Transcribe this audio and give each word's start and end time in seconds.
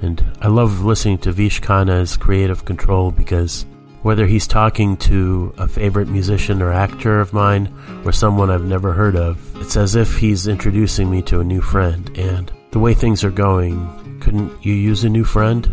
and 0.00 0.24
I 0.40 0.48
love 0.48 0.84
listening 0.84 1.18
to 1.18 1.32
Vish 1.32 1.60
Khanna's 1.60 2.16
Creative 2.16 2.64
Control 2.64 3.10
because 3.10 3.66
whether 4.02 4.26
he's 4.26 4.46
talking 4.46 4.96
to 4.98 5.52
a 5.58 5.66
favorite 5.66 6.08
musician 6.08 6.62
or 6.62 6.72
actor 6.72 7.20
of 7.20 7.32
mine 7.32 7.74
or 8.04 8.12
someone 8.12 8.50
I've 8.50 8.64
never 8.64 8.92
heard 8.92 9.16
of, 9.16 9.56
it's 9.60 9.76
as 9.76 9.96
if 9.96 10.18
he's 10.18 10.46
introducing 10.46 11.10
me 11.10 11.22
to 11.22 11.40
a 11.40 11.44
new 11.44 11.60
friend. 11.60 12.16
And 12.16 12.52
the 12.70 12.78
way 12.78 12.94
things 12.94 13.24
are 13.24 13.30
going, 13.30 14.20
couldn't 14.20 14.64
you 14.64 14.72
use 14.72 15.04
a 15.04 15.08
new 15.08 15.24
friend? 15.24 15.66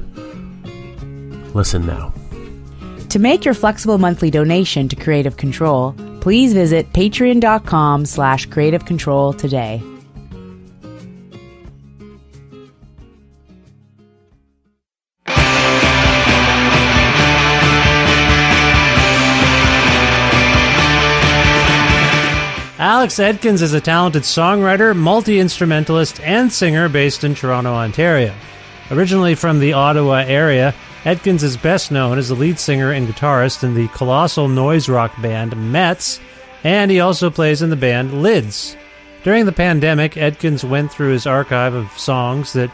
Listen 1.54 1.86
now. 1.86 2.14
To 3.10 3.20
make 3.20 3.46
your 3.46 3.54
flexible 3.54 3.98
monthly 3.98 4.32
donation 4.32 4.90
to 4.90 4.96
Creative 4.96 5.38
Control, 5.38 5.96
please 6.20 6.54
visit 6.54 6.92
patreon.com 6.92 8.06
slash 8.06 8.48
creative 8.48 8.86
control 8.86 9.32
today. 9.32 9.82
Alex 23.06 23.20
Edkins 23.20 23.62
is 23.62 23.76
a 23.76 23.80
talented 23.80 24.24
songwriter, 24.24 24.96
multi 24.96 25.40
instrumentalist, 25.40 26.20
and 26.22 26.52
singer 26.52 26.90
based 26.90 27.24
in 27.24 27.36
Toronto, 27.36 27.72
Ontario. 27.72 28.34
Originally 28.90 29.36
from 29.36 29.60
the 29.60 29.74
Ottawa 29.74 30.24
area, 30.26 30.74
Edkins 31.04 31.44
is 31.44 31.56
best 31.56 31.92
known 31.92 32.18
as 32.18 32.30
the 32.30 32.34
lead 32.34 32.58
singer 32.58 32.92
and 32.92 33.08
guitarist 33.08 33.64
in 33.64 33.76
the 33.76 33.88
colossal 33.90 34.48
noise 34.48 34.90
rock 34.90 35.14
band 35.22 35.56
Metz, 35.72 36.20
and 36.64 36.90
he 36.90 37.00
also 37.00 37.30
plays 37.30 37.62
in 37.62 37.70
the 37.70 37.76
band 37.76 38.24
Lids. 38.24 38.76
During 39.22 39.46
the 39.46 39.52
pandemic, 39.52 40.14
Edkins 40.14 40.68
went 40.68 40.92
through 40.92 41.12
his 41.12 41.28
archive 41.28 41.76
of 41.76 41.92
songs 41.92 42.54
that 42.54 42.72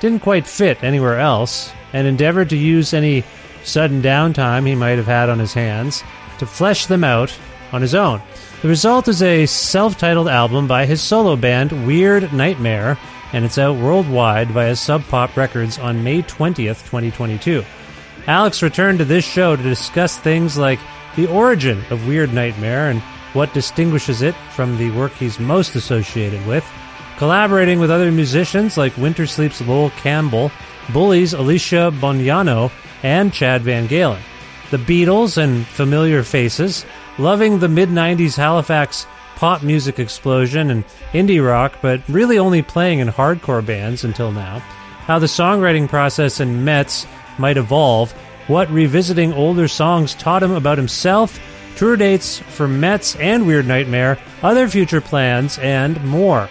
didn't 0.00 0.18
quite 0.18 0.48
fit 0.48 0.82
anywhere 0.82 1.20
else 1.20 1.70
and 1.92 2.08
endeavored 2.08 2.50
to 2.50 2.56
use 2.56 2.92
any 2.92 3.22
sudden 3.62 4.02
downtime 4.02 4.66
he 4.66 4.74
might 4.74 4.98
have 4.98 5.06
had 5.06 5.28
on 5.28 5.38
his 5.38 5.54
hands 5.54 6.02
to 6.40 6.46
flesh 6.46 6.86
them 6.86 7.04
out 7.04 7.32
on 7.70 7.82
his 7.82 7.94
own. 7.94 8.20
The 8.62 8.68
result 8.68 9.08
is 9.08 9.22
a 9.22 9.46
self 9.46 9.96
titled 9.96 10.28
album 10.28 10.66
by 10.66 10.84
his 10.84 11.00
solo 11.00 11.34
band 11.34 11.86
Weird 11.86 12.30
Nightmare, 12.30 12.98
and 13.32 13.42
it's 13.42 13.56
out 13.56 13.78
worldwide 13.78 14.50
via 14.50 14.76
Sub 14.76 15.02
Pop 15.04 15.34
Records 15.34 15.78
on 15.78 16.04
May 16.04 16.20
20th, 16.20 16.84
2022. 16.84 17.64
Alex 18.26 18.62
returned 18.62 18.98
to 18.98 19.06
this 19.06 19.24
show 19.24 19.56
to 19.56 19.62
discuss 19.62 20.18
things 20.18 20.58
like 20.58 20.78
the 21.16 21.26
origin 21.28 21.82
of 21.88 22.06
Weird 22.06 22.34
Nightmare 22.34 22.90
and 22.90 23.00
what 23.32 23.54
distinguishes 23.54 24.20
it 24.20 24.34
from 24.54 24.76
the 24.76 24.90
work 24.90 25.12
he's 25.12 25.40
most 25.40 25.74
associated 25.74 26.46
with, 26.46 26.70
collaborating 27.16 27.80
with 27.80 27.90
other 27.90 28.12
musicians 28.12 28.76
like 28.76 28.92
Wintersleep's 28.92 29.62
Lowell 29.62 29.88
Campbell, 29.90 30.52
Bully's 30.92 31.32
Alicia 31.32 31.90
Bognanno, 31.98 32.70
and 33.02 33.32
Chad 33.32 33.62
VanGaalen, 33.62 34.20
the 34.70 34.76
Beatles 34.76 35.38
and 35.38 35.66
familiar 35.66 36.22
faces, 36.22 36.84
loving 37.20 37.58
the 37.58 37.68
mid 37.68 37.90
90s 37.90 38.36
Halifax 38.36 39.06
pop 39.36 39.62
music 39.62 39.98
explosion 39.98 40.70
and 40.70 40.84
indie 41.12 41.44
rock, 41.44 41.78
but 41.80 42.00
really 42.08 42.38
only 42.38 42.62
playing 42.62 42.98
in 42.98 43.08
hardcore 43.08 43.64
bands 43.64 44.04
until 44.04 44.32
now, 44.32 44.58
how 45.06 45.18
the 45.18 45.26
songwriting 45.26 45.88
process 45.88 46.40
in 46.40 46.64
Metz 46.64 47.06
might 47.38 47.56
evolve, 47.56 48.12
what 48.48 48.70
revisiting 48.70 49.32
older 49.32 49.68
songs 49.68 50.14
taught 50.14 50.42
him 50.42 50.52
about 50.52 50.78
himself, 50.78 51.38
tour 51.76 51.96
dates 51.96 52.38
for 52.38 52.66
Metz 52.66 53.16
and 53.16 53.46
Weird 53.46 53.66
Nightmare, 53.66 54.18
other 54.42 54.68
future 54.68 55.00
plans, 55.00 55.58
and 55.58 56.02
more. 56.04 56.48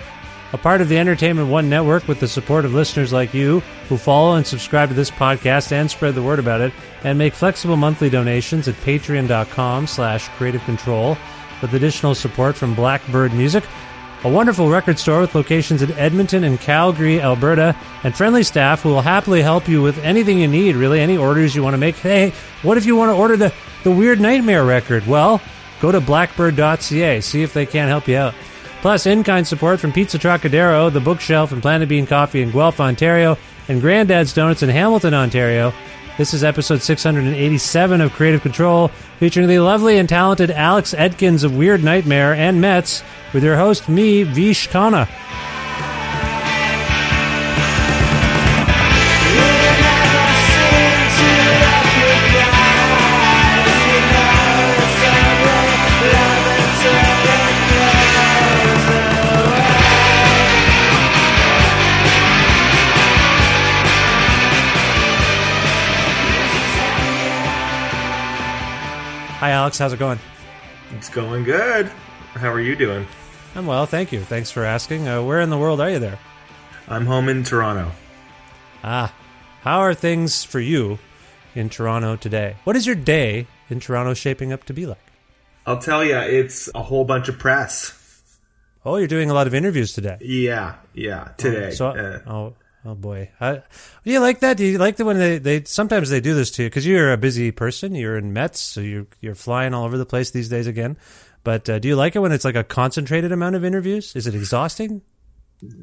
A 0.51 0.57
part 0.57 0.81
of 0.81 0.89
the 0.89 0.97
Entertainment 0.97 1.49
One 1.49 1.69
network 1.69 2.07
with 2.07 2.19
the 2.19 2.27
support 2.27 2.65
of 2.65 2.73
listeners 2.73 3.13
like 3.13 3.35
you 3.35 3.59
who 3.87 3.97
follow 3.97 4.35
and 4.35 4.45
subscribe 4.47 4.89
to 4.89 4.95
this 4.95 5.11
podcast 5.11 5.71
and 5.71 5.91
spread 5.91 6.15
the 6.15 6.23
word 6.23 6.39
about 6.39 6.61
it 6.61 6.73
and 7.03 7.19
make 7.19 7.33
flexible 7.33 7.77
monthly 7.77 8.09
donations 8.09 8.67
at 8.67 8.73
patreon.com 8.75 9.85
slash 9.85 10.27
creative 10.29 10.63
control 10.63 11.17
with 11.61 11.73
additional 11.73 12.15
support 12.15 12.55
from 12.55 12.73
Blackbird 12.73 13.31
Music, 13.33 13.63
a 14.23 14.29
wonderful 14.29 14.69
record 14.69 14.97
store 14.97 15.21
with 15.21 15.35
locations 15.35 15.83
in 15.83 15.91
Edmonton 15.93 16.43
and 16.43 16.59
Calgary, 16.59 17.21
Alberta, 17.21 17.75
and 18.03 18.15
friendly 18.15 18.43
staff 18.43 18.81
who 18.81 18.89
will 18.89 19.01
happily 19.01 19.43
help 19.43 19.67
you 19.67 19.83
with 19.83 19.99
anything 19.99 20.39
you 20.39 20.47
need, 20.47 20.75
really, 20.75 20.99
any 20.99 21.15
orders 21.15 21.55
you 21.55 21.61
want 21.61 21.73
to 21.75 21.77
make. 21.77 21.95
Hey, 21.95 22.33
what 22.63 22.77
if 22.77 22.85
you 22.87 22.95
want 22.95 23.09
to 23.09 23.15
order 23.15 23.37
the, 23.37 23.53
the 23.83 23.91
Weird 23.91 24.19
Nightmare 24.19 24.65
record? 24.65 25.05
Well, 25.05 25.41
go 25.79 25.91
to 25.91 26.01
blackbird.ca, 26.01 27.21
see 27.21 27.43
if 27.43 27.53
they 27.53 27.65
can't 27.67 27.89
help 27.89 28.07
you 28.07 28.17
out. 28.17 28.33
Plus, 28.81 29.05
in 29.05 29.23
kind 29.25 29.45
support 29.45 29.79
from 29.79 29.91
Pizza 29.91 30.17
Trocadero, 30.17 30.89
The 30.89 31.01
Bookshelf, 31.01 31.51
and 31.51 31.61
Planet 31.61 31.89
Bean 31.89 32.07
Coffee 32.07 32.41
in 32.41 32.51
Guelph, 32.51 32.79
Ontario, 32.79 33.37
and 33.67 33.81
Granddad's 33.81 34.33
Donuts 34.33 34.63
in 34.63 34.69
Hamilton, 34.69 35.13
Ontario. 35.13 35.73
This 36.17 36.33
is 36.33 36.45
episode 36.45 36.81
687 36.81 38.01
of 38.01 38.13
Creative 38.13 38.41
Control, 38.41 38.87
featuring 39.19 39.47
the 39.47 39.59
lovely 39.59 39.97
and 39.97 40.07
talented 40.07 40.49
Alex 40.49 40.93
Edkins 40.93 41.43
of 41.43 41.57
Weird 41.57 41.83
Nightmare 41.83 42.33
and 42.33 42.61
Metz, 42.61 43.03
with 43.33 43.43
your 43.43 43.57
host, 43.57 43.89
me, 43.89 44.23
Vish 44.23 44.69
Khanna. 44.69 45.09
Alex. 69.69 69.77
How's 69.77 69.93
it 69.93 69.99
going? 69.99 70.17
It's 70.97 71.09
going 71.09 71.43
good. 71.43 71.85
How 72.33 72.51
are 72.51 72.59
you 72.59 72.75
doing? 72.75 73.05
I'm 73.53 73.67
well, 73.67 73.85
thank 73.85 74.11
you. 74.11 74.21
Thanks 74.21 74.49
for 74.49 74.63
asking. 74.63 75.07
Uh, 75.07 75.21
where 75.21 75.41
in 75.41 75.51
the 75.51 75.59
world 75.59 75.79
are 75.79 75.91
you 75.91 75.99
there? 75.99 76.17
I'm 76.87 77.05
home 77.05 77.29
in 77.29 77.43
Toronto. 77.43 77.91
Ah, 78.83 79.13
how 79.61 79.77
are 79.81 79.93
things 79.93 80.43
for 80.43 80.59
you 80.59 80.97
in 81.53 81.69
Toronto 81.69 82.15
today? 82.15 82.55
What 82.63 82.75
is 82.75 82.87
your 82.87 82.95
day 82.95 83.45
in 83.69 83.79
Toronto 83.79 84.15
shaping 84.15 84.51
up 84.51 84.63
to 84.63 84.73
be 84.73 84.87
like? 84.87 84.97
I'll 85.67 85.77
tell 85.77 86.03
you, 86.03 86.17
it's 86.17 86.67
a 86.73 86.81
whole 86.81 87.05
bunch 87.05 87.29
of 87.29 87.37
press. 87.37 88.23
Oh, 88.83 88.95
you're 88.95 89.07
doing 89.07 89.29
a 89.29 89.35
lot 89.35 89.45
of 89.45 89.53
interviews 89.53 89.93
today. 89.93 90.17
Yeah, 90.19 90.77
yeah, 90.95 91.29
today. 91.37 91.69
So, 91.69 91.89
Uh, 91.89 92.19
oh, 92.27 92.53
oh 92.89 92.95
boy, 92.95 93.29
I, 93.39 93.55
do 94.03 94.11
you 94.11 94.19
like 94.19 94.39
that? 94.39 94.57
Do 94.57 94.65
you 94.65 94.77
like 94.77 94.97
the 94.97 95.05
when 95.05 95.17
they, 95.17 95.37
they 95.37 95.63
sometimes 95.63 96.09
they 96.09 96.19
do 96.21 96.33
this 96.33 96.51
to 96.51 96.63
you 96.63 96.69
because 96.69 96.85
you're 96.85 97.13
a 97.13 97.17
busy 97.17 97.51
person. 97.51 97.95
You're 97.95 98.17
in 98.17 98.33
Metz, 98.33 98.59
so 98.59 98.81
you're 98.81 99.07
you're 99.21 99.35
flying 99.35 99.73
all 99.73 99.85
over 99.85 99.97
the 99.97 100.05
place 100.05 100.31
these 100.31 100.49
days 100.49 100.67
again. 100.67 100.97
But 101.43 101.69
uh, 101.69 101.79
do 101.79 101.87
you 101.87 101.95
like 101.95 102.15
it 102.15 102.19
when 102.19 102.31
it's 102.31 102.45
like 102.45 102.55
a 102.55 102.63
concentrated 102.63 103.31
amount 103.31 103.55
of 103.55 103.63
interviews? 103.63 104.15
Is 104.15 104.27
it 104.27 104.35
exhausting? 104.35 105.01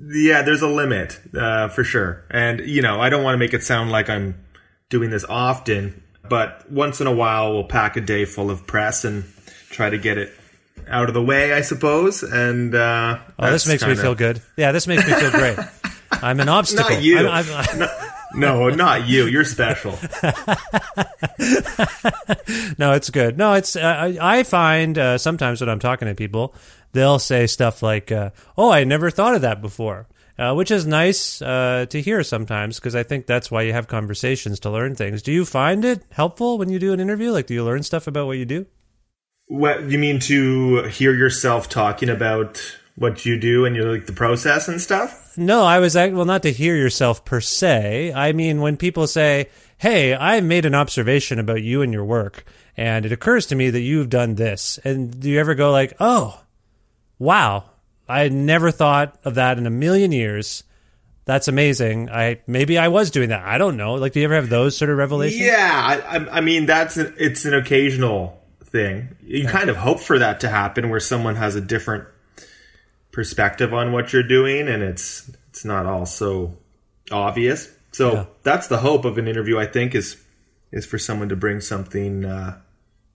yeah, 0.08 0.40
there's 0.42 0.62
a 0.62 0.68
limit 0.68 1.20
uh, 1.38 1.68
for 1.68 1.84
sure. 1.84 2.24
And, 2.30 2.60
you 2.60 2.80
know, 2.80 2.98
I 3.00 3.10
don't 3.10 3.22
want 3.22 3.34
to 3.34 3.38
make 3.38 3.52
it 3.52 3.62
sound 3.62 3.90
like 3.90 4.08
I'm 4.08 4.42
doing 4.88 5.10
this 5.10 5.24
often, 5.28 6.02
but 6.28 6.70
once 6.72 7.00
in 7.02 7.06
a 7.06 7.12
while 7.12 7.52
we'll 7.52 7.64
pack 7.64 7.96
a 7.98 8.00
day 8.00 8.24
full 8.24 8.50
of 8.50 8.66
press 8.66 9.04
and 9.04 9.24
try 9.70 9.90
to 9.90 9.98
get 9.98 10.16
it 10.16 10.32
out 10.88 11.08
of 11.08 11.14
the 11.14 11.22
way, 11.22 11.52
I 11.52 11.60
suppose. 11.60 12.22
And, 12.22 12.74
uh, 12.74 13.18
Oh, 13.38 13.50
this 13.50 13.66
makes 13.66 13.82
me 13.82 13.88
kinda- 13.88 14.02
feel 14.02 14.14
good. 14.14 14.40
Yeah, 14.56 14.72
this 14.72 14.86
makes 14.86 15.06
me 15.06 15.12
feel 15.12 15.30
great. 15.30 15.58
I'm 16.22 16.40
an 16.40 16.48
obstacle. 16.58 16.90
Not 16.90 17.02
you. 17.02 17.18
I'm- 17.26 17.46
I'm- 17.52 17.88
No, 18.34 18.68
not 18.68 19.08
you. 19.08 19.26
You're 19.26 19.44
special. 19.44 19.92
no, 22.78 22.92
it's 22.92 23.08
good. 23.10 23.38
No, 23.38 23.54
it's. 23.54 23.76
Uh, 23.76 23.80
I 23.80 24.18
I 24.38 24.42
find 24.42 24.98
uh, 24.98 25.16
sometimes 25.18 25.60
when 25.60 25.70
I'm 25.70 25.78
talking 25.78 26.08
to 26.08 26.14
people, 26.14 26.54
they'll 26.92 27.18
say 27.18 27.46
stuff 27.46 27.82
like, 27.82 28.12
uh, 28.12 28.30
"Oh, 28.58 28.70
I 28.70 28.84
never 28.84 29.10
thought 29.10 29.34
of 29.34 29.42
that 29.42 29.62
before," 29.62 30.06
uh, 30.38 30.54
which 30.54 30.70
is 30.70 30.86
nice 30.86 31.40
uh, 31.40 31.86
to 31.88 32.00
hear 32.00 32.22
sometimes 32.22 32.76
because 32.78 32.94
I 32.94 33.02
think 33.04 33.26
that's 33.26 33.50
why 33.50 33.62
you 33.62 33.72
have 33.72 33.88
conversations 33.88 34.60
to 34.60 34.70
learn 34.70 34.94
things. 34.96 35.22
Do 35.22 35.32
you 35.32 35.44
find 35.44 35.84
it 35.84 36.02
helpful 36.10 36.58
when 36.58 36.68
you 36.68 36.78
do 36.78 36.92
an 36.92 37.00
interview? 37.00 37.30
Like, 37.30 37.46
do 37.46 37.54
you 37.54 37.64
learn 37.64 37.82
stuff 37.84 38.06
about 38.06 38.26
what 38.26 38.38
you 38.38 38.44
do? 38.44 38.66
What 39.48 39.84
you 39.88 39.98
mean 39.98 40.18
to 40.20 40.82
hear 40.84 41.14
yourself 41.14 41.68
talking 41.68 42.08
about 42.08 42.60
what 42.96 43.24
you 43.24 43.38
do 43.38 43.64
and 43.64 43.76
you 43.76 43.84
like 43.90 44.06
the 44.06 44.12
process 44.12 44.68
and 44.68 44.80
stuff? 44.80 45.22
No, 45.36 45.64
I 45.64 45.78
was 45.78 45.94
well, 45.94 46.24
not 46.24 46.42
to 46.42 46.52
hear 46.52 46.76
yourself 46.76 47.24
per 47.24 47.40
se. 47.40 48.12
I 48.12 48.32
mean, 48.32 48.60
when 48.60 48.76
people 48.76 49.06
say, 49.06 49.48
"Hey, 49.78 50.14
I 50.14 50.40
made 50.40 50.64
an 50.64 50.74
observation 50.74 51.38
about 51.38 51.62
you 51.62 51.82
and 51.82 51.92
your 51.92 52.04
work, 52.04 52.44
and 52.76 53.04
it 53.04 53.12
occurs 53.12 53.46
to 53.46 53.54
me 53.54 53.70
that 53.70 53.80
you've 53.80 54.08
done 54.08 54.34
this," 54.36 54.78
and 54.84 55.20
do 55.20 55.30
you 55.30 55.38
ever 55.38 55.54
go 55.54 55.70
like, 55.70 55.94
"Oh, 56.00 56.40
wow, 57.18 57.64
I 58.08 58.20
had 58.20 58.32
never 58.32 58.70
thought 58.70 59.18
of 59.24 59.34
that 59.34 59.58
in 59.58 59.66
a 59.66 59.70
million 59.70 60.12
years." 60.12 60.64
That's 61.26 61.48
amazing. 61.48 62.08
I 62.08 62.40
maybe 62.46 62.78
I 62.78 62.88
was 62.88 63.10
doing 63.10 63.30
that. 63.30 63.44
I 63.44 63.58
don't 63.58 63.76
know. 63.76 63.94
Like, 63.94 64.12
do 64.12 64.20
you 64.20 64.24
ever 64.26 64.36
have 64.36 64.48
those 64.48 64.76
sort 64.76 64.90
of 64.90 64.96
revelations? 64.96 65.42
Yeah, 65.42 66.00
I, 66.08 66.18
I, 66.18 66.36
I 66.36 66.40
mean 66.40 66.66
that's 66.66 66.96
an, 66.96 67.14
it's 67.18 67.44
an 67.44 67.52
occasional 67.52 68.40
thing. 68.64 69.16
You 69.24 69.46
kind 69.46 69.68
of 69.68 69.76
hope 69.76 70.00
for 70.00 70.18
that 70.18 70.40
to 70.40 70.48
happen 70.48 70.88
where 70.88 71.00
someone 71.00 71.34
has 71.34 71.56
a 71.56 71.60
different 71.60 72.06
perspective 73.16 73.72
on 73.72 73.92
what 73.92 74.12
you're 74.12 74.22
doing, 74.22 74.68
and 74.68 74.82
it's 74.82 75.28
it's 75.48 75.64
not 75.64 75.86
all 75.86 76.04
so 76.04 76.54
obvious. 77.10 77.70
So 77.92 78.12
Yeah. 78.12 78.24
that's 78.42 78.68
the 78.68 78.76
hope 78.76 79.06
of 79.06 79.16
an 79.16 79.26
interview. 79.26 79.58
I 79.58 79.64
think 79.66 79.94
is 79.94 80.22
is 80.70 80.84
for 80.84 80.98
someone 80.98 81.30
to 81.30 81.36
bring 81.36 81.60
something 81.62 82.26
uh, 82.26 82.58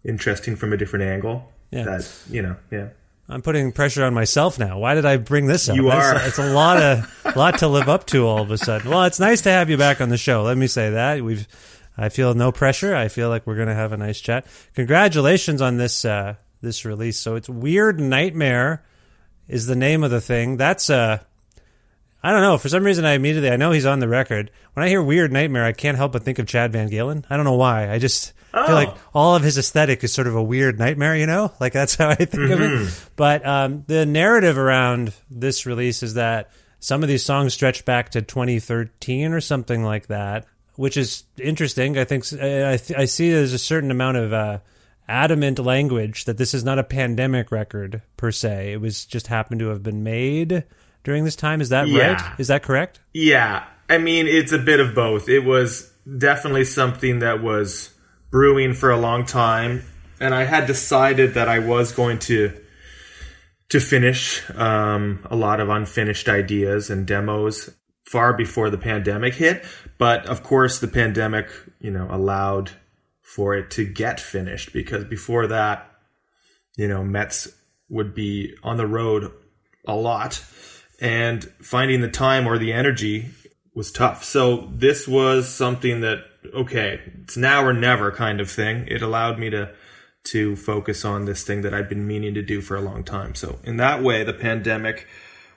interesting 0.04 0.56
from 0.56 0.74
a 0.74 0.78
different 0.78 1.06
angle. 1.06 1.52
Yeah. 1.70 1.84
That 1.84 2.12
you 2.30 2.42
know, 2.42 2.56
yeah. 2.72 2.88
I'm 3.30 3.44
putting 3.44 3.72
pressure 3.72 4.04
on 4.04 4.14
myself 4.16 4.58
now. 4.60 4.80
Why 4.80 4.96
did 4.96 5.06
I 5.06 5.16
bring 5.18 5.46
this 5.46 5.70
up? 5.70 5.76
You 5.76 5.90
are. 5.92 6.16
It's 6.26 6.40
a 6.40 6.52
lot 6.52 6.82
of 6.82 7.08
lot 7.36 7.60
to 7.60 7.68
live 7.68 7.88
up 7.88 8.08
to 8.08 8.26
all 8.28 8.42
of 8.42 8.50
a 8.50 8.58
sudden. 8.58 8.90
Well, 8.90 9.04
it's 9.04 9.20
nice 9.20 9.42
to 9.42 9.52
have 9.52 9.70
you 9.70 9.78
back 9.78 10.02
on 10.02 10.10
the 10.10 10.18
show. 10.18 10.42
Let 10.44 10.58
me 10.58 10.68
say 10.68 10.90
that 10.90 11.22
we've. 11.22 11.48
I 11.96 12.10
feel 12.10 12.34
no 12.34 12.52
pressure. 12.52 12.96
I 12.96 13.08
feel 13.10 13.30
like 13.30 13.46
we're 13.46 13.56
going 13.58 13.68
to 13.68 13.76
have 13.76 13.92
a 13.92 13.98
nice 13.98 14.20
chat. 14.20 14.48
Congratulations 14.74 15.62
on 15.62 15.78
this 15.78 16.04
uh, 16.04 16.36
this 16.60 16.86
release. 16.86 17.20
So 17.20 17.36
it's 17.36 17.48
Weird 17.48 18.00
Nightmare 18.00 18.84
is 19.52 19.68
the 19.68 19.76
name 19.76 20.04
of 20.04 20.12
the 20.12 20.22
thing. 20.22 20.58
That's 20.58 20.90
uh 20.90 21.20
I 22.24 22.32
don't 22.32 22.42
know. 22.42 22.58
For 22.58 22.70
some 22.70 22.84
reason, 22.84 23.04
I 23.04 23.14
immediately 23.14 23.50
I 23.50 23.58
know 23.58 23.72
he's 23.72 23.86
on 23.86 24.00
the 24.00 24.08
record. 24.08 24.52
When 24.74 24.86
I 24.86 24.90
hear 24.90 25.02
Weird 25.02 25.32
Nightmare, 25.32 25.66
I 25.66 25.74
can't 25.74 25.98
help 25.98 26.12
but 26.12 26.24
think 26.24 26.40
of 26.40 26.48
Chad 26.48 26.72
VanGaalen. 26.72 27.26
I 27.30 27.36
don't 27.36 27.46
know 27.46 27.56
why. 27.56 27.92
I 27.92 27.98
just 28.00 28.34
feel 28.52 28.76
like 28.76 28.96
all 29.14 29.36
of 29.36 29.44
his 29.44 29.58
aesthetic 29.58 30.04
is 30.04 30.14
sort 30.14 30.28
of 30.28 30.36
a 30.36 30.44
weird 30.44 30.78
nightmare. 30.78 31.16
You 31.16 31.26
know, 31.26 31.52
like 31.60 31.74
that's 31.74 31.96
how 31.98 32.10
I 32.10 32.16
think 32.16 32.52
of 32.52 32.62
it. 32.62 33.06
But 33.16 33.46
um, 33.46 33.84
the 33.88 34.06
narrative 34.06 34.58
around 34.58 35.14
this 35.30 35.66
release 35.66 36.04
is 36.04 36.14
that 36.16 36.52
some 36.80 37.04
of 37.04 37.10
these 37.10 37.24
songs 37.26 37.54
stretch 37.54 37.86
back 37.86 38.10
to 38.12 38.22
2013 38.22 39.34
or 39.34 39.42
something 39.42 39.84
like 39.84 40.08
that, 40.08 40.46
which 40.76 40.98
is 40.98 41.24
interesting. 41.38 41.98
I 41.98 42.06
think 42.06 42.26
I, 42.34 42.80
I 42.98 43.06
see 43.06 43.32
there's 43.32 43.54
a 43.54 43.60
certain 43.60 43.92
amount 43.92 44.18
of 44.18 44.34
uh, 44.34 44.60
adamant 45.12 45.60
language 45.60 46.26
that 46.26 46.38
this 46.38 46.54
is 46.54 46.64
not 46.64 46.80
a 46.80 46.84
pandemic 46.84 47.52
record 47.52 48.02
per 48.18 48.32
se. 48.32 48.74
It 48.74 48.82
was 48.82 49.06
just 49.06 49.28
happened 49.28 49.60
to 49.60 49.68
have 49.68 49.84
been 49.84 50.04
made 50.04 50.64
during 51.04 51.26
this 51.26 51.36
time. 51.36 51.60
Is 51.62 51.70
that 51.70 51.88
Yeah. 51.88 52.14
right? 52.14 52.40
Is 52.40 52.48
that 52.48 52.64
correct? 52.64 53.02
Yeah, 53.14 53.64
I 53.90 53.98
mean, 53.98 54.26
it's 54.26 54.54
a 54.54 54.58
bit 54.58 54.80
of 54.80 54.96
both. 54.96 55.28
It 55.28 55.44
was 55.44 55.92
definitely 56.18 56.64
something 56.64 57.20
that 57.20 57.44
was 57.44 57.90
brewing 58.32 58.74
for 58.74 58.90
a 58.90 58.98
long 58.98 59.26
time, 59.26 59.84
and 60.20 60.34
I 60.34 60.46
had 60.46 60.66
decided 60.66 61.34
that 61.34 61.50
I 61.50 61.60
was 61.60 61.92
going 61.92 62.20
to 62.20 62.54
to 63.70 63.80
finish 63.80 64.42
um, 64.56 65.20
a 65.30 65.36
lot 65.36 65.60
of 65.62 65.70
unfinished 65.70 66.28
ideas 66.28 66.90
and 66.90 67.06
demos 67.08 67.70
far 68.06 68.34
before 68.34 68.70
the 68.70 68.78
pandemic 68.78 69.34
hit. 69.36 69.64
But 69.98 70.26
of 70.26 70.44
course, 70.44 70.80
the 70.80 70.90
pandemic, 70.90 71.48
you 71.80 71.92
know, 71.92 72.08
allowed 72.12 72.72
for 73.36 73.56
it 73.56 73.72
to 73.72 73.86
get 73.86 74.20
finished 74.20 74.74
because 74.74 75.06
before 75.06 75.48
that, 75.48 75.90
you 76.76 76.86
know, 76.86 77.02
Metz 77.02 77.48
would 77.88 78.14
be 78.14 78.54
on 78.62 78.76
the 78.76 78.86
road 78.86 79.32
a 79.88 79.96
lot 79.96 80.44
and 81.00 81.46
finding 81.62 82.02
the 82.02 82.10
time 82.10 82.46
or 82.46 82.58
the 82.58 82.74
energy 82.74 83.30
was 83.74 83.90
tough. 83.90 84.26
So 84.26 84.70
this 84.74 85.08
was 85.08 85.48
something 85.48 86.02
that 86.02 86.26
okay, 86.54 87.00
it's 87.24 87.38
now 87.38 87.64
or 87.64 87.72
never 87.72 88.12
kind 88.12 88.42
of 88.42 88.52
thing. 88.52 88.86
It 88.90 89.02
allowed 89.02 89.40
me 89.40 89.50
to 89.52 89.74
to 90.26 90.58
focus 90.58 91.06
on 91.06 91.24
this 91.24 91.46
thing 91.46 91.62
that 91.62 91.74
I'd 91.74 91.88
been 91.88 92.06
meaning 92.06 92.34
to 92.34 92.42
do 92.42 92.60
for 92.60 92.76
a 92.76 92.82
long 92.82 93.02
time. 93.04 93.34
So 93.34 93.60
in 93.64 93.78
that 93.78 94.04
way, 94.04 94.26
the 94.26 94.34
pandemic 94.34 95.08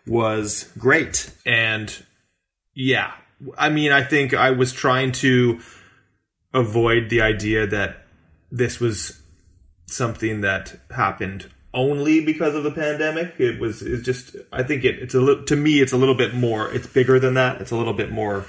was 0.07 0.71
great. 0.79 1.33
And 1.45 1.93
yeah, 2.73 3.15
I 3.59 3.69
mean, 3.69 3.91
I 3.91 4.05
think 4.05 4.33
I 4.33 4.53
was 4.53 4.73
trying 4.73 5.11
to 5.13 5.61
avoid 6.55 7.11
the 7.11 7.21
idea 7.21 7.67
that 7.67 8.07
this 8.51 8.81
was 8.81 9.21
something 9.87 10.41
that 10.41 10.79
happened 10.95 11.51
only 11.75 12.25
because 12.25 12.55
of 12.55 12.63
the 12.63 12.71
pandemic. 12.71 13.35
It 13.39 13.61
was 13.61 13.83
it's 13.83 14.05
just 14.05 14.37
I 14.53 14.63
think 14.63 14.85
it, 14.85 15.01
it's 15.01 15.15
a 15.15 15.21
little 15.21 15.45
to 15.45 15.57
me 15.57 15.81
it's 15.81 15.93
a 15.93 15.97
little 15.97 16.15
bit 16.15 16.33
more 16.33 16.73
it's 16.73 16.87
bigger 16.87 17.19
than 17.19 17.35
that. 17.35 17.61
It's 17.61 17.73
a 17.73 17.77
little 17.77 17.93
bit 17.93 18.13
more 18.13 18.47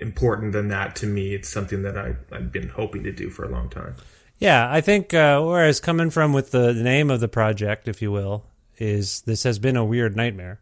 important 0.00 0.52
than 0.52 0.68
that 0.68 0.96
to 0.96 1.06
me. 1.06 1.34
It's 1.34 1.48
something 1.48 1.82
that 1.82 1.96
I 1.96 2.16
I've 2.32 2.52
been 2.52 2.68
hoping 2.68 3.04
to 3.04 3.12
do 3.12 3.30
for 3.30 3.44
a 3.44 3.48
long 3.48 3.70
time. 3.70 3.94
Yeah, 4.38 4.68
I 4.70 4.80
think 4.80 5.14
uh, 5.14 5.40
where 5.40 5.62
I 5.62 5.68
was 5.68 5.78
coming 5.78 6.10
from 6.10 6.32
with 6.32 6.50
the, 6.50 6.72
the 6.72 6.82
name 6.82 7.08
of 7.08 7.20
the 7.20 7.28
project, 7.28 7.86
if 7.86 8.02
you 8.02 8.10
will, 8.10 8.44
is 8.78 9.20
this 9.22 9.44
has 9.44 9.60
been 9.60 9.76
a 9.76 9.84
weird 9.84 10.16
nightmare. 10.16 10.60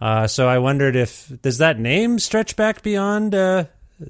Uh, 0.00 0.26
so 0.26 0.46
I 0.46 0.58
wondered 0.58 0.94
if 0.94 1.32
does 1.42 1.58
that 1.58 1.80
name 1.80 2.18
stretch 2.18 2.54
back 2.54 2.82
beyond 2.82 3.34
uh, 3.34 3.64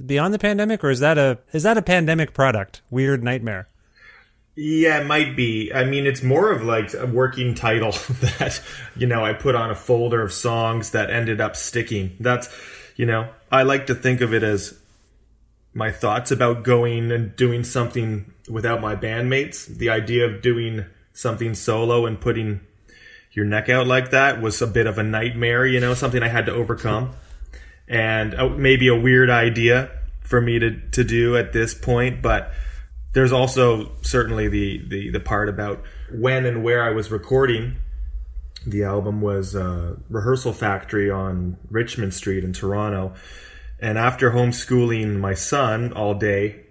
beyond 0.05 0.35
the 0.35 0.39
pandemic, 0.39 0.85
or 0.85 0.91
is 0.91 1.01
that 1.01 1.19
a 1.19 1.39
is 1.53 1.63
that 1.63 1.79
a 1.79 1.83
pandemic 1.83 2.35
product? 2.35 2.83
Weird 2.91 3.23
nightmare. 3.23 3.69
Yeah, 4.61 5.01
it 5.01 5.07
might 5.07 5.37
be. 5.37 5.73
I 5.73 5.85
mean, 5.85 6.05
it's 6.05 6.21
more 6.21 6.51
of 6.51 6.65
like 6.65 6.93
a 6.93 7.07
working 7.07 7.55
title 7.55 7.93
that, 8.21 8.61
you 8.97 9.07
know, 9.07 9.25
I 9.25 9.33
put 9.33 9.55
on 9.55 9.71
a 9.71 9.77
folder 9.77 10.21
of 10.21 10.33
songs 10.33 10.91
that 10.91 11.11
ended 11.11 11.41
up 11.41 11.55
sticking. 11.55 12.17
That's, 12.19 12.53
you 12.97 13.07
know, 13.07 13.29
I 13.53 13.63
like 13.63 13.87
to 13.87 13.95
think 13.95 14.21
of 14.21 14.35
it 14.35 14.43
as 14.43 14.77
my 15.75 15.93
thoughts 15.93 16.33
about 16.33 16.65
going 16.65 17.13
and 17.13 17.37
doing 17.37 17.63
something 17.63 18.33
without 18.49 18.81
my 18.81 18.97
bandmates. 18.97 19.65
The 19.65 19.91
idea 19.91 20.27
of 20.27 20.43
doing 20.43 20.87
something 21.13 21.55
solo 21.55 22.05
and 22.05 22.21
putting 22.21 22.61
your 23.31 23.45
neck 23.45 23.69
out 23.69 23.87
like 23.87 24.11
that 24.11 24.43
was 24.43 24.61
a 24.61 24.67
bit 24.67 24.89
of 24.89 24.99
a 24.99 25.05
nightmare, 25.05 25.67
you 25.67 25.79
know, 25.79 25.95
something 25.95 26.21
I 26.21 26.29
had 26.29 26.47
to 26.47 26.53
overcome. 26.53 27.13
And 27.89 28.35
uh, 28.35 28.49
maybe 28.51 28.89
a 28.89 28.97
weird 28.97 29.31
idea 29.31 29.91
for 30.23 30.41
me 30.41 30.59
to, 30.59 30.79
to 30.91 31.05
do 31.05 31.37
at 31.37 31.53
this 31.53 31.75
point, 31.75 32.21
but 32.21 32.53
there's 33.15 33.33
also 33.33 33.93
certainly 34.03 34.49
the, 34.49 34.87
the, 34.87 35.11
the 35.11 35.21
part 35.21 35.49
about 35.49 35.83
when 36.13 36.45
and 36.45 36.63
where 36.63 36.83
I 36.83 36.91
was 36.91 37.11
recording. 37.11 37.77
The 38.67 38.85
album 38.85 39.23
was 39.23 39.57
uh, 39.57 39.97
Rehearsal 40.11 40.53
Factory 40.53 41.11
on 41.11 41.57
Richmond 41.71 42.13
Street 42.13 42.45
in 42.45 42.53
Toronto. 42.53 43.15
And 43.81 43.97
after 43.97 44.33
homeschooling 44.33 45.19
my 45.19 45.35
son 45.35 45.93
all 45.93 46.15
day, 46.15 46.67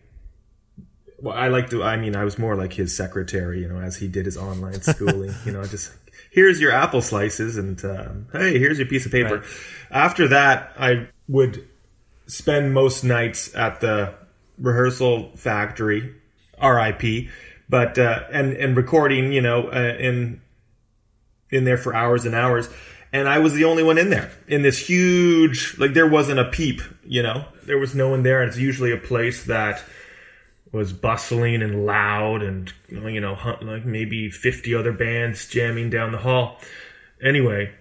well, 1.20 1.36
I 1.36 1.48
like 1.48 1.70
to. 1.72 1.84
I 1.84 1.98
mean, 1.98 2.16
I 2.16 2.24
was 2.24 2.38
more 2.38 2.56
like 2.56 2.74
his 2.74 2.96
secretary, 2.96 3.62
you 3.62 3.68
know, 3.68 3.80
as 3.80 3.98
he 3.98 4.08
did 4.08 4.26
his 4.26 4.38
online 4.38 4.82
schooling. 4.82 5.34
you 5.46 5.52
know, 5.52 5.66
just 5.66 5.92
here's 6.32 6.60
your 6.60 6.72
apple 6.72 7.02
slices, 7.02 7.58
and 7.58 7.84
um, 7.86 8.28
hey, 8.32 8.60
here's 8.60 8.78
your 8.80 8.88
piece 8.88 9.06
of 9.06 9.12
paper. 9.12 9.38
Right. 9.38 9.48
After 9.92 10.28
that, 10.30 10.74
I 10.80 11.08
would 11.28 11.68
spend 12.28 12.74
most 12.74 13.04
nights 13.04 13.54
at 13.56 13.82
the 13.82 14.14
rehearsal 14.58 15.32
factory, 15.36 16.16
R.I.P. 16.60 17.30
But 17.70 17.98
uh, 17.98 18.24
and 18.32 18.54
and 18.54 18.78
recording, 18.78 19.34
you 19.34 19.42
know, 19.42 19.68
uh, 19.68 19.96
in 20.00 20.42
in 21.50 21.64
there 21.64 21.78
for 21.78 21.96
hours 21.96 22.26
and 22.26 22.36
hours. 22.36 22.70
And 23.14 23.28
I 23.28 23.40
was 23.40 23.54
the 23.54 23.64
only 23.64 23.84
one 23.84 23.98
in 23.98 24.10
there 24.10 24.32
in 24.48 24.64
this 24.64 24.78
huge, 24.78 25.78
like 25.78 25.94
there 25.94 26.08
wasn't 26.08 26.40
a 26.40 26.46
peep, 26.46 26.82
you 27.06 27.24
know, 27.24 27.46
there 27.64 27.78
was 27.78 27.96
no 27.96 28.10
one 28.10 28.24
there. 28.24 28.42
And 28.42 28.50
it's 28.50 28.58
usually 28.58 28.92
a 28.92 28.98
place 28.98 29.46
that 29.46 29.82
was 30.72 30.94
bustling 30.94 31.62
and 31.62 31.86
loud 31.86 32.44
and, 32.44 32.72
you 32.90 33.22
know, 33.22 33.38
like 33.62 33.86
maybe 33.86 34.30
50 34.30 34.76
other 34.76 34.92
bands 34.92 35.48
jamming 35.48 35.90
down 35.90 36.12
the 36.12 36.18
hall. 36.18 36.60
Anyway, 37.22 37.72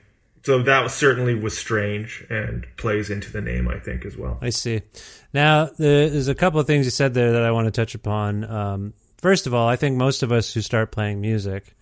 so 0.44 0.62
that 0.62 0.90
certainly 0.90 1.34
was 1.34 1.58
strange 1.58 2.24
and 2.30 2.66
plays 2.76 3.10
into 3.10 3.32
the 3.32 3.40
name, 3.40 3.68
I 3.68 3.78
think, 3.78 4.04
as 4.04 4.16
well. 4.16 4.38
I 4.40 4.50
see. 4.50 4.82
Now, 5.34 5.70
there's 5.76 6.28
a 6.28 6.34
couple 6.34 6.60
of 6.60 6.66
things 6.66 6.86
you 6.86 6.90
said 6.90 7.14
there 7.14 7.32
that 7.32 7.42
I 7.42 7.50
want 7.50 7.66
to 7.66 7.72
touch 7.72 7.94
upon. 7.94 8.44
Um, 8.44 8.94
first 9.18 9.46
of 9.46 9.54
all, 9.54 9.68
I 9.68 9.76
think 9.76 9.96
most 9.96 10.22
of 10.22 10.30
us 10.30 10.54
who 10.54 10.60
start 10.60 10.92
playing 10.92 11.20
music 11.20 11.74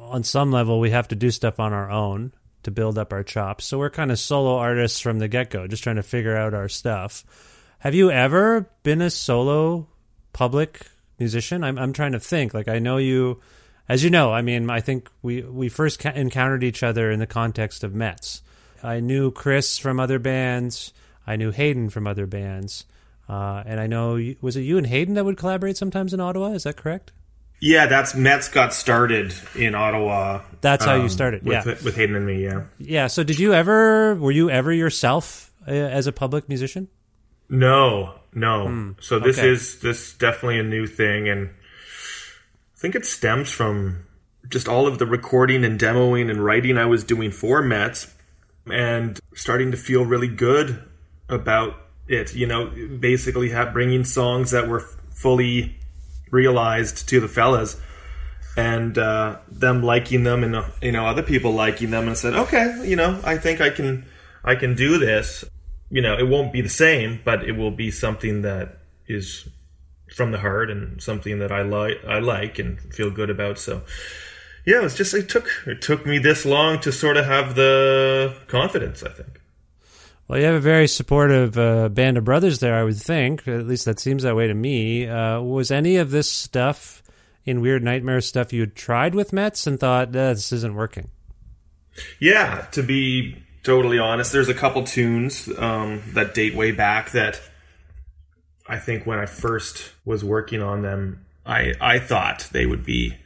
on 0.00 0.22
some 0.22 0.52
level, 0.52 0.78
we 0.80 0.90
have 0.90 1.08
to 1.08 1.16
do 1.16 1.30
stuff 1.30 1.58
on 1.58 1.72
our 1.72 1.90
own 1.90 2.32
to 2.64 2.70
build 2.70 2.98
up 2.98 3.12
our 3.12 3.22
chops. 3.22 3.64
So 3.64 3.78
we're 3.78 3.90
kind 3.90 4.12
of 4.12 4.18
solo 4.18 4.56
artists 4.56 5.00
from 5.00 5.18
the 5.18 5.28
get 5.28 5.50
go, 5.50 5.66
just 5.66 5.82
trying 5.82 5.96
to 5.96 6.02
figure 6.02 6.36
out 6.36 6.52
our 6.52 6.68
stuff. 6.68 7.24
Have 7.78 7.94
you 7.94 8.10
ever 8.10 8.70
been 8.82 9.00
a 9.00 9.08
solo 9.08 9.88
public 10.40 10.86
musician? 11.18 11.62
I'm 11.62 11.78
I'm 11.78 11.92
trying 11.92 12.12
to 12.12 12.18
think. 12.18 12.54
Like 12.54 12.66
I 12.66 12.78
know 12.78 12.96
you, 12.96 13.42
as 13.90 14.02
you 14.02 14.08
know. 14.08 14.32
I 14.32 14.40
mean, 14.40 14.70
I 14.70 14.80
think 14.80 15.10
we 15.20 15.42
we 15.42 15.68
first 15.68 15.98
ca- 15.98 16.14
encountered 16.14 16.64
each 16.64 16.82
other 16.82 17.10
in 17.10 17.18
the 17.20 17.26
context 17.26 17.84
of 17.84 17.94
Metz. 17.94 18.40
I 18.82 19.00
knew 19.00 19.30
Chris 19.30 19.76
from 19.76 20.00
other 20.00 20.18
bands. 20.18 20.94
I 21.26 21.36
knew 21.36 21.50
Hayden 21.50 21.90
from 21.90 22.06
other 22.06 22.26
bands. 22.26 22.86
Uh, 23.28 23.62
and 23.66 23.78
I 23.78 23.86
know 23.86 24.18
was 24.40 24.56
it 24.56 24.62
you 24.62 24.78
and 24.78 24.86
Hayden 24.86 25.14
that 25.14 25.26
would 25.26 25.36
collaborate 25.36 25.76
sometimes 25.76 26.14
in 26.14 26.20
Ottawa? 26.20 26.52
Is 26.52 26.62
that 26.62 26.78
correct? 26.78 27.12
Yeah, 27.60 27.84
that's 27.84 28.14
Metz 28.14 28.48
got 28.48 28.72
started 28.72 29.34
in 29.54 29.74
Ottawa. 29.74 30.40
That's 30.62 30.86
how 30.86 30.96
um, 30.96 31.02
you 31.02 31.10
started. 31.10 31.42
With, 31.44 31.66
yeah, 31.66 31.74
with 31.84 31.96
Hayden 31.96 32.16
and 32.16 32.24
me. 32.24 32.42
Yeah. 32.42 32.62
Yeah. 32.78 33.08
So, 33.08 33.22
did 33.22 33.38
you 33.38 33.52
ever? 33.52 34.14
Were 34.14 34.32
you 34.32 34.48
ever 34.48 34.72
yourself 34.72 35.52
uh, 35.68 35.72
as 35.72 36.06
a 36.06 36.12
public 36.12 36.48
musician? 36.48 36.88
No, 37.50 38.14
no. 38.34 38.66
Hmm. 38.66 38.90
So 39.00 39.18
this 39.18 39.38
okay. 39.38 39.48
is 39.48 39.80
this 39.80 40.14
definitely 40.14 40.58
a 40.58 40.64
new 40.64 40.86
thing, 40.86 41.28
and 41.28 41.48
I 41.48 42.78
think 42.78 42.94
it 42.94 43.06
stems 43.06 43.50
from 43.50 44.06
just 44.48 44.68
all 44.68 44.86
of 44.86 44.98
the 44.98 45.06
recording 45.06 45.64
and 45.64 45.78
demoing 45.78 46.30
and 46.30 46.44
writing 46.44 46.78
I 46.78 46.86
was 46.86 47.04
doing 47.04 47.30
for 47.30 47.62
Metz, 47.62 48.14
and 48.66 49.18
starting 49.34 49.70
to 49.70 49.76
feel 49.76 50.04
really 50.04 50.28
good 50.28 50.82
about 51.28 51.76
it. 52.06 52.34
You 52.34 52.46
know, 52.46 52.72
basically 52.98 53.50
have 53.50 53.72
bringing 53.72 54.04
songs 54.04 54.50
that 54.50 54.68
were 54.68 54.80
fully 54.80 55.76
realized 56.30 57.08
to 57.08 57.20
the 57.20 57.28
fellas 57.28 57.76
and 58.56 58.98
uh, 58.98 59.38
them 59.48 59.82
liking 59.82 60.24
them 60.24 60.42
and 60.42 60.64
you 60.82 60.92
know 60.92 61.06
other 61.06 61.22
people 61.22 61.52
liking 61.52 61.90
them 61.90 62.06
and 62.06 62.16
said 62.16 62.34
okay 62.34 62.82
you 62.84 62.96
know 62.96 63.20
i 63.24 63.36
think 63.36 63.60
i 63.60 63.70
can 63.70 64.04
i 64.44 64.54
can 64.54 64.74
do 64.74 64.98
this 64.98 65.44
you 65.90 66.00
know 66.00 66.16
it 66.16 66.28
won't 66.28 66.52
be 66.52 66.60
the 66.60 66.68
same 66.68 67.20
but 67.24 67.44
it 67.44 67.52
will 67.52 67.70
be 67.70 67.90
something 67.90 68.42
that 68.42 68.78
is 69.06 69.48
from 70.14 70.32
the 70.32 70.38
heart 70.38 70.70
and 70.70 71.02
something 71.02 71.38
that 71.38 71.52
i 71.52 71.62
like 71.62 72.02
i 72.06 72.18
like 72.18 72.58
and 72.58 72.80
feel 72.94 73.10
good 73.10 73.30
about 73.30 73.58
so 73.58 73.82
yeah 74.64 74.84
it's 74.84 74.96
just 74.96 75.14
it 75.14 75.28
took 75.28 75.48
it 75.66 75.82
took 75.82 76.06
me 76.06 76.18
this 76.18 76.44
long 76.44 76.80
to 76.80 76.90
sort 76.90 77.16
of 77.16 77.26
have 77.26 77.54
the 77.54 78.34
confidence 78.46 79.02
i 79.02 79.08
think 79.08 79.40
well, 80.30 80.38
you 80.38 80.44
have 80.44 80.54
a 80.54 80.60
very 80.60 80.86
supportive 80.86 81.58
uh, 81.58 81.88
band 81.88 82.16
of 82.16 82.24
brothers 82.24 82.60
there, 82.60 82.76
I 82.76 82.84
would 82.84 82.96
think. 82.96 83.48
At 83.48 83.66
least 83.66 83.84
that 83.86 83.98
seems 83.98 84.22
that 84.22 84.36
way 84.36 84.46
to 84.46 84.54
me. 84.54 85.08
Uh, 85.08 85.40
was 85.40 85.72
any 85.72 85.96
of 85.96 86.12
this 86.12 86.30
stuff 86.30 87.02
in 87.44 87.60
Weird 87.60 87.82
Nightmare 87.82 88.20
stuff 88.20 88.52
you 88.52 88.60
had 88.60 88.76
tried 88.76 89.12
with 89.16 89.32
Metz 89.32 89.66
and 89.66 89.80
thought, 89.80 90.14
eh, 90.14 90.32
this 90.32 90.52
isn't 90.52 90.76
working? 90.76 91.10
Yeah, 92.20 92.66
to 92.70 92.84
be 92.84 93.42
totally 93.70 94.00
honest, 94.00 94.32
there's 94.32 94.48
a 94.48 94.54
couple 94.54 94.82
tunes 94.82 95.48
um, 95.56 96.02
that 96.14 96.34
date 96.34 96.56
way 96.56 96.72
back 96.72 97.12
that 97.12 97.40
I 98.66 98.78
think 98.78 99.06
when 99.06 99.20
I 99.20 99.26
first 99.26 99.92
was 100.04 100.24
working 100.24 100.60
on 100.60 100.82
them, 100.82 101.24
I, 101.46 101.74
I 101.80 102.00
thought 102.00 102.48
they 102.50 102.66
would 102.66 102.84
be 102.84 103.16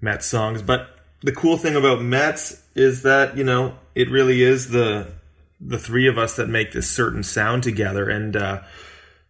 Metz 0.00 0.26
songs. 0.26 0.62
But 0.62 0.98
the 1.20 1.30
cool 1.30 1.56
thing 1.56 1.76
about 1.76 2.02
Metz 2.02 2.60
is 2.74 3.02
that, 3.02 3.36
you 3.36 3.44
know, 3.44 3.76
it 3.94 4.10
really 4.10 4.42
is 4.42 4.70
the 4.70 5.12
the 5.60 5.78
three 5.78 6.08
of 6.08 6.18
us 6.18 6.34
that 6.34 6.48
make 6.48 6.72
this 6.72 6.90
certain 6.90 7.22
sound 7.22 7.62
together, 7.62 8.08
and 8.08 8.36
uh, 8.36 8.62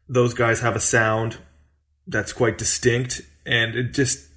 those 0.08 0.32
guys 0.32 0.60
have 0.60 0.76
a 0.76 0.80
sound 0.80 1.36
that's 2.06 2.32
quite 2.32 2.56
distinct, 2.56 3.20
and 3.44 3.74
it 3.74 3.92
just 3.92 4.28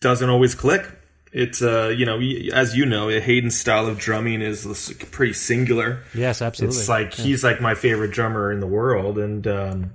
doesn't 0.00 0.30
always 0.30 0.54
click. 0.54 0.97
It's 1.32 1.60
uh, 1.60 1.94
you 1.96 2.06
know, 2.06 2.20
as 2.52 2.76
you 2.76 2.86
know, 2.86 3.08
Hayden's 3.08 3.58
style 3.58 3.86
of 3.86 3.98
drumming 3.98 4.40
is 4.40 4.94
pretty 5.10 5.34
singular. 5.34 6.02
Yes, 6.14 6.40
absolutely. 6.40 6.78
It's 6.78 6.88
like 6.88 7.18
yeah. 7.18 7.24
he's 7.24 7.44
like 7.44 7.60
my 7.60 7.74
favorite 7.74 8.12
drummer 8.12 8.50
in 8.50 8.60
the 8.60 8.66
world, 8.66 9.18
and 9.18 9.46
um, 9.46 9.92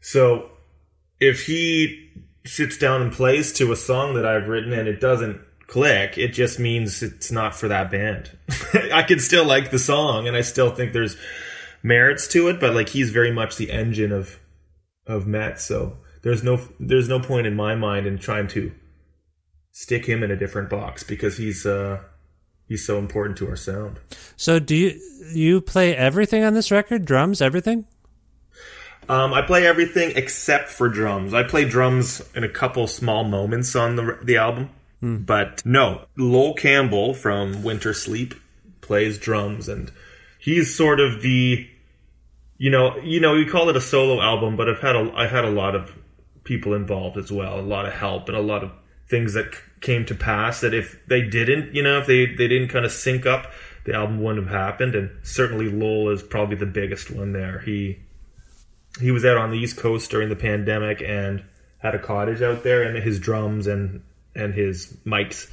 so 0.00 0.50
if 1.18 1.46
he 1.46 2.10
sits 2.44 2.78
down 2.78 3.02
and 3.02 3.12
plays 3.12 3.52
to 3.54 3.72
a 3.72 3.76
song 3.76 4.14
that 4.14 4.26
I've 4.26 4.48
written 4.48 4.72
and 4.72 4.86
it 4.86 5.00
doesn't 5.00 5.40
click, 5.66 6.18
it 6.18 6.28
just 6.28 6.60
means 6.60 7.02
it's 7.02 7.32
not 7.32 7.54
for 7.54 7.68
that 7.68 7.90
band. 7.90 8.30
I 8.92 9.02
can 9.02 9.18
still 9.18 9.46
like 9.46 9.70
the 9.70 9.78
song 9.78 10.28
and 10.28 10.36
I 10.36 10.42
still 10.42 10.70
think 10.70 10.92
there's 10.92 11.16
merits 11.82 12.28
to 12.28 12.48
it, 12.48 12.60
but 12.60 12.74
like 12.74 12.90
he's 12.90 13.10
very 13.10 13.32
much 13.32 13.56
the 13.56 13.70
engine 13.70 14.12
of 14.12 14.38
of 15.06 15.26
Metz, 15.26 15.64
so 15.64 15.98
there's 16.22 16.42
no 16.42 16.60
there's 16.80 17.08
no 17.08 17.20
point 17.20 17.46
in 17.46 17.54
my 17.54 17.74
mind 17.74 18.06
in 18.06 18.18
trying 18.18 18.48
to 18.48 18.72
stick 19.74 20.06
him 20.06 20.22
in 20.22 20.30
a 20.30 20.36
different 20.36 20.70
box 20.70 21.02
because 21.02 21.36
he's 21.36 21.66
uh 21.66 21.98
he's 22.66 22.86
so 22.86 22.96
important 22.98 23.36
to 23.36 23.48
our 23.48 23.56
sound. 23.56 23.98
So 24.36 24.58
do 24.58 24.74
you 24.74 25.00
you 25.32 25.60
play 25.60 25.94
everything 25.94 26.42
on 26.42 26.54
this 26.54 26.70
record? 26.70 27.04
Drums, 27.04 27.42
everything? 27.42 27.84
Um, 29.06 29.34
I 29.34 29.42
play 29.42 29.66
everything 29.66 30.12
except 30.16 30.70
for 30.70 30.88
drums. 30.88 31.34
I 31.34 31.42
play 31.42 31.66
drums 31.66 32.22
in 32.34 32.42
a 32.42 32.48
couple 32.48 32.86
small 32.86 33.24
moments 33.24 33.76
on 33.76 33.96
the 33.96 34.18
the 34.22 34.36
album. 34.38 34.70
Mm. 35.02 35.26
But 35.26 35.66
no, 35.66 36.06
Lowell 36.16 36.54
Campbell 36.54 37.12
from 37.12 37.56
Wintersleep 37.56 38.38
plays 38.80 39.18
drums, 39.18 39.68
and 39.68 39.90
he's 40.38 40.74
sort 40.74 41.00
of 41.00 41.20
the, 41.20 41.68
you 42.56 42.70
know, 42.70 42.96
you 42.98 43.20
know, 43.20 43.34
you 43.34 43.50
call 43.50 43.68
it 43.68 43.76
a 43.76 43.80
solo 43.80 44.22
album, 44.22 44.56
but 44.56 44.68
I've 44.68 44.80
had 44.80 44.96
a, 44.96 45.12
I 45.14 45.26
had 45.26 45.44
a 45.44 45.50
lot 45.50 45.74
of 45.74 45.92
people 46.44 46.72
involved 46.72 47.18
as 47.18 47.30
well, 47.30 47.58
a 47.58 47.60
lot 47.60 47.84
of 47.84 47.92
help, 47.92 48.28
and 48.28 48.36
a 48.38 48.40
lot 48.40 48.62
of 48.64 48.70
things 49.08 49.34
that 49.34 49.54
came 49.80 50.04
to 50.06 50.14
pass 50.14 50.60
that 50.60 50.74
if 50.74 51.04
they 51.06 51.22
didn't, 51.22 51.74
you 51.74 51.82
know, 51.82 51.98
if 51.98 52.06
they 52.06 52.26
they 52.26 52.48
didn't 52.48 52.68
kind 52.68 52.84
of 52.84 52.92
sync 52.92 53.26
up, 53.26 53.52
the 53.84 53.94
album 53.94 54.22
wouldn't 54.22 54.46
have 54.46 54.54
happened. 54.54 54.94
And 54.94 55.10
certainly 55.22 55.68
Lowell 55.68 56.10
is 56.10 56.22
probably 56.22 56.56
the 56.56 56.66
biggest 56.66 57.10
one 57.10 57.32
there. 57.32 57.60
He 57.60 57.98
he 59.00 59.10
was 59.10 59.24
out 59.24 59.36
on 59.36 59.50
the 59.50 59.58
East 59.58 59.76
Coast 59.76 60.10
during 60.10 60.28
the 60.28 60.36
pandemic 60.36 61.02
and 61.02 61.44
had 61.78 61.94
a 61.94 61.98
cottage 61.98 62.42
out 62.42 62.62
there, 62.62 62.82
and 62.82 62.96
his 62.96 63.18
drums 63.18 63.66
and 63.66 64.02
and 64.34 64.54
his 64.54 64.96
mics. 65.04 65.50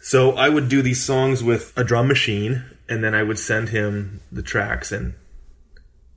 So 0.00 0.32
I 0.32 0.48
would 0.48 0.68
do 0.68 0.82
these 0.82 1.02
songs 1.02 1.42
with 1.42 1.76
a 1.76 1.84
drum 1.84 2.08
machine, 2.08 2.64
and 2.88 3.02
then 3.02 3.14
I 3.14 3.22
would 3.22 3.38
send 3.38 3.70
him 3.70 4.20
the 4.30 4.42
tracks. 4.42 4.92
And 4.92 5.14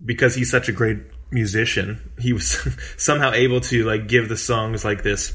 because 0.03 0.35
he's 0.35 0.51
such 0.51 0.69
a 0.69 0.71
great 0.71 0.99
musician, 1.31 2.11
he 2.19 2.33
was 2.33 2.67
somehow 2.97 3.31
able 3.33 3.61
to 3.61 3.83
like 3.83 4.07
give 4.07 4.29
the 4.29 4.37
songs 4.37 4.85
like 4.85 5.03
this, 5.03 5.33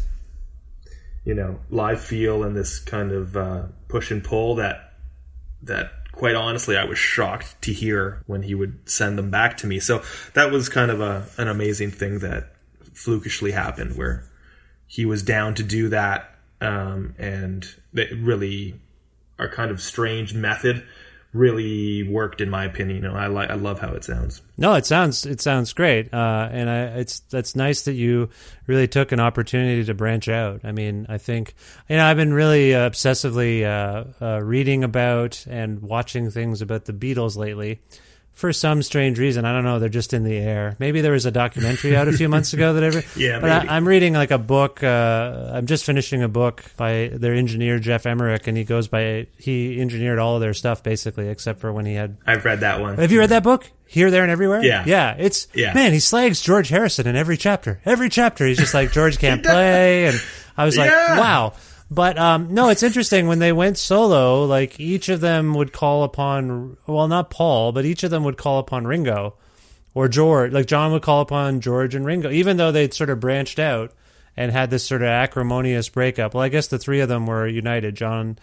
you 1.24 1.34
know, 1.34 1.58
live 1.70 2.00
feel 2.00 2.42
and 2.42 2.56
this 2.56 2.78
kind 2.78 3.12
of 3.12 3.36
uh, 3.36 3.62
push 3.88 4.10
and 4.10 4.22
pull 4.22 4.56
that 4.56 4.94
that 5.62 5.92
quite 6.12 6.34
honestly 6.34 6.76
I 6.76 6.84
was 6.84 6.98
shocked 6.98 7.60
to 7.62 7.72
hear 7.72 8.22
when 8.26 8.42
he 8.42 8.54
would 8.54 8.88
send 8.88 9.18
them 9.18 9.30
back 9.30 9.56
to 9.58 9.66
me. 9.66 9.80
So 9.80 10.02
that 10.34 10.50
was 10.50 10.68
kind 10.68 10.90
of 10.90 11.00
a 11.00 11.26
an 11.38 11.48
amazing 11.48 11.90
thing 11.90 12.20
that 12.20 12.54
flukishly 12.92 13.52
happened 13.52 13.96
where 13.96 14.24
he 14.86 15.04
was 15.04 15.22
down 15.22 15.54
to 15.54 15.62
do 15.62 15.88
that, 15.88 16.36
um, 16.60 17.14
and 17.18 17.66
it 17.94 18.10
really 18.16 18.80
our 19.38 19.48
kind 19.48 19.70
of 19.70 19.80
strange 19.80 20.34
method 20.34 20.86
really 21.34 22.04
worked 22.04 22.40
in 22.40 22.48
my 22.48 22.64
opinion. 22.64 23.02
You 23.02 23.08
know, 23.08 23.14
I 23.14 23.26
like 23.26 23.50
I 23.50 23.54
love 23.54 23.80
how 23.80 23.92
it 23.92 24.04
sounds. 24.04 24.40
No, 24.56 24.74
it 24.74 24.86
sounds 24.86 25.26
it 25.26 25.40
sounds 25.40 25.72
great, 25.72 26.14
uh, 26.14 26.48
and 26.50 26.70
I, 26.70 26.82
it's 27.00 27.20
that's 27.20 27.54
nice 27.54 27.82
that 27.82 27.94
you 27.94 28.30
really 28.66 28.88
took 28.88 29.12
an 29.12 29.20
opportunity 29.20 29.84
to 29.84 29.94
branch 29.94 30.28
out. 30.28 30.60
I 30.64 30.72
mean, 30.72 31.06
I 31.08 31.18
think 31.18 31.54
you 31.88 31.96
know 31.96 32.06
I've 32.06 32.16
been 32.16 32.32
really 32.32 32.74
uh, 32.74 32.88
obsessively 32.88 33.64
uh, 33.64 34.40
reading 34.42 34.84
about 34.84 35.44
and 35.48 35.82
watching 35.82 36.30
things 36.30 36.62
about 36.62 36.86
the 36.86 36.92
Beatles 36.92 37.36
lately. 37.36 37.80
For 38.34 38.52
some 38.52 38.82
strange 38.82 39.18
reason. 39.20 39.44
I 39.44 39.52
don't 39.52 39.62
know. 39.62 39.78
They're 39.78 39.88
just 39.88 40.12
in 40.12 40.24
the 40.24 40.36
air. 40.36 40.74
Maybe 40.80 41.00
there 41.00 41.12
was 41.12 41.24
a 41.24 41.30
documentary 41.30 41.96
out 41.96 42.08
a 42.08 42.12
few 42.12 42.28
months 42.28 42.52
ago 42.52 42.74
that 42.74 42.82
ever. 42.82 43.02
Yeah, 43.16 43.38
but 43.38 43.46
maybe. 43.48 43.68
I, 43.68 43.76
I'm 43.76 43.86
reading 43.86 44.12
like 44.14 44.32
a 44.32 44.38
book. 44.38 44.82
Uh, 44.82 45.52
I'm 45.54 45.66
just 45.66 45.84
finishing 45.84 46.22
a 46.22 46.28
book 46.28 46.64
by 46.76 47.10
their 47.12 47.32
engineer 47.34 47.78
Geoff 47.78 48.06
Emerick, 48.06 48.48
and 48.48 48.56
he 48.58 48.64
goes 48.64 48.88
by 48.88 49.28
he 49.38 49.80
engineered 49.80 50.18
all 50.18 50.34
of 50.34 50.40
their 50.40 50.52
stuff 50.52 50.82
basically, 50.82 51.28
except 51.28 51.60
for 51.60 51.72
when 51.72 51.86
he 51.86 51.94
had. 51.94 52.16
I've 52.26 52.44
read 52.44 52.60
that 52.60 52.80
one. 52.80 52.96
Have 52.98 53.12
you 53.12 53.20
read 53.20 53.30
that 53.30 53.44
book? 53.44 53.70
Here, 53.86 54.10
there, 54.10 54.22
and 54.22 54.32
everywhere. 54.32 54.64
Yeah. 54.64 54.82
yeah. 54.84 55.14
It's 55.16 55.46
Yeah. 55.54 55.72
man. 55.72 55.92
He 55.92 56.00
slags 56.00 56.40
George 56.42 56.68
Harrison 56.70 57.06
in 57.06 57.14
every 57.14 57.36
chapter. 57.36 57.80
Every 57.84 58.08
chapter, 58.08 58.44
he's 58.46 58.58
just 58.58 58.74
like 58.74 58.90
George 58.92 59.18
can't 59.18 59.44
play, 59.44 60.06
and 60.06 60.20
I 60.56 60.64
was 60.64 60.76
like, 60.76 60.90
Yeah. 60.90 61.20
wow. 61.20 61.52
But 61.90 62.18
um, 62.18 62.52
no, 62.52 62.70
it's 62.70 62.82
interesting 62.82 63.26
when 63.26 63.38
they 63.38 63.52
went 63.52 63.78
solo. 63.78 64.44
Like 64.44 64.80
each 64.80 65.08
of 65.08 65.20
them 65.20 65.54
would 65.54 65.72
call 65.72 66.02
upon, 66.02 66.76
well, 66.86 67.08
not 67.08 67.30
Paul, 67.30 67.72
but 67.72 67.84
each 67.84 68.02
of 68.02 68.10
them 68.10 68.24
would 68.24 68.36
call 68.36 68.58
upon 68.58 68.86
Ringo 68.86 69.34
or 69.94 70.08
George. 70.08 70.52
Like 70.52 70.66
John 70.66 70.92
would 70.92 71.02
call 71.02 71.20
upon 71.20 71.60
George 71.60 71.94
and 71.94 72.04
Ringo, 72.04 72.30
even 72.30 72.56
though 72.56 72.72
they'd 72.72 72.94
sort 72.94 73.10
of 73.10 73.20
branched 73.20 73.58
out 73.58 73.92
and 74.36 74.50
had 74.50 74.70
this 74.70 74.84
sort 74.84 75.02
of 75.02 75.08
acrimonious 75.08 75.88
breakup. 75.88 76.34
Well, 76.34 76.42
I 76.42 76.48
guess 76.48 76.66
the 76.66 76.78
three 76.78 77.00
of 77.00 77.08
them 77.08 77.26
were 77.26 77.46
united: 77.46 77.94
John, 77.94 78.38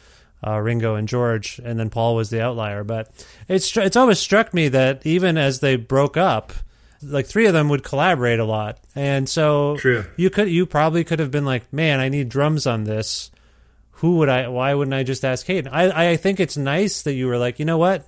uh, 0.46 0.60
Ringo, 0.60 0.96
and 0.96 1.08
George, 1.08 1.60
and 1.64 1.80
then 1.80 1.90
Paul 1.90 2.16
was 2.16 2.30
the 2.30 2.42
outlier. 2.42 2.84
But 2.84 3.12
it's 3.48 3.76
it's 3.76 3.98
always 3.98 4.20
struck 4.20 4.54
me 4.54 4.70
that 4.70 5.06
even 5.06 5.38
as 5.38 5.60
they 5.60 5.76
broke 5.76 6.16
up. 6.18 6.54
Like 7.04 7.26
three 7.26 7.46
of 7.48 7.54
them 7.54 7.70
would 7.70 7.84
collaborate 7.84 8.40
a 8.40 8.46
lot, 8.46 8.78
and 8.96 9.28
so 9.28 9.78
True. 9.78 10.06
you 10.18 10.30
could 10.30 10.50
you 10.50 10.66
probably 10.66 11.04
could 11.04 11.20
have 11.20 11.32
been 11.32 11.46
like, 11.46 11.72
man, 11.74 12.00
I 12.00 12.10
need 12.10 12.30
drums 12.30 12.68
on 12.68 12.84
this. 12.84 13.32
Who 13.96 14.18
would 14.18 14.30
I? 14.30 14.48
Why 14.48 14.74
wouldn't 14.74 14.94
I 14.94 15.04
just 15.04 15.24
ask 15.26 15.46
Hayden? 15.48 15.72
I 15.74 16.12
I 16.12 16.18
think 16.18 16.40
it's 16.40 16.58
nice 16.58 17.02
that 17.04 17.14
you 17.14 17.28
were 17.28 17.38
like, 17.38 17.60
you 17.60 17.66
know 17.66 17.78
what, 17.78 18.06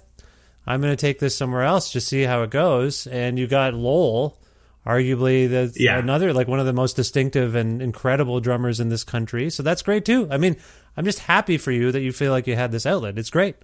I'm 0.65 0.81
going 0.81 0.91
to 0.93 1.00
take 1.00 1.19
this 1.19 1.35
somewhere 1.35 1.63
else, 1.63 1.91
just 1.91 2.07
see 2.07 2.23
how 2.23 2.43
it 2.43 2.50
goes. 2.50 3.05
And 3.07 3.38
you 3.38 3.47
got 3.47 3.73
Lowell, 3.73 4.39
arguably 4.85 5.50
the 5.50 5.71
Yeah. 5.75 5.97
another 6.00 6.33
like 6.33 6.47
one 6.47 6.59
of 6.59 6.65
the 6.65 6.73
most 6.73 6.95
distinctive 6.95 7.55
and 7.55 7.81
incredible 7.81 8.39
drummers 8.39 8.79
in 8.79 8.89
this 8.89 9.03
country. 9.03 9.50
So 9.50 9.63
that's 9.63 9.81
great 9.81 10.05
too. 10.05 10.27
I 10.31 10.38
mean, 10.38 10.55
I'm 10.97 11.05
just 11.05 11.19
happy 11.19 11.57
for 11.57 11.71
you 11.71 11.91
that 11.91 12.01
you 12.01 12.12
feel 12.12 12.31
like 12.31 12.47
you 12.47 12.55
had 12.55 12.71
this 12.71 12.85
outlet. 12.85 13.17
It's 13.17 13.29
great. 13.29 13.55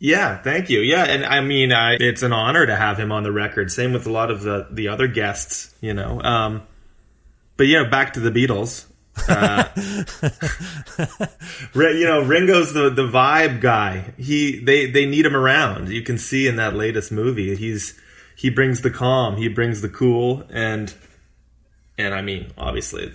Yeah, 0.00 0.38
thank 0.38 0.70
you. 0.70 0.80
Yeah, 0.80 1.04
and 1.04 1.24
I 1.24 1.40
mean, 1.40 1.72
I, 1.72 1.94
it's 1.94 2.22
an 2.22 2.32
honor 2.32 2.64
to 2.66 2.76
have 2.76 2.98
him 2.98 3.10
on 3.10 3.24
the 3.24 3.32
record. 3.32 3.72
Same 3.72 3.92
with 3.92 4.06
a 4.06 4.12
lot 4.12 4.30
of 4.30 4.42
the 4.42 4.68
the 4.70 4.88
other 4.88 5.08
guests, 5.08 5.74
you 5.80 5.92
know. 5.92 6.20
Um, 6.22 6.62
but 7.56 7.66
yeah, 7.66 7.84
back 7.88 8.12
to 8.12 8.20
the 8.20 8.30
Beatles. 8.30 8.86
Uh, 9.28 9.64
you 11.74 12.06
know, 12.06 12.22
Ringo's 12.22 12.72
the 12.72 12.90
the 12.90 13.08
vibe 13.08 13.60
guy. 13.60 14.12
He 14.16 14.60
they 14.60 14.88
they 14.88 15.04
need 15.04 15.26
him 15.26 15.34
around. 15.34 15.88
You 15.88 16.02
can 16.02 16.18
see 16.18 16.46
in 16.46 16.56
that 16.56 16.74
latest 16.74 17.10
movie, 17.10 17.56
he's 17.56 17.98
he 18.36 18.50
brings 18.50 18.82
the 18.82 18.90
calm, 18.90 19.36
he 19.36 19.48
brings 19.48 19.80
the 19.80 19.88
cool, 19.88 20.44
and 20.50 20.94
and 21.98 22.14
I 22.14 22.22
mean, 22.22 22.52
obviously, 22.56 23.12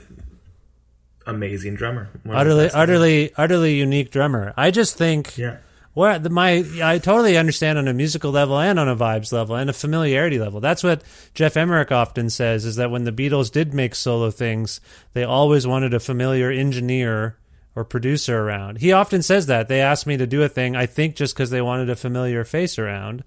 amazing 1.25 1.75
drummer. 1.75 2.09
One 2.23 2.35
of 2.35 2.57
the 2.57 2.65
Utterly, 2.65 2.71
utterly, 2.71 3.33
utterly 3.37 3.75
unique 3.75 4.11
drummer. 4.11 4.53
I 4.57 4.71
just 4.71 4.97
think 4.97 5.37
Yeah. 5.37 5.57
Well, 5.95 6.19
the, 6.19 6.29
my 6.29 6.65
I 6.81 6.97
totally 6.97 7.37
understand 7.37 7.77
on 7.77 7.87
a 7.87 7.93
musical 7.93 8.31
level 8.31 8.59
and 8.59 8.79
on 8.79 8.89
a 8.89 8.95
vibes 8.95 9.31
level 9.31 9.55
and 9.55 9.69
a 9.69 9.73
familiarity 9.73 10.39
level. 10.39 10.59
That's 10.59 10.83
what 10.83 11.03
Geoff 11.35 11.55
Emerick 11.55 11.91
often 11.91 12.29
says 12.29 12.65
is 12.65 12.77
that 12.77 12.89
when 12.89 13.03
the 13.03 13.11
Beatles 13.11 13.51
did 13.51 13.73
make 13.73 13.93
solo 13.93 14.31
things, 14.31 14.81
they 15.13 15.23
always 15.23 15.67
wanted 15.67 15.93
a 15.93 15.99
familiar 15.99 16.49
engineer 16.49 17.37
or 17.75 17.83
producer 17.83 18.39
around. 18.39 18.79
He 18.79 18.91
often 18.91 19.21
says 19.21 19.47
that. 19.47 19.67
They 19.67 19.81
asked 19.81 20.07
me 20.07 20.17
to 20.17 20.27
do 20.27 20.41
a 20.43 20.49
thing, 20.49 20.75
I 20.75 20.85
think 20.85 21.15
just 21.15 21.35
because 21.35 21.49
they 21.49 21.61
wanted 21.61 21.89
a 21.89 21.95
familiar 21.95 22.43
face 22.43 22.77
around. 22.77 23.23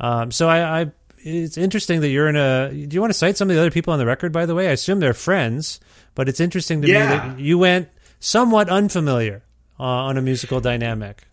Um, 0.00 0.30
so 0.30 0.48
I, 0.48 0.80
I, 0.80 0.92
it's 1.18 1.56
interesting 1.56 2.00
that 2.00 2.08
you're 2.08 2.28
in 2.28 2.36
a. 2.36 2.70
Do 2.70 2.94
you 2.94 3.00
want 3.00 3.12
to 3.12 3.18
cite 3.18 3.36
some 3.36 3.48
of 3.50 3.54
the 3.54 3.60
other 3.60 3.70
people 3.70 3.92
on 3.92 3.98
the 3.98 4.06
record? 4.06 4.32
By 4.32 4.46
the 4.46 4.54
way, 4.54 4.68
I 4.68 4.72
assume 4.72 5.00
they're 5.00 5.14
friends, 5.14 5.80
but 6.14 6.28
it's 6.28 6.40
interesting 6.40 6.82
to 6.82 6.88
me 6.88 6.94
that 6.94 7.38
you 7.38 7.56
went 7.56 7.88
somewhat 8.20 8.68
unfamiliar 8.68 9.42
uh, 9.78 9.82
on 9.82 10.16
a 10.16 10.22
musical 10.22 10.60
dynamic. 10.60 11.24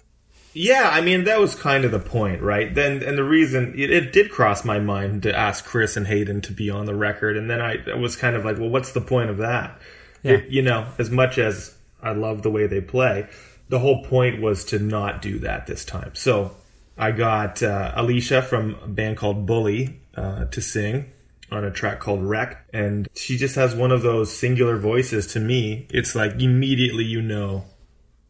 Yeah, 0.53 0.89
I 0.91 1.01
mean 1.01 1.23
that 1.25 1.39
was 1.39 1.55
kind 1.55 1.85
of 1.85 1.91
the 1.91 1.99
point, 1.99 2.41
right? 2.41 2.73
Then 2.73 3.01
and 3.03 3.17
the 3.17 3.23
reason 3.23 3.73
it, 3.77 3.89
it 3.89 4.11
did 4.11 4.29
cross 4.31 4.65
my 4.65 4.79
mind 4.79 5.23
to 5.23 5.35
ask 5.37 5.63
Chris 5.65 5.95
and 5.95 6.07
Hayden 6.07 6.41
to 6.41 6.51
be 6.51 6.69
on 6.69 6.85
the 6.85 6.95
record, 6.95 7.37
and 7.37 7.49
then 7.49 7.61
I, 7.61 7.77
was 7.95 8.15
kind 8.15 8.35
of 8.35 8.43
like, 8.43 8.57
well, 8.57 8.69
what's 8.69 8.91
the 8.91 9.01
point 9.01 9.29
of 9.29 9.37
that? 9.37 9.79
Yeah. 10.23 10.33
It- 10.33 10.49
you 10.49 10.61
know, 10.61 10.87
as 10.97 11.09
much 11.09 11.37
as 11.37 11.75
I 12.01 12.11
love 12.11 12.41
the 12.43 12.51
way 12.51 12.67
they 12.67 12.81
play, 12.81 13.27
the 13.69 13.79
whole 13.79 14.03
point 14.03 14.41
was 14.41 14.65
to 14.65 14.79
not 14.79 15.21
do 15.21 15.39
that 15.39 15.67
this 15.67 15.85
time. 15.85 16.15
So 16.15 16.51
I 16.97 17.11
got 17.11 17.63
uh, 17.63 17.93
Alicia 17.95 18.41
from 18.41 18.75
a 18.83 18.87
band 18.87 19.17
called 19.17 19.45
Bully 19.45 19.99
uh, 20.15 20.45
to 20.45 20.61
sing 20.61 21.05
on 21.49 21.63
a 21.63 21.71
track 21.71 21.99
called 21.99 22.23
Wreck, 22.23 22.65
and 22.73 23.07
she 23.15 23.37
just 23.37 23.55
has 23.55 23.73
one 23.73 23.91
of 23.91 24.01
those 24.01 24.35
singular 24.35 24.77
voices. 24.77 25.27
To 25.27 25.39
me, 25.39 25.87
it's 25.89 26.13
like 26.15 26.33
immediately 26.41 27.05
you 27.05 27.21
know 27.21 27.63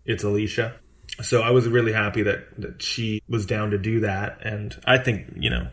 it's 0.05 0.23
Alicia. 0.23 0.75
So 1.21 1.41
I 1.41 1.51
was 1.51 1.67
really 1.67 1.93
happy 1.93 2.23
that, 2.23 2.45
that 2.61 2.81
she 2.81 3.21
was 3.27 3.45
down 3.45 3.71
to 3.71 3.77
do 3.77 4.01
that. 4.01 4.39
And 4.43 4.75
I 4.85 4.97
think, 4.97 5.27
you 5.35 5.49
know, 5.49 5.69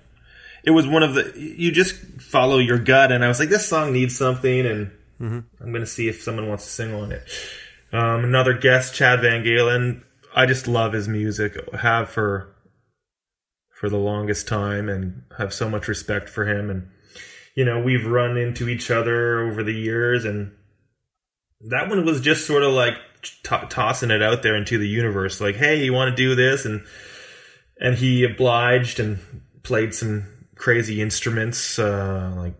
it 0.64 0.70
was 0.70 0.86
one 0.86 1.02
of 1.02 1.14
the, 1.14 1.32
you 1.36 1.72
just 1.72 1.94
follow 2.20 2.58
your 2.58 2.78
gut. 2.78 3.12
And 3.12 3.24
I 3.24 3.28
was 3.28 3.40
like, 3.40 3.48
this 3.48 3.68
song 3.68 3.92
needs 3.92 4.16
something. 4.16 4.66
And 4.66 4.90
I'm 5.60 5.72
going 5.72 5.80
to 5.80 5.86
see 5.86 6.08
if 6.08 6.22
someone 6.22 6.48
wants 6.48 6.64
to 6.64 6.70
sing 6.70 6.94
on 6.94 7.12
it. 7.12 7.22
Um, 7.92 8.24
another 8.24 8.54
guest, 8.54 8.94
Chad 8.94 9.20
VanGaalen. 9.20 10.02
I 10.34 10.46
just 10.46 10.68
love 10.68 10.92
his 10.92 11.08
music, 11.08 11.56
have 11.74 12.10
for, 12.10 12.54
for 13.80 13.88
the 13.88 13.96
longest 13.96 14.46
time 14.46 14.88
and 14.88 15.22
have 15.38 15.54
so 15.54 15.68
much 15.68 15.88
respect 15.88 16.28
for 16.28 16.46
him. 16.46 16.68
And, 16.68 16.90
you 17.54 17.64
know, 17.64 17.80
we've 17.80 18.06
run 18.06 18.36
into 18.36 18.68
each 18.68 18.90
other 18.90 19.40
over 19.40 19.62
the 19.62 19.72
years 19.72 20.24
and 20.24 20.52
that 21.62 21.88
one 21.88 22.04
was 22.04 22.20
just 22.20 22.46
sort 22.46 22.62
of 22.62 22.72
like 22.72 22.94
to- 23.44 23.66
tossing 23.70 24.10
it 24.10 24.22
out 24.22 24.42
there 24.42 24.56
into 24.56 24.78
the 24.78 24.88
universe 24.88 25.40
like 25.40 25.56
hey 25.56 25.82
you 25.84 25.92
want 25.92 26.08
to 26.10 26.16
do 26.16 26.34
this 26.34 26.64
and 26.64 26.84
and 27.80 27.96
he 27.96 28.24
obliged 28.24 28.98
and 29.00 29.18
played 29.62 29.94
some 29.94 30.24
crazy 30.54 31.00
instruments 31.00 31.78
uh 31.78 32.32
like 32.36 32.54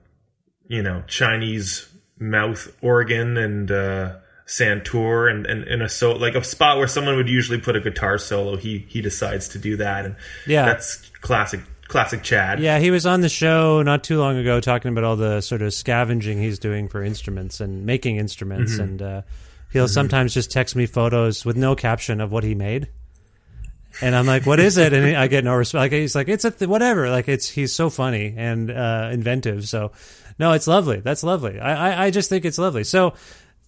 you 0.66 0.82
know 0.82 1.02
chinese 1.06 1.88
mouth 2.18 2.74
organ 2.82 3.36
and 3.36 3.70
uh 3.70 4.16
santour 4.46 5.28
and 5.30 5.46
and 5.46 5.64
in 5.64 5.82
a 5.82 5.88
so 5.88 6.12
like 6.12 6.34
a 6.34 6.42
spot 6.42 6.78
where 6.78 6.86
someone 6.88 7.16
would 7.16 7.28
usually 7.28 7.60
put 7.60 7.76
a 7.76 7.80
guitar 7.80 8.16
solo 8.18 8.56
he 8.56 8.78
he 8.88 9.00
decides 9.02 9.48
to 9.48 9.58
do 9.58 9.76
that 9.76 10.06
and 10.06 10.16
Yeah. 10.46 10.64
that's 10.64 11.08
classic 11.20 11.60
classic 11.86 12.22
chad 12.22 12.60
Yeah, 12.60 12.78
he 12.78 12.90
was 12.90 13.06
on 13.06 13.20
the 13.22 13.28
show 13.30 13.82
not 13.82 14.04
too 14.04 14.18
long 14.18 14.36
ago 14.36 14.60
talking 14.60 14.90
about 14.90 15.04
all 15.04 15.16
the 15.16 15.40
sort 15.40 15.62
of 15.62 15.72
scavenging 15.72 16.38
he's 16.38 16.58
doing 16.58 16.86
for 16.88 17.02
instruments 17.02 17.60
and 17.60 17.86
making 17.86 18.16
instruments, 18.16 18.72
Mm-hmm. 18.74 18.82
and 18.82 19.02
uh, 19.02 19.22
he'll 19.72 19.88
sometimes 19.88 20.34
just 20.34 20.50
text 20.50 20.76
me 20.76 20.86
photos 20.86 21.44
with 21.44 21.56
no 21.56 21.74
caption 21.74 22.20
of 22.20 22.32
what 22.32 22.44
he 22.44 22.54
made. 22.54 22.88
And 24.00 24.14
I'm 24.14 24.26
like, 24.26 24.46
"What 24.46 24.60
is 24.60 24.78
it?" 24.78 24.92
And 24.92 25.16
I 25.16 25.26
get 25.26 25.44
no 25.44 25.54
response. 25.54 25.80
Like 25.80 25.92
he's 25.92 26.14
like, 26.14 26.28
"It's 26.28 26.44
a 26.44 26.50
th- 26.50 26.68
whatever." 26.68 27.10
Like 27.10 27.28
it's 27.28 27.48
he's 27.48 27.74
so 27.74 27.90
funny 27.90 28.34
and 28.36 28.70
uh, 28.70 29.10
inventive. 29.12 29.68
So, 29.68 29.92
no, 30.38 30.52
it's 30.52 30.66
lovely. 30.66 31.00
That's 31.00 31.24
lovely. 31.24 31.58
I 31.58 31.90
I, 31.90 32.04
I 32.06 32.10
just 32.10 32.28
think 32.28 32.44
it's 32.44 32.58
lovely. 32.58 32.84
So, 32.84 33.14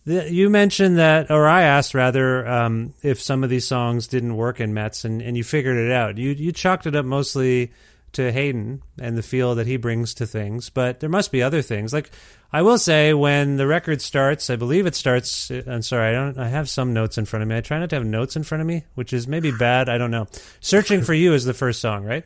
the, 0.05 0.33
you 0.33 0.49
mentioned 0.49 0.99
that, 0.99 1.31
or 1.31 1.49
I 1.49 1.63
asked 1.63 1.95
rather, 1.95 2.47
um, 2.47 2.95
if 3.03 3.21
some 3.21 3.43
of 3.43 3.51
these 3.51 3.67
songs 3.67 4.07
didn't 4.07 4.37
work 4.37 4.61
in 4.61 4.73
Metz, 4.73 5.05
and, 5.05 5.21
and 5.21 5.37
you 5.37 5.43
figured 5.43 5.77
it 5.77 5.91
out. 5.91 6.17
You 6.17 6.31
you 6.31 6.53
chalked 6.53 6.87
it 6.87 6.95
up 6.95 7.05
mostly 7.05 7.73
to 8.13 8.33
Hayden 8.33 8.83
and 9.01 9.17
the 9.17 9.23
feel 9.23 9.55
that 9.55 9.67
he 9.67 9.77
brings 9.77 10.15
to 10.15 10.27
things, 10.27 10.71
but 10.71 11.01
there 11.01 11.11
must 11.11 11.31
be 11.31 11.43
other 11.43 11.63
things. 11.63 11.93
Like 11.93 12.11
I 12.53 12.63
will 12.63 12.79
say, 12.79 13.15
when 13.15 13.57
the 13.57 13.67
record 13.67 14.03
starts, 14.03 14.51
I 14.51 14.57
believe 14.57 14.87
it 14.87 14.95
starts. 14.95 15.51
Uh, 15.51 15.63
I'm 15.67 15.83
sorry, 15.83 16.11
I 16.11 16.13
don't. 16.13 16.39
I 16.39 16.49
have 16.49 16.69
some 16.69 16.93
notes 16.93 17.19
in 17.19 17.25
front 17.25 17.43
of 17.43 17.49
me. 17.49 17.57
I 17.57 17.61
try 17.61 17.79
not 17.79 17.91
to 17.91 17.97
have 17.97 18.07
notes 18.07 18.37
in 18.37 18.43
front 18.43 18.61
of 18.61 18.67
me, 18.67 18.85
which 18.95 19.13
is 19.13 19.29
maybe 19.29 19.53
bad. 19.53 19.89
I 19.89 19.99
don't 19.99 20.11
know. 20.11 20.27
Searching 20.61 21.03
for 21.03 21.15
you 21.15 21.35
is 21.35 21.45
the 21.45 21.55
first 21.55 21.81
song, 21.81 22.05
right? 22.05 22.25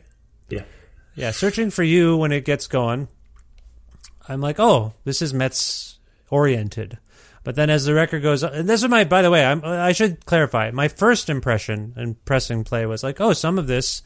yeah 0.49 0.63
Yeah, 1.15 1.31
searching 1.31 1.69
for 1.69 1.83
you 1.83 2.17
when 2.17 2.31
it 2.31 2.45
gets 2.45 2.67
going. 2.67 3.07
I'm 4.27 4.41
like, 4.41 4.59
oh, 4.59 4.93
this 5.03 5.21
is 5.21 5.33
Metz 5.33 5.99
oriented. 6.29 6.97
But 7.43 7.55
then 7.55 7.69
as 7.69 7.85
the 7.85 7.93
record 7.93 8.23
goes, 8.23 8.41
and 8.41 8.67
this 8.67 8.81
is 8.81 8.89
my, 8.89 9.03
by 9.03 9.21
the 9.21 9.29
way, 9.29 9.45
I'm, 9.45 9.63
I 9.63 9.91
should 9.91 10.25
clarify. 10.25 10.71
My 10.71 10.87
first 10.87 11.29
impression 11.29 11.93
and 11.95 12.23
pressing 12.25 12.63
play 12.63 12.87
was 12.87 13.03
like, 13.03 13.21
oh, 13.21 13.33
some 13.33 13.59
of 13.59 13.67
this, 13.67 14.01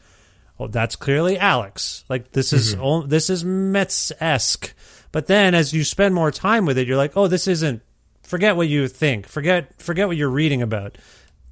oh, 0.60 0.68
that's 0.68 0.94
clearly 0.96 1.38
Alex. 1.38 2.04
Like 2.08 2.32
this 2.32 2.52
is 2.52 2.74
ol- 2.76 3.02
this 3.02 3.30
is 3.30 3.44
Metz 3.44 4.12
esque. 4.20 4.74
But 5.12 5.26
then 5.26 5.54
as 5.54 5.72
you 5.72 5.82
spend 5.82 6.14
more 6.14 6.30
time 6.30 6.66
with 6.66 6.78
it, 6.78 6.86
you're 6.86 6.96
like, 6.96 7.16
oh, 7.16 7.26
this 7.26 7.48
isn't. 7.48 7.82
Forget 8.22 8.54
what 8.54 8.68
you 8.68 8.86
think. 8.86 9.26
Forget 9.26 9.82
forget 9.82 10.06
what 10.06 10.16
you're 10.16 10.28
reading 10.30 10.62
about. 10.62 10.98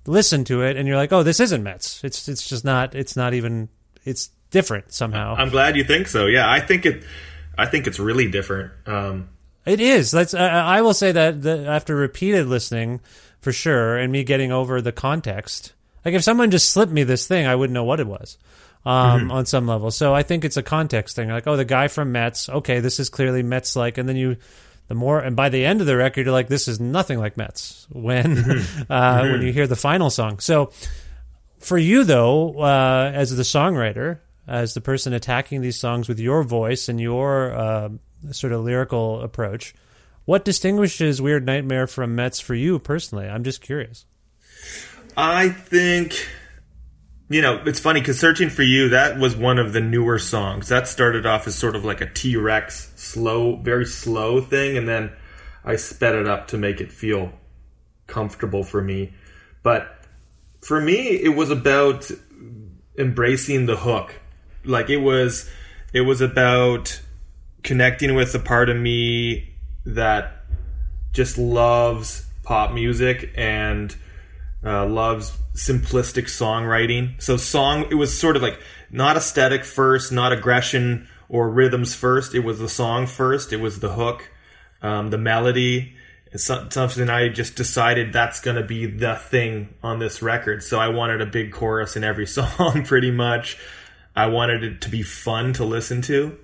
Listen 0.07 0.45
to 0.45 0.63
it, 0.63 0.77
and 0.77 0.87
you're 0.87 0.97
like, 0.97 1.13
oh, 1.13 1.23
this 1.25 1.41
isn't 1.41 1.63
Metz. 1.63 2.03
It's 2.05 2.29
it's 2.29 2.49
just 2.49 2.65
not. 2.65 2.95
It's 2.95 3.17
not 3.17 3.35
even. 3.35 3.69
It's 4.05 4.31
different 4.51 4.91
somehow. 4.95 5.35
i'm 5.37 5.51
glad 5.51 5.77
you 5.77 5.85
think 5.85 6.09
so 6.09 6.25
yeah 6.25 6.51
i 6.51 6.59
think 6.59 6.87
it 6.87 7.05
i 7.59 7.67
think 7.67 7.87
it's 7.87 7.99
really 7.99 8.31
different 8.31 8.73
um 8.87 9.29
It 9.67 9.79
is. 9.79 10.11
That's. 10.11 10.33
I, 10.33 10.79
I 10.79 10.81
will 10.81 10.95
say 10.95 11.13
that 11.13 11.43
the, 11.43 11.67
after 11.67 11.95
repeated 11.95 12.47
listening, 12.47 13.01
for 13.43 13.53
sure, 13.53 13.99
and 13.99 14.11
me 14.11 14.25
getting 14.25 14.51
over 14.51 14.81
the 14.81 14.91
context. 14.93 15.75
Like 16.03 16.15
if 16.15 16.23
someone 16.25 16.51
just 16.51 16.71
slipped 16.71 16.93
me 16.93 17.03
this 17.05 17.27
thing, 17.27 17.47
I 17.47 17.55
wouldn't 17.57 17.75
know 17.75 17.85
what 17.85 18.01
it 18.01 18.07
was. 18.07 18.39
Um, 18.89 19.21
Mm-hmm. 19.21 19.31
on 19.33 19.45
some 19.47 19.67
level. 19.67 19.91
So 19.91 20.15
I 20.15 20.23
think 20.23 20.45
it's 20.45 20.57
a 20.57 20.63
context 20.63 21.15
thing. 21.17 21.29
Like, 21.29 21.47
oh, 21.47 21.57
the 21.57 21.65
guy 21.67 21.89
from 21.89 22.11
Metz. 22.13 22.49
Okay, 22.49 22.81
this 22.81 22.99
is 22.99 23.11
clearly 23.11 23.43
Metz 23.43 23.77
like, 23.77 23.99
and 23.99 24.09
then 24.09 24.17
you. 24.17 24.37
The 24.89 24.95
more, 24.95 25.21
and 25.21 25.37
by 25.37 25.51
the 25.51 25.67
end 25.67 25.83
of 25.83 25.87
the 25.87 25.97
record, 25.99 26.25
you're 26.25 26.33
like, 26.33 26.49
"This 26.49 26.67
is 26.67 26.81
nothing 26.81 27.19
like 27.19 27.37
Metz." 27.37 27.87
When, 27.91 28.37
Mm-hmm. 28.37 28.83
uh, 28.91 29.21
when 29.31 29.43
you 29.43 29.53
hear 29.53 29.67
the 29.67 29.77
final 29.77 30.09
song, 30.09 30.39
so 30.39 30.71
for 31.59 31.77
you 31.77 32.05
though, 32.05 32.59
uh, 32.61 33.11
as 33.15 33.37
the 33.37 33.43
songwriter, 33.43 34.21
as 34.47 34.73
the 34.73 34.81
person 34.81 35.13
attacking 35.13 35.61
these 35.61 35.79
songs 35.79 36.09
with 36.09 36.19
your 36.19 36.43
voice 36.43 36.89
and 36.89 36.99
your 36.99 37.53
uh, 37.55 37.89
sort 38.31 38.55
of 38.55 38.65
lyrical 38.65 39.21
approach, 39.21 39.75
what 40.25 40.47
distinguishes 40.47 41.21
Weird 41.21 41.45
Nightmare 41.45 41.87
from 41.87 42.15
Metz 42.15 42.41
for 42.41 42.55
you 42.55 42.79
personally? 42.79 43.29
I'm 43.29 43.45
just 43.45 43.61
curious. 43.61 44.07
I 45.19 45.51
think, 45.51 46.27
you 47.29 47.43
know, 47.43 47.63
it's 47.67 47.81
funny 47.81 48.01
because 48.01 48.19
Searching 48.19 48.49
for 48.49 48.63
You, 48.63 48.89
that 48.91 49.19
was 49.19 49.37
one 49.37 49.59
of 49.59 49.73
the 49.73 49.81
newer 49.81 50.19
songs. 50.19 50.69
That 50.69 50.89
started 50.89 51.27
off 51.27 51.47
as 51.47 51.55
sort 51.55 51.77
of 51.77 51.85
like 51.85 52.01
a 52.01 52.07
T 52.07 52.37
Rex, 52.37 52.93
slow, 52.97 53.57
very 53.57 53.85
slow 53.85 54.41
thing, 54.41 54.79
and 54.79 54.89
then 54.89 55.13
I 55.65 55.77
sped 55.77 56.15
it 56.15 56.27
up 56.27 56.49
to 56.49 56.59
make 56.59 56.81
it 56.81 56.91
feel 56.91 57.33
comfortable 58.07 58.65
for 58.65 58.81
me. 58.81 59.13
But 59.63 60.05
for 60.63 60.81
me, 60.81 61.09
it 61.11 61.37
was 61.37 61.51
about 61.51 62.11
embracing 62.97 63.67
the 63.67 63.77
hook. 63.77 64.15
Like 64.65 64.89
it 64.89 64.99
was, 64.99 65.51
it 65.93 66.03
was 66.03 66.21
about 66.23 67.01
connecting 67.63 68.15
with 68.15 68.33
the 68.33 68.39
part 68.39 68.71
of 68.71 68.77
me 68.77 69.55
that 69.85 70.45
just 71.13 71.37
loves 71.37 72.27
pop 72.43 72.73
music 72.73 73.31
and 73.37 73.95
uh, 74.65 74.87
loves 74.87 75.37
simplistic 75.55 76.25
songwriting. 76.25 77.21
So 77.23 77.37
song, 77.37 77.87
it 77.91 77.95
was 77.95 78.19
sort 78.19 78.37
of 78.37 78.43
like 78.43 78.59
not 78.91 79.17
aesthetic 79.17 79.65
first, 79.65 80.13
not 80.13 80.33
aggression 80.33 81.09
or 81.29 81.51
rhythms 81.51 81.95
first. 81.95 82.35
It 82.35 82.41
was 82.41 82.59
the 82.59 82.69
song 82.69 83.07
first. 83.07 83.53
It 83.53 83.61
was 83.61 83.81
the 83.81 83.93
hook, 83.93 84.31
um, 84.83 85.11
the 85.11 85.19
melody. 85.19 85.95
It's 86.31 86.45
some- 86.45 86.71
something 86.71 87.09
I 87.09 87.29
just 87.29 87.55
decided 87.57 88.13
that's 88.13 88.41
going 88.41 88.57
to 88.57 88.63
be 88.63 88.87
the 88.87 89.17
thing 89.17 89.75
on 89.83 89.99
this 89.99 90.23
record. 90.23 90.63
So 90.63 90.79
I 90.79 90.89
wanted 90.89 91.21
a 91.21 91.27
big 91.27 91.53
chorus 91.53 91.97
in 91.97 92.05
every 92.05 92.27
song, 92.39 92.85
pretty 92.85 93.11
much. 93.11 93.59
I 94.15 94.27
wanted 94.27 94.65
it 94.65 94.81
to 94.83 94.89
be 94.89 95.03
fun 95.03 95.53
to 95.55 95.65
listen 95.65 96.03
to 96.03 96.37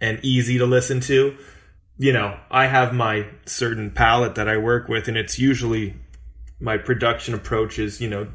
and 0.00 0.20
easy 0.22 0.58
to 0.58 0.66
listen 0.66 1.00
to. 1.00 1.36
You 1.98 2.12
know, 2.12 2.38
I 2.50 2.66
have 2.66 2.94
my 2.94 3.26
certain 3.46 3.90
palette 3.90 4.34
that 4.36 4.48
I 4.48 4.56
work 4.56 4.88
with, 4.88 5.08
and 5.08 5.16
it's 5.16 5.38
usually 5.38 5.94
my 6.62 6.78
production 6.78 7.34
approach 7.34 7.78
is, 7.78 8.00
you 8.00 8.08
know, 8.08 8.28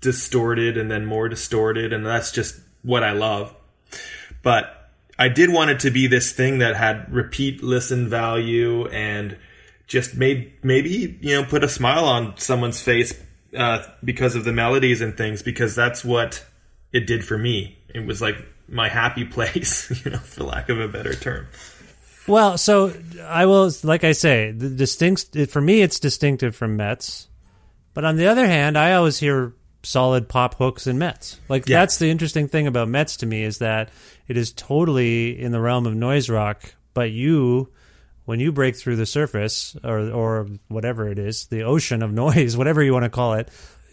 distorted 0.00 0.76
and 0.76 0.90
then 0.90 1.06
more 1.06 1.28
distorted, 1.28 1.92
and 1.92 2.04
that's 2.04 2.30
just 2.30 2.60
what 2.82 3.02
I 3.02 3.12
love. 3.12 3.54
But 4.42 4.90
I 5.18 5.28
did 5.28 5.50
want 5.50 5.70
it 5.70 5.80
to 5.80 5.90
be 5.90 6.06
this 6.06 6.32
thing 6.32 6.58
that 6.58 6.76
had 6.76 7.12
repeat 7.12 7.62
listen 7.62 8.08
value 8.08 8.86
and 8.88 9.38
just 9.86 10.16
made 10.16 10.52
maybe 10.62 11.16
you 11.20 11.34
know 11.34 11.44
put 11.44 11.64
a 11.64 11.68
smile 11.68 12.04
on 12.04 12.36
someone's 12.36 12.80
face 12.80 13.14
uh, 13.56 13.82
because 14.04 14.34
of 14.34 14.44
the 14.44 14.52
melodies 14.52 15.00
and 15.00 15.16
things 15.16 15.42
because 15.42 15.74
that's 15.74 16.04
what 16.04 16.44
it 16.92 17.06
did 17.06 17.24
for 17.24 17.38
me. 17.38 17.78
It 17.88 18.04
was 18.04 18.20
like 18.20 18.36
my 18.68 18.88
happy 18.88 19.24
place, 19.36 20.04
you 20.04 20.10
know, 20.10 20.18
for 20.18 20.44
lack 20.44 20.68
of 20.68 20.78
a 20.78 20.88
better 20.88 21.14
term. 21.14 21.46
Well, 22.26 22.58
so 22.58 22.92
I 23.24 23.46
will, 23.46 23.70
like 23.84 24.02
I 24.02 24.10
say, 24.12 24.50
the 24.50 24.68
distinct 24.68 25.36
for 25.48 25.60
me, 25.60 25.82
it's 25.82 26.00
distinctive 26.00 26.56
from 26.56 26.76
Metz. 26.76 27.28
But 27.96 28.04
on 28.04 28.16
the 28.16 28.28
other 28.28 28.46
hand, 28.46 28.78
I 28.78 28.92
always 28.92 29.18
hear 29.18 29.54
solid 29.82 30.28
pop 30.28 30.54
hooks 30.56 30.86
in 30.86 30.98
Metz. 30.98 31.40
Like 31.48 31.68
Yeah. 31.68 31.80
that's 31.80 31.96
the 31.98 32.10
interesting 32.10 32.46
thing 32.46 32.66
about 32.68 32.88
Metz 32.88 33.16
to 33.18 33.26
me 33.26 33.42
is 33.42 33.58
that 33.58 33.88
it 34.28 34.36
is 34.36 34.52
totally 34.52 35.40
in 35.40 35.50
the 35.50 35.60
realm 35.60 35.86
of 35.86 35.94
noise 35.94 36.28
rock. 36.28 36.74
But 36.92 37.10
you, 37.10 37.70
when 38.26 38.38
you 38.38 38.52
break 38.52 38.76
through 38.76 38.96
the 38.96 39.06
surface 39.06 39.74
or 39.82 39.98
or 40.10 40.46
whatever 40.68 41.08
it 41.08 41.18
is, 41.18 41.46
the 41.46 41.62
ocean 41.64 42.02
of 42.02 42.12
noise, 42.24 42.56
whatever 42.56 42.82
you 42.82 42.92
want 42.92 43.04
to 43.04 43.08
call 43.10 43.32
it, 43.34 43.48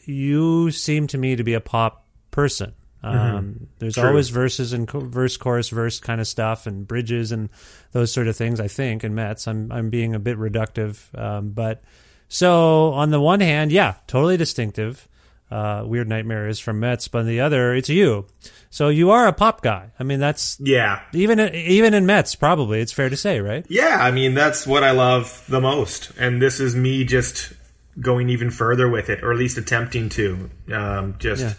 you 0.05 0.69
seem 0.71 1.07
to 1.07 1.17
me 1.17 1.35
to 1.37 1.43
be 1.43 1.53
a 1.53 1.61
pop 1.61 2.05
person. 2.29 2.73
Um, 3.05 3.67
there's 3.79 3.95
True. 3.95 4.07
always 4.07 4.29
verses 4.29 4.71
and 4.73 4.87
co- 4.87 5.01
verse, 5.01 5.35
chorus, 5.37 5.67
verse 5.69 5.99
kind 5.99 6.21
of 6.21 6.27
stuff, 6.27 6.67
and 6.67 6.87
bridges 6.87 7.31
and 7.33 7.49
those 7.91 8.11
sort 8.13 8.27
of 8.27 8.35
things. 8.37 8.59
I 8.61 8.67
think 8.69 9.03
in 9.03 9.13
Metz, 9.13 9.47
I'm 9.47 9.71
I'm 9.71 9.89
being 9.89 10.15
a 10.15 10.19
bit 10.19 10.37
reductive, 10.37 10.97
um, 11.19 11.49
but 11.51 11.83
so 12.27 12.91
on 12.93 13.11
the 13.11 13.19
one 13.21 13.39
hand, 13.41 13.71
yeah, 13.71 13.95
totally 14.07 14.37
distinctive. 14.37 15.07
Uh, 15.51 15.83
Weird 15.85 16.09
Nightmare 16.09 16.47
is 16.47 16.59
from 16.59 16.79
Metz, 16.79 17.07
but 17.07 17.19
on 17.19 17.27
the 17.27 17.39
other, 17.41 17.75
it's 17.75 17.87
you. 17.89 18.25
So 18.71 18.89
you 18.89 19.11
are 19.11 19.27
a 19.27 19.33
pop 19.33 19.61
guy. 19.61 19.91
I 19.99 20.03
mean, 20.03 20.19
that's 20.19 20.57
Yeah. 20.59 21.01
even 21.13 21.39
even 21.53 21.93
in 21.93 22.07
Metz, 22.07 22.33
probably 22.33 22.81
it's 22.81 22.91
fair 22.91 23.07
to 23.09 23.15
say, 23.17 23.39
right? 23.39 23.63
Yeah, 23.69 23.99
I 24.01 24.09
mean 24.09 24.33
that's 24.33 24.65
what 24.65 24.83
I 24.83 24.91
love 24.91 25.43
the 25.47 25.61
most, 25.61 26.11
and 26.17 26.41
this 26.41 26.59
is 26.59 26.75
me 26.75 27.03
just 27.03 27.53
going 28.01 28.29
even 28.29 28.49
further 28.49 28.89
with 28.89 29.09
it, 29.11 29.23
or 29.23 29.31
at 29.31 29.37
least 29.37 29.59
attempting 29.59 30.09
to, 30.09 30.49
um, 30.73 31.15
just 31.19 31.43
Yeah. 31.43 31.53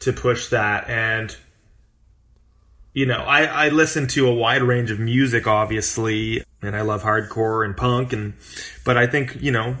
to 0.00 0.12
push 0.12 0.46
that. 0.50 0.88
And 0.88 1.34
you 2.92 3.06
know, 3.06 3.18
I, 3.18 3.44
I 3.44 3.68
listen 3.68 4.06
to 4.08 4.28
a 4.28 4.34
wide 4.34 4.62
range 4.62 4.90
of 4.90 4.98
music, 4.98 5.46
obviously, 5.46 6.42
and 6.62 6.74
I 6.76 6.82
love 6.82 7.02
hardcore 7.02 7.64
and 7.64 7.76
punk, 7.76 8.12
and 8.12 8.34
but 8.84 8.96
I 8.96 9.06
think 9.06 9.36
you 9.40 9.52
know, 9.52 9.76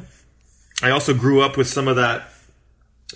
I 0.82 0.90
also 0.90 1.14
grew 1.14 1.40
up 1.42 1.56
with 1.56 1.66
some 1.66 1.88
of 1.88 1.96
that 1.96 2.28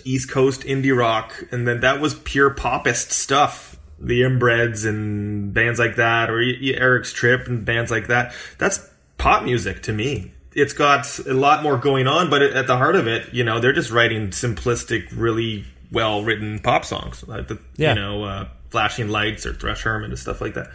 East 0.03 0.29
Coast 0.29 0.61
indie 0.61 0.95
rock, 0.95 1.33
and 1.51 1.67
then 1.67 1.79
that 1.81 2.01
was 2.01 2.15
pure 2.15 2.49
popist 2.53 3.11
stuff. 3.11 3.77
The 3.97 4.21
Inbreds 4.23 4.85
and 4.85 5.53
bands 5.53 5.79
like 5.79 5.95
that, 5.95 6.29
or 6.29 6.41
Eric's 6.41 7.13
Trip 7.13 7.47
and 7.47 7.63
bands 7.63 7.89
like 7.89 8.07
that. 8.07 8.33
That's 8.57 8.85
pop 9.17 9.43
music 9.43 9.81
to 9.83 9.93
me. 9.93 10.33
It's 10.53 10.73
got 10.73 11.19
a 11.19 11.33
lot 11.33 11.63
more 11.63 11.77
going 11.77 12.05
on, 12.05 12.29
but 12.29 12.41
at 12.41 12.67
the 12.67 12.75
heart 12.77 12.95
of 12.95 13.07
it, 13.07 13.33
you 13.33 13.43
know, 13.45 13.59
they're 13.59 13.73
just 13.73 13.91
writing 13.91 14.29
simplistic, 14.29 15.07
really 15.13 15.63
well 15.91 16.23
written 16.23 16.59
pop 16.59 16.83
songs, 16.83 17.23
like 17.27 17.49
Yeah. 17.77 17.93
you 17.93 17.95
know, 18.01 18.23
uh, 18.25 18.47
Flashing 18.75 19.07
Lights 19.07 19.45
or 19.45 19.53
Thrush 19.53 19.83
Hermit 19.83 20.09
and 20.09 20.19
stuff 20.19 20.41
like 20.41 20.55
that. 20.55 20.67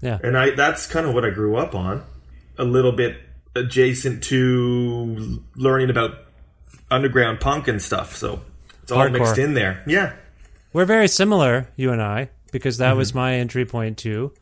Yeah. 0.00 0.20
And 0.22 0.38
I 0.38 0.50
that's 0.50 0.86
kind 0.86 1.08
of 1.08 1.12
what 1.12 1.24
I 1.24 1.30
grew 1.30 1.56
up 1.56 1.74
on. 1.74 2.04
A 2.56 2.62
little 2.62 2.92
bit 2.92 3.16
adjacent 3.56 4.22
to 4.24 5.42
learning 5.56 5.90
about 5.90 6.18
underground 6.88 7.40
punk 7.40 7.66
and 7.66 7.82
stuff. 7.82 8.14
So 8.14 8.42
it's 8.84 8.92
all 8.92 8.98
Hardcore. 8.98 9.12
mixed 9.18 9.38
in 9.38 9.54
there. 9.54 9.82
Yeah. 9.88 10.12
We're 10.72 10.84
very 10.84 11.08
similar, 11.08 11.68
you 11.74 11.90
and 11.90 12.00
I, 12.00 12.30
because 12.52 12.78
that 12.78 12.96
was 12.96 13.12
my 13.12 13.34
entry 13.34 13.64
point 13.66 13.98
too. 13.98 14.32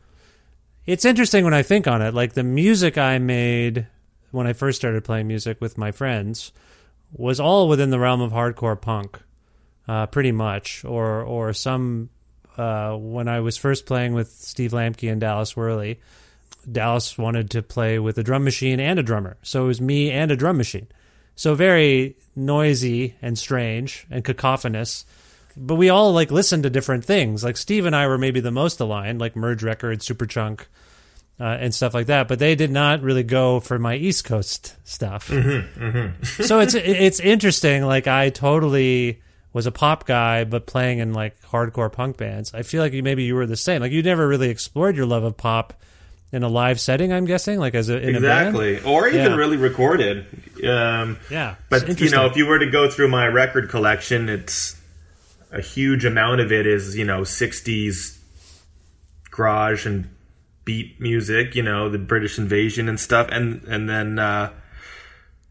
It's 0.85 1.05
interesting 1.05 1.43
when 1.43 1.55
I 1.55 1.63
think 1.63 1.87
on 1.87 2.03
it. 2.03 2.13
Like 2.13 2.33
the 2.33 2.43
music 2.43 2.99
I 2.99 3.17
made 3.17 3.87
when 4.29 4.45
I 4.45 4.53
first 4.53 4.77
started 4.77 5.03
playing 5.03 5.25
music 5.25 5.59
with 5.59 5.75
my 5.75 5.91
friends 5.91 6.51
was 7.11 7.39
all 7.39 7.67
within 7.67 7.89
the 7.89 7.97
realm 7.97 8.21
of 8.21 8.31
hardcore 8.31 8.79
punk, 8.79 9.17
uh, 9.87 10.05
pretty 10.05 10.31
much, 10.31 10.85
or 10.85 11.23
or 11.23 11.51
some. 11.51 12.11
Uh, 12.57 12.95
when 12.95 13.27
I 13.27 13.39
was 13.41 13.57
first 13.57 13.85
playing 13.85 14.13
with 14.13 14.31
Steve 14.31 14.71
Lambke 14.71 15.11
and 15.11 15.19
Dallas 15.19 15.53
Wehrle, 15.53 15.97
Dallas 16.71 17.17
wanted 17.17 17.51
to 17.51 17.61
play 17.61 17.99
with 17.99 18.17
a 18.17 18.23
drum 18.23 18.43
machine 18.43 18.79
and 18.79 18.97
a 18.97 19.03
drummer, 19.03 19.37
so 19.43 19.65
it 19.65 19.67
was 19.67 19.81
me 19.81 20.11
and 20.11 20.31
a 20.31 20.35
drum 20.35 20.57
machine. 20.57 20.87
So 21.35 21.53
very 21.53 22.15
noisy 22.35 23.15
and 23.21 23.37
strange 23.37 24.07
and 24.09 24.23
cacophonous 24.23 25.05
but 25.57 25.75
we 25.75 25.89
all 25.89 26.11
like 26.11 26.31
listened 26.31 26.63
to 26.63 26.69
different 26.69 27.05
things. 27.05 27.43
Like 27.43 27.57
Steve 27.57 27.85
and 27.85 27.95
I 27.95 28.07
were 28.07 28.17
maybe 28.17 28.39
the 28.39 28.51
most 28.51 28.79
aligned, 28.79 29.19
like 29.19 29.35
Merge 29.35 29.63
Records, 29.63 30.07
Superchunk, 30.07 30.61
uh, 31.39 31.43
and 31.43 31.73
stuff 31.73 31.93
like 31.93 32.07
that. 32.07 32.27
But 32.27 32.39
they 32.39 32.55
did 32.55 32.71
not 32.71 33.01
really 33.01 33.23
go 33.23 33.59
for 33.59 33.79
my 33.79 33.95
East 33.95 34.25
Coast 34.25 34.75
stuff. 34.83 35.27
so 35.27 36.59
it's 36.59 36.75
it's 36.75 37.19
interesting. 37.19 37.85
Like 37.85 38.07
I 38.07 38.29
totally 38.29 39.21
was 39.55 39.65
a 39.65 39.71
pop 39.71 40.05
guy, 40.05 40.43
but 40.43 40.65
playing 40.65 40.99
in 40.99 41.13
like 41.13 41.41
hardcore 41.43 41.89
punk 41.89 42.17
bands. 42.17 42.53
I 42.53 42.61
feel 42.63 42.81
like 42.81 42.91
you, 42.91 43.01
maybe 43.01 43.23
you 43.23 43.35
were 43.35 43.45
the 43.45 43.55
same. 43.55 43.79
Like 43.79 43.93
you 43.93 44.03
never 44.03 44.27
really 44.27 44.49
explored 44.49 44.97
your 44.97 45.05
love 45.05 45.23
of 45.23 45.37
pop 45.37 45.71
in 46.33 46.43
a 46.43 46.49
live 46.49 46.77
setting. 46.77 47.13
I'm 47.13 47.23
guessing, 47.23 47.57
like 47.57 47.73
as 47.73 47.87
a 47.87 47.97
in 47.97 48.17
exactly. 48.17 48.73
a 48.73 48.81
band. 48.81 48.85
Or 48.85 49.07
even 49.07 49.21
Yeah. 49.31 49.35
really 49.37 49.55
recorded. 49.55 50.25
Um, 50.67 51.19
Yeah, 51.29 51.55
But 51.69 52.01
you 52.01 52.09
know, 52.09 52.25
if 52.25 52.35
you 52.35 52.45
were 52.45 52.59
to 52.59 52.69
go 52.69 52.89
through 52.89 53.07
my 53.07 53.27
record 53.27 53.69
collection, 53.69 54.27
it's 54.27 54.75
a 55.53 55.61
huge 55.61 56.03
amount 56.03 56.41
of 56.41 56.51
it 56.51 56.67
is 56.67 56.97
you 56.97 57.05
know 57.05 57.21
'60s 57.21 58.17
garage 59.31 59.85
and 59.85 60.09
beat 60.65 60.99
music. 60.99 61.55
You 61.55 61.63
know, 61.63 61.87
the 61.87 61.97
British 61.97 62.37
Invasion 62.37 62.89
and 62.89 62.99
stuff, 62.99 63.29
and 63.31 63.63
and 63.69 63.87
then 63.87 64.19
uh, 64.19 64.51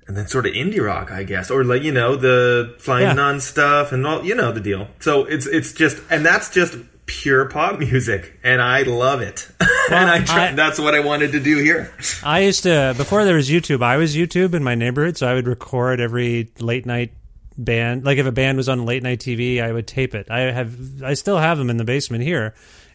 and 0.06 0.16
then 0.16 0.26
sort 0.26 0.46
of 0.46 0.52
indie 0.52 0.80
rock, 0.84 1.10
I 1.10 1.22
guess, 1.24 1.50
or 1.50 1.64
like 1.64 1.82
you 1.82 1.92
know 1.92 2.16
the 2.16 2.74
Flying 2.78 3.04
Yeah. 3.06 3.12
Nun 3.14 3.40
stuff, 3.40 3.92
and 3.92 4.06
all 4.06 4.24
you 4.24 4.34
know 4.34 4.52
the 4.52 4.60
deal. 4.60 4.88
So 5.00 5.24
it's 5.24 5.46
it's 5.46 5.72
just 5.72 5.98
and 6.10 6.24
that's 6.24 6.50
just 6.50 6.76
pure 7.06 7.44
pop 7.46 7.78
music, 7.78 8.38
and 8.42 8.62
I 8.62 8.82
love 8.82 9.20
it. 9.20 9.48
and 9.90 10.08
I, 10.10 10.22
try, 10.24 10.48
I- 10.48 10.52
that's 10.52 10.78
what 10.78 10.94
I 10.94 11.00
wanted 11.00 11.32
to 11.32 11.40
do 11.40 11.58
here. 11.58 11.92
I 12.24 12.40
used 12.40 12.62
to 12.64 12.94
before 12.96 13.24
there 13.24 13.36
was 13.36 13.50
YouTube. 13.50 13.82
I 13.82 13.96
was 13.96 14.16
YouTube 14.16 14.54
in 14.54 14.62
my 14.64 14.74
neighborhood, 14.74 15.16
so 15.16 15.26
I 15.28 15.34
would 15.34 15.46
record 15.46 16.00
every 16.00 16.50
late 16.58 16.86
night 16.86 17.12
band. 17.58 18.04
Like 18.04 18.18
if 18.18 18.26
a 18.26 18.32
band 18.32 18.56
was 18.56 18.68
on 18.68 18.84
late 18.86 19.02
night 19.02 19.20
TV, 19.20 19.62
I 19.62 19.70
would 19.72 19.86
tape 19.86 20.14
it. 20.14 20.30
I 20.30 20.50
have, 20.50 21.02
I 21.02 21.14
still 21.14 21.38
have 21.38 21.56
them 21.58 21.70
in 21.70 21.76
the 21.76 21.84
basement 21.84 22.24
here 22.24 22.54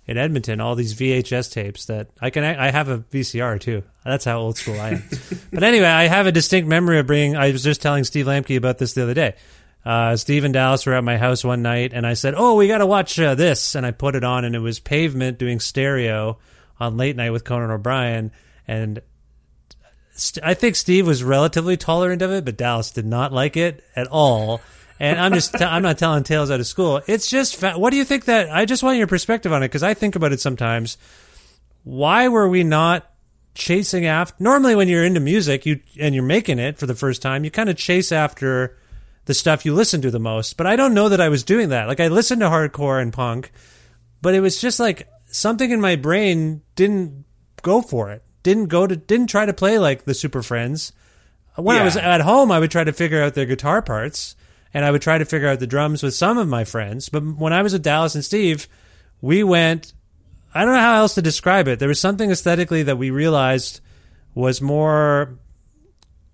in 0.10 0.18
Edmonton. 0.18 0.60
All 0.60 0.74
these 0.74 0.96
VHS 0.96 1.52
tapes 1.52 1.86
that 1.86 2.08
I 2.20 2.32
can. 2.32 2.44
I 2.44 2.72
have 2.72 2.90
a 2.90 2.98
VCR 2.98 3.60
too. 3.60 3.84
That's 4.04 4.26
how 4.26 4.40
old 4.40 4.58
school 4.58 4.80
I 4.80 4.90
am. 4.90 5.04
but 5.54 5.64
anyway, 5.64 5.86
I 5.86 6.08
have 6.08 6.26
a 6.26 6.32
distinct 6.32 6.68
memory 6.68 6.98
of 6.98 7.06
bringing. 7.06 7.38
I 7.38 7.52
was 7.52 7.64
just 7.64 7.80
telling 7.80 8.04
Steve 8.04 8.26
Lambke 8.26 8.58
about 8.58 8.80
this 8.80 8.94
the 8.94 9.04
other 9.04 9.14
day. 9.14 9.36
Uh, 9.86 10.16
Steve 10.16 10.46
and 10.46 10.54
Dallas 10.54 10.88
were 10.88 10.96
at 10.96 11.04
my 11.04 11.18
house 11.18 11.44
one 11.44 11.62
night, 11.62 11.94
and 11.94 12.08
I 12.08 12.16
said, 12.16 12.34
"Oh, 12.36 12.56
we 12.56 12.68
got 12.68 12.80
to 12.80 12.88
watch 12.88 13.20
uh, 13.20 13.36
this," 13.36 13.76
and 13.76 13.86
I 13.86 13.92
put 13.92 14.16
it 14.16 14.24
on, 14.24 14.46
and 14.46 14.56
it 14.56 14.60
was 14.60 14.80
Pavement 14.80 15.38
doing 15.38 15.60
stereo 15.60 16.40
on 16.80 16.98
late 16.98 17.16
night 17.16 17.30
with 17.30 17.44
Conan 17.44 17.70
O'Brien, 17.70 18.32
and 18.68 19.04
I 20.42 20.56
think 20.56 20.76
Steve 20.76 21.06
was 21.06 21.24
relatively 21.24 21.78
tolerant 21.78 22.24
of 22.24 22.32
it, 22.32 22.46
but 22.46 22.58
Dallas 22.58 22.90
did 22.90 23.06
not 23.06 23.32
like 23.32 23.56
it 23.56 23.84
at 23.96 24.08
all. 24.08 24.60
And 25.00 25.20
I'm 25.20 25.34
just 25.34 25.62
I'm 25.62 25.82
not 25.82 25.98
telling 25.98 26.24
tales 26.24 26.52
out 26.52 26.60
of 26.60 26.68
school. 26.68 27.02
It's 27.08 27.30
just, 27.30 27.56
fa- 27.56 27.80
what 27.80 27.92
do 27.92 27.98
you 27.98 28.04
think 28.04 28.26
that, 28.26 28.50
I 28.52 28.66
just 28.66 28.84
want 28.84 28.98
your 28.98 29.08
perspective 29.08 29.54
on 29.54 29.64
it 29.64 29.70
because 29.70 29.84
I 29.84 29.94
think 29.94 30.16
about 30.16 30.34
it 30.34 30.42
sometimes. 30.42 30.98
Why 31.84 32.28
were 32.28 32.50
we 32.50 32.64
not 32.64 33.10
chasing 33.56 34.06
after, 34.06 34.36
normally 34.44 34.76
when 34.76 34.88
you're 34.88 35.06
into 35.06 35.20
music 35.20 35.66
you 35.66 35.80
and 36.00 36.14
you're 36.14 36.24
making 36.24 36.60
it 36.60 36.78
for 36.78 36.86
the 36.86 36.96
first 36.96 37.22
time, 37.22 37.44
you 37.44 37.52
kind 37.52 37.70
of 37.70 37.78
chase 37.78 38.12
after 38.12 38.78
the 39.26 39.34
stuff 39.34 39.66
you 39.66 39.74
listen 39.74 40.02
to 40.02 40.12
the 40.12 40.20
most. 40.20 40.58
But 40.58 40.68
I 40.68 40.76
don't 40.76 40.94
know 40.94 41.10
that 41.10 41.22
I 41.22 41.30
was 41.30 41.44
doing 41.44 41.70
that. 41.70 41.88
Like 41.88 42.00
I 42.00 42.10
listened 42.10 42.42
to 42.42 42.48
hardcore 42.48 43.02
and 43.02 43.14
punk, 43.14 43.52
but 44.22 44.36
it 44.36 44.42
was 44.42 44.60
just 44.60 44.80
like 44.80 45.08
something 45.26 45.72
in 45.72 45.80
my 45.80 45.96
brain 45.96 46.62
didn't 46.76 47.26
go 47.62 47.82
for 47.82 48.12
it 48.12 48.24
didn't 48.44 48.68
go 48.68 48.88
to 48.88 48.96
didn't 48.96 49.28
try 49.28 49.46
to 49.46 49.54
play 49.54 49.78
like 49.78 50.06
the 50.06 50.14
Super 50.14 50.42
Friendz. 50.42 50.92
When 51.56 51.76
yeah. 51.76 51.82
I 51.82 51.86
was 51.86 51.98
at 51.98 52.22
home, 52.22 52.52
I 52.52 52.60
would 52.60 52.72
try 52.72 52.84
to 52.84 52.94
figure 52.94 53.22
out 53.22 53.34
their 53.34 53.46
guitar 53.46 53.82
parts, 53.82 54.36
and 54.74 54.86
I 54.86 54.92
would 54.92 55.02
try 55.02 55.18
to 55.18 55.26
figure 55.26 55.48
out 55.48 55.60
the 55.60 55.68
drums 55.68 56.04
with 56.04 56.14
some 56.14 56.38
of 56.38 56.48
my 56.48 56.64
friends. 56.64 57.10
But 57.10 57.24
when 57.24 57.54
I 57.54 57.62
was 57.62 57.74
with 57.74 57.84
Dallas 57.84 58.16
and 58.16 58.24
Steve, 58.24 58.68
we 59.22 59.44
went. 59.44 59.94
I 60.54 60.66
don't 60.66 60.74
know 60.74 60.80
how 60.80 60.96
else 60.96 61.14
to 61.16 61.22
describe 61.22 61.68
it. 61.68 61.78
There 61.78 61.88
was 61.88 62.00
something 62.00 62.32
aesthetically 62.32 62.82
that 62.84 62.98
we 62.98 63.12
realized 63.12 63.82
was 64.34 64.64
more, 64.64 65.38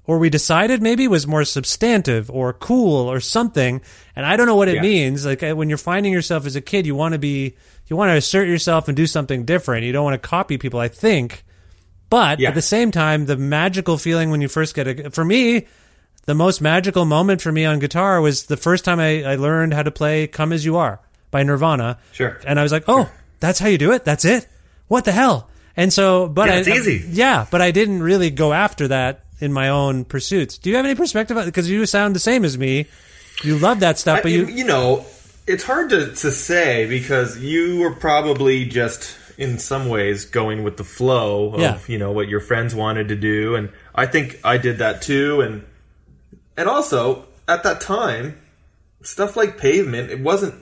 or 0.05 0.19
we 0.19 0.29
decided 0.29 0.81
maybe 0.81 1.05
was 1.09 1.27
more 1.27 1.43
substantive 1.43 2.31
or 2.31 2.53
cool 2.53 3.11
or 3.11 3.19
something. 3.19 3.81
And 4.15 4.25
I 4.25 4.37
don't 4.37 4.47
know 4.47 4.55
what 4.55 4.69
it 4.69 4.75
yeah. 4.75 4.81
means. 4.81 5.25
Like 5.25 5.41
when 5.41 5.67
you're 5.67 5.77
finding 5.77 6.13
yourself 6.13 6.45
as 6.45 6.55
a 6.55 6.61
kid, 6.61 6.85
you 6.85 6.95
want 6.95 7.11
to 7.11 7.19
be, 7.19 7.57
you 7.87 7.97
want 7.97 8.09
to 8.11 8.15
assert 8.15 8.47
yourself 8.47 8.87
and 8.87 8.95
do 8.95 9.05
something 9.05 9.43
different. 9.43 9.85
You 9.85 9.91
don't 9.91 10.05
want 10.05 10.21
to 10.21 10.27
copy 10.27 10.57
people. 10.57 10.79
I 10.79 10.87
think 10.87 11.43
but 12.09 12.39
yeah. 12.39 12.49
at 12.49 12.55
the 12.55 12.61
same 12.61 12.91
time, 12.91 13.25
the 13.25 13.37
magical 13.37 13.97
feeling 13.97 14.29
when 14.29 14.41
you 14.41 14.47
first 14.47 14.75
get 14.75 14.87
it, 14.87 15.13
for 15.13 15.25
me, 15.25 15.67
the 16.25 16.35
most 16.35 16.61
magical 16.61 17.05
moment 17.05 17.41
for 17.41 17.51
me 17.51 17.65
on 17.65 17.79
guitar 17.79 18.19
was 18.19 18.45
the 18.45 18.57
first 18.57 18.85
time 18.85 18.99
I, 18.99 19.23
I 19.23 19.35
learned 19.35 19.73
how 19.73 19.83
to 19.83 19.91
play 19.91 20.27
Come 20.27 20.51
As 20.51 20.65
You 20.65 20.77
Are 20.77 20.99
by 21.31 21.43
Nirvana. 21.43 21.99
Sure. 22.11 22.39
And 22.45 22.59
I 22.59 22.63
was 22.63 22.71
like, 22.71 22.85
oh, 22.87 23.05
sure. 23.05 23.13
that's 23.39 23.59
how 23.59 23.67
you 23.67 23.77
do 23.77 23.91
it? 23.91 24.03
That's 24.03 24.25
it? 24.25 24.47
What 24.87 25.05
the 25.05 25.11
hell? 25.11 25.49
And 25.77 25.91
so, 25.91 26.27
but 26.27 26.47
yeah, 26.47 26.55
it's 26.55 26.67
I, 26.67 26.73
easy. 26.73 27.05
Yeah, 27.09 27.45
but 27.51 27.61
I 27.61 27.71
didn't 27.71 28.01
really 28.01 28.29
go 28.29 28.53
after 28.53 28.87
that 28.87 29.25
in 29.39 29.51
my 29.51 29.69
own 29.69 30.05
pursuits. 30.05 30.57
Do 30.57 30.69
you 30.69 30.77
have 30.77 30.85
any 30.85 30.95
perspective? 30.95 31.37
Because 31.45 31.69
you 31.69 31.85
sound 31.85 32.15
the 32.15 32.19
same 32.19 32.45
as 32.45 32.57
me. 32.57 32.87
You 33.43 33.57
love 33.57 33.81
that 33.81 33.97
stuff, 33.99 34.23
but 34.23 34.31
you, 34.31 34.45
you 34.45 34.63
know, 34.63 35.05
it's 35.45 35.63
hard 35.63 35.89
to, 35.89 36.07
to 36.07 36.31
say 36.31 36.87
because 36.87 37.37
you 37.37 37.79
were 37.81 37.91
probably 37.91 38.65
just 38.65 39.17
in 39.37 39.59
some 39.59 39.89
ways 39.89 40.25
going 40.25 40.63
with 40.63 40.77
the 40.77 40.83
flow 40.83 41.53
of 41.53 41.59
yeah. 41.59 41.77
you 41.87 41.97
know 41.97 42.11
what 42.11 42.29
your 42.29 42.39
friends 42.39 42.73
wanted 42.73 43.09
to 43.09 43.17
do 43.17 43.55
and 43.55 43.69
I 43.93 44.05
think 44.05 44.39
I 44.45 44.57
did 44.57 44.77
that 44.77 45.01
too 45.01 45.41
and 45.41 45.65
and 46.57 46.69
also 46.69 47.25
at 47.47 47.63
that 47.63 47.81
time 47.81 48.39
stuff 49.01 49.35
like 49.35 49.57
pavement 49.57 50.09
it 50.09 50.19
wasn't 50.19 50.53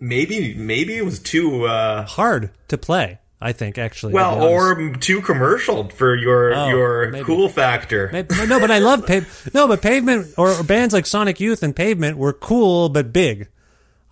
maybe 0.00 0.54
maybe 0.54 0.96
it 0.96 1.04
was 1.04 1.18
too 1.18 1.64
uh, 1.64 2.04
hard 2.04 2.50
to 2.68 2.76
play 2.76 3.18
I 3.42 3.52
think 3.52 3.76
actually. 3.76 4.12
Well, 4.12 4.40
or 4.40 4.94
too 4.94 5.20
commercial 5.20 5.88
for 5.88 6.14
your 6.14 6.54
oh, 6.54 6.68
your 6.68 7.10
maybe. 7.10 7.24
cool 7.24 7.48
factor. 7.48 8.08
Maybe, 8.12 8.46
no, 8.46 8.60
but 8.60 8.70
I 8.70 8.78
love 8.78 9.04
pavement. 9.04 9.52
No, 9.52 9.66
but 9.66 9.82
pavement 9.82 10.28
or, 10.38 10.50
or, 10.52 10.62
bands 10.62 10.94
like 10.94 11.06
Sonic 11.06 11.40
Youth 11.40 11.64
and 11.64 11.74
Pavement 11.74 12.16
were 12.16 12.32
cool 12.32 12.88
but 12.88 13.12
big. 13.12 13.48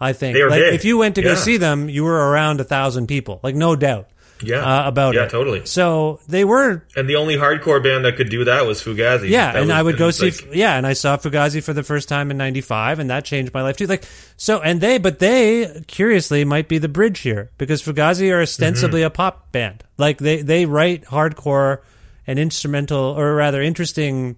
I 0.01 0.15
think. 0.15 0.35
They 0.35 0.43
were 0.43 0.51
like, 0.51 0.61
big. 0.61 0.75
If 0.75 0.85
you 0.85 0.99
went 0.99 1.15
to 1.15 1.23
yeah. 1.23 1.29
go 1.29 1.35
see 1.37 1.59
them, 1.59 1.89
you 1.89 2.03
were 2.03 2.31
around 2.31 2.61
a 2.61 2.65
thousand 2.65 3.07
people, 3.07 3.39
like 3.45 3.55
no 3.55 3.77
doubt. 3.77 4.09
Yeah, 4.43 4.59
uh, 4.59 4.89
about 4.89 5.15
yeah, 5.15 5.25
it. 5.25 5.31
totally. 5.31 5.67
So 5.67 6.21
they 6.29 6.45
were, 6.45 6.85
and 6.97 7.09
the 7.09 7.17
only 7.17 7.37
hardcore 7.37 7.83
band 7.83 8.05
that 8.05 8.17
could 8.17 8.31
do 8.31 8.45
that 8.45 8.67
was 8.67 8.83
Fugazi. 8.83 9.29
Yeah, 9.29 9.53
that 9.53 9.57
and 9.57 9.69
was, 9.69 9.77
I 9.77 9.83
would 9.83 9.99
go 9.99 10.11
see. 10.11 10.31
Like, 10.31 10.55
yeah, 10.55 10.77
and 10.77 10.87
I 10.87 10.95
saw 10.95 11.17
Fugazi 11.17 11.63
for 11.63 11.73
the 11.73 11.83
first 11.83 12.09
time 12.09 12.31
in 12.31 12.37
'95, 12.37 12.99
and 12.99 13.11
that 13.11 13.25
changed 13.25 13.53
my 13.53 13.63
life 13.63 13.77
too. 13.77 13.87
Like 13.87 14.05
so, 14.37 14.61
and 14.61 14.81
they, 14.81 14.99
but 14.99 15.19
they 15.19 15.83
curiously 15.87 16.45
might 16.45 16.69
be 16.69 16.79
the 16.79 16.89
bridge 16.89 17.21
here 17.21 17.51
because 17.59 17.83
Fugazi 17.83 18.33
are 18.33 18.43
ostensibly 18.43 19.01
mm-hmm. 19.01 19.09
a 19.09 19.11
pop 19.11 19.53
band. 19.53 19.85
Like 19.99 20.19
they 20.19 20.43
they 20.43 20.67
write 20.67 21.05
hardcore 21.05 21.83
and 22.27 22.39
instrumental, 22.39 22.99
or 23.01 23.35
rather 23.35 23.61
interesting. 23.61 24.37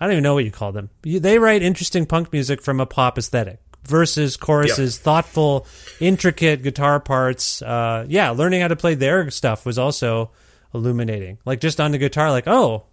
I 0.00 0.06
don't 0.06 0.12
even 0.12 0.22
know 0.22 0.34
what 0.34 0.44
you 0.44 0.50
call 0.50 0.72
them. 0.72 0.90
They 1.02 1.38
write 1.38 1.62
interesting 1.62 2.06
punk 2.06 2.32
music 2.32 2.62
from 2.62 2.80
a 2.80 2.86
pop 2.86 3.18
aesthetic 3.18 3.60
versus 3.84 4.36
choruses, 4.36 4.96
yep. 4.96 5.02
thoughtful, 5.02 5.66
intricate 6.00 6.62
guitar 6.62 7.00
parts. 7.00 7.62
Uh, 7.62 8.04
yeah, 8.08 8.30
learning 8.30 8.60
how 8.60 8.68
to 8.68 8.76
play 8.76 8.94
their 8.94 9.30
stuff 9.30 9.66
was 9.66 9.78
also 9.78 10.30
illuminating. 10.74 11.38
Like 11.44 11.60
just 11.60 11.80
on 11.80 11.92
the 11.92 11.98
guitar, 11.98 12.30
like 12.30 12.46
oh, 12.46 12.84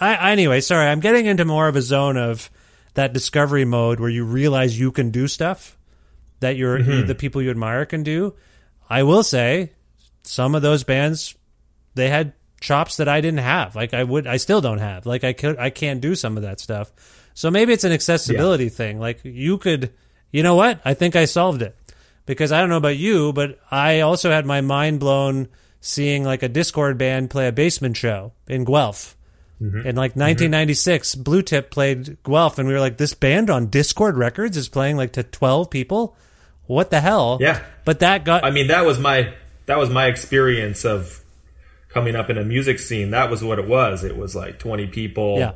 I, 0.00 0.32
anyway. 0.32 0.60
Sorry, 0.60 0.86
I'm 0.86 1.00
getting 1.00 1.26
into 1.26 1.44
more 1.44 1.68
of 1.68 1.76
a 1.76 1.82
zone 1.82 2.16
of 2.16 2.50
that 2.94 3.12
discovery 3.12 3.64
mode 3.64 4.00
where 4.00 4.10
you 4.10 4.24
realize 4.24 4.78
you 4.78 4.92
can 4.92 5.10
do 5.10 5.26
stuff 5.26 5.78
that 6.40 6.56
your 6.56 6.78
mm-hmm. 6.78 7.06
the 7.06 7.14
people 7.14 7.40
you 7.40 7.50
admire 7.50 7.86
can 7.86 8.02
do. 8.02 8.34
I 8.88 9.04
will 9.04 9.22
say, 9.22 9.72
some 10.24 10.54
of 10.54 10.62
those 10.62 10.84
bands 10.84 11.34
they 11.94 12.08
had 12.08 12.32
chops 12.60 12.96
that 12.98 13.08
I 13.08 13.20
didn't 13.20 13.40
have. 13.40 13.74
Like 13.76 13.94
I 13.94 14.04
would, 14.04 14.26
I 14.26 14.36
still 14.36 14.60
don't 14.60 14.78
have. 14.78 15.04
Like 15.04 15.24
I 15.24 15.32
could, 15.32 15.58
I 15.58 15.70
can't 15.70 16.00
do 16.00 16.14
some 16.14 16.36
of 16.36 16.44
that 16.44 16.60
stuff. 16.60 16.92
So 17.34 17.50
maybe 17.50 17.72
it's 17.72 17.84
an 17.84 17.92
accessibility 17.92 18.64
yeah. 18.64 18.70
thing. 18.70 19.00
Like 19.00 19.20
you 19.24 19.58
could 19.58 19.92
you 20.32 20.42
know 20.42 20.56
what? 20.56 20.80
I 20.84 20.94
think 20.94 21.14
I 21.14 21.26
solved 21.26 21.62
it. 21.62 21.76
Because 22.24 22.52
I 22.52 22.60
don't 22.60 22.70
know 22.70 22.76
about 22.76 22.96
you, 22.96 23.32
but 23.32 23.58
I 23.70 24.00
also 24.00 24.30
had 24.30 24.46
my 24.46 24.60
mind 24.60 25.00
blown 25.00 25.48
seeing 25.80 26.24
like 26.24 26.42
a 26.42 26.48
Dischord 26.48 26.96
band 26.96 27.30
play 27.30 27.48
a 27.48 27.52
basement 27.52 27.96
show 27.96 28.32
in 28.46 28.64
Guelph. 28.64 29.16
Mm-hmm. 29.60 29.86
In 29.86 29.96
like 29.96 30.16
1996, 30.16 31.14
mm-hmm. 31.14 31.22
Bluetip 31.22 31.70
played 31.70 32.22
Guelph, 32.24 32.58
and 32.58 32.66
we 32.66 32.74
were 32.74 32.80
like, 32.80 32.96
this 32.96 33.14
band 33.14 33.50
on 33.50 33.68
Dischord 33.68 34.16
Records 34.16 34.56
is 34.56 34.68
playing 34.68 34.96
like 34.96 35.12
to 35.12 35.22
12 35.22 35.70
people? 35.70 36.16
What 36.66 36.90
the 36.90 37.00
hell? 37.00 37.38
Yeah. 37.40 37.62
But 37.84 38.00
that 38.00 38.24
got. 38.24 38.44
I 38.44 38.50
mean, 38.50 38.68
that 38.68 38.86
was 38.86 38.98
my 38.98 39.34
that 39.66 39.78
was 39.78 39.90
my 39.90 40.06
experience 40.06 40.84
of 40.84 41.22
coming 41.88 42.16
up 42.16 42.30
in 42.30 42.38
a 42.38 42.44
music 42.44 42.78
scene. 42.78 43.10
That 43.10 43.30
was 43.30 43.44
what 43.44 43.58
it 43.58 43.68
was. 43.68 44.04
It 44.04 44.16
was 44.16 44.34
like 44.34 44.58
20 44.58 44.86
people. 44.88 45.38
Yeah. 45.38 45.54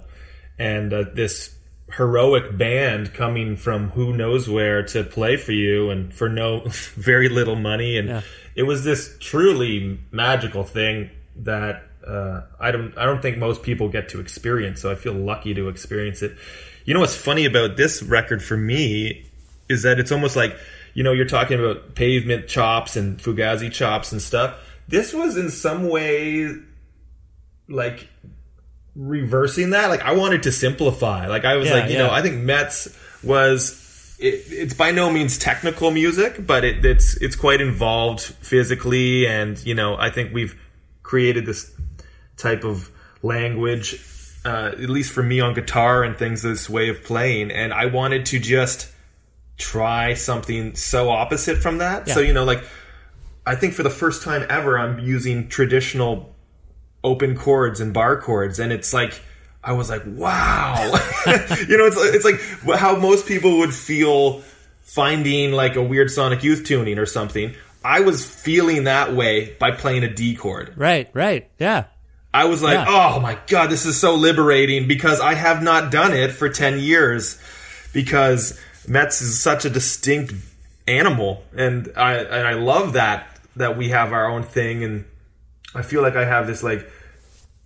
And 0.59 0.93
uh, 0.93 1.05
this 1.15 1.56
heroic 1.93 2.57
band 2.59 3.15
coming 3.15 3.57
from 3.57 3.91
who 3.91 4.13
knows 4.13 4.49
where 4.49 4.83
to 4.83 5.05
play 5.05 5.37
for 5.37 5.53
you 5.53 5.89
and 5.91 6.13
for 6.13 6.29
no 6.29 6.61
very 6.95 7.29
little 7.29 7.57
money 7.57 7.97
and 7.97 8.09
yeah. 8.09 8.21
it 8.55 8.65
was 8.65 8.85
this 8.85 9.17
truly 9.21 9.99
magical 10.11 10.65
thing 10.65 11.09
that 11.37 11.85
uh, 12.07 12.43
I 12.61 12.71
don't 12.71 12.97
I 12.97 13.05
don't 13.05 13.21
think 13.21 13.39
most 13.39 13.63
people 13.63 13.89
get 13.89 14.09
to 14.11 14.21
experience 14.21 14.81
so 14.81 14.91
I 14.91 14.95
feel 14.95 15.13
lucky 15.13 15.55
to 15.55 15.69
experience 15.69 16.23
it. 16.23 16.37
You 16.85 16.95
know 16.95 17.01
what's 17.01 17.17
funny 17.17 17.45
about 17.45 17.77
this 17.77 18.03
record 18.03 18.43
for 18.43 18.57
me 18.57 19.27
is 19.69 19.83
that 19.83 19.99
it's 19.99 20.13
almost 20.13 20.37
like 20.37 20.57
you 20.95 21.03
know 21.03 21.13
you're 21.13 21.25
talking 21.25 21.59
about 21.59 21.95
pavement 21.95 22.47
chops 22.47 22.97
and 22.97 23.19
fugazi 23.19 23.73
chops 23.73 24.13
and 24.13 24.23
stuff. 24.23 24.55
This 24.89 25.13
was 25.13 25.37
in 25.37 25.51
some 25.51 25.89
way 25.89 26.55
like 27.69 28.09
reversing 28.97 29.71
that. 29.71 29.89
Like 29.91 30.03
I 30.03 30.13
wanted 30.13 30.43
to 30.45 30.53
simplify. 30.53 31.27
Like 31.27 31.45
I 31.45 31.57
was 31.57 31.69
yeah, 31.69 31.75
like, 31.75 31.85
you 31.91 31.97
yeah. 31.97 32.07
know, 32.07 32.11
I 32.11 32.23
think 32.23 32.37
Metz 32.43 32.97
was. 33.23 33.85
It, 34.19 34.45
it's 34.49 34.73
by 34.73 34.93
no 34.93 35.11
means 35.11 35.37
technical 35.39 35.91
music, 35.91 36.47
but 36.47 36.65
it, 36.65 36.85
it's 36.85 37.17
it's 37.19 37.37
quite 37.37 37.61
involved 37.61 38.23
physically, 38.23 39.27
and 39.27 39.63
you 39.65 39.75
know, 39.75 39.97
I 39.97 40.09
think 40.09 40.33
we've 40.33 40.59
created 41.03 41.45
this 41.45 41.71
type 42.39 42.65
of 42.65 42.91
language, 43.23 44.03
uh, 44.47 44.71
at 44.73 44.89
least 44.89 45.13
for 45.13 45.23
me 45.23 45.41
on 45.41 45.53
guitar 45.53 46.03
and 46.03 46.17
things. 46.17 46.41
This 46.41 46.71
way 46.71 46.89
of 46.89 47.05
playing, 47.05 47.51
and 47.51 47.75
I 47.75 47.87
wanted 47.87 48.25
to 48.27 48.39
just 48.39 48.91
try 49.59 50.15
something 50.15 50.75
so 50.77 51.11
opposite 51.11 51.59
from 51.59 51.79
that. 51.79 52.09
Yeah. 52.09 52.15
So 52.15 52.21
you 52.21 52.33
know, 52.33 52.45
like 52.45 52.65
I 53.45 53.55
think 53.55 53.75
for 53.75 53.83
the 53.83 53.91
first 53.91 54.23
time 54.23 54.47
ever, 54.49 54.79
I'm 54.79 54.99
using 54.99 55.49
traditional 55.49 56.36
open 57.07 57.37
chords 57.37 57.81
and 57.81 57.95
bar 57.95 58.21
chords, 58.21 58.59
and 58.59 58.73
it's 58.73 58.93
like 58.93 59.23
I 59.63 59.73
was 59.73 59.89
like, 59.89 60.03
wow, 60.05 60.85
you 61.27 61.79
know, 61.79 61.87
it's 61.87 61.97
it's 61.97 62.25
like 62.25 62.79
how 62.79 62.97
most 62.97 63.27
people 63.27 63.59
would 63.59 63.73
feel 63.73 64.43
finding 64.83 65.53
like 65.53 65.77
a 65.77 65.83
weird 65.83 66.11
Sonic 66.11 66.43
Youth 66.43 66.65
tuning 66.65 66.99
or 66.99 67.07
something. 67.07 67.55
I 67.85 68.01
was 68.01 68.27
feeling 68.27 68.85
that 68.85 69.15
way 69.15 69.55
by 69.59 69.71
playing 69.71 70.03
a 70.03 70.13
D 70.13 70.35
chord. 70.35 70.75
Right, 70.77 71.09
right, 71.15 71.49
yeah. 71.59 71.85
I 72.35 72.45
was 72.47 72.63
like, 72.63 72.75
yeah. 72.75 72.87
oh 72.89 73.21
my 73.21 73.39
god, 73.47 73.71
this 73.71 73.87
is 73.87 73.99
so 73.99 74.17
liberating 74.17 74.89
because 74.89 75.21
I 75.21 75.35
have 75.35 75.63
not 75.63 75.91
done 75.91 76.13
it 76.13 76.33
for 76.33 76.49
ten 76.49 76.81
years 76.81 77.41
because 77.93 78.61
Metz 78.87 79.23
is 79.23 79.41
such 79.41 79.65
a 79.65 79.71
distinct 79.71 80.35
animal, 80.89 81.45
and 81.57 81.93
I 81.97 82.17
and 82.17 82.47
I 82.47 82.55
love 82.55 82.95
that 82.95 83.29
that 83.57 83.77
we 83.77 83.89
have 83.89 84.13
our 84.13 84.29
own 84.31 84.43
thing, 84.43 84.85
and 84.85 85.05
I 85.75 85.83
feel 85.83 86.03
like 86.03 86.15
I 86.15 86.25
have 86.25 86.47
this 86.47 86.63
like 86.63 86.89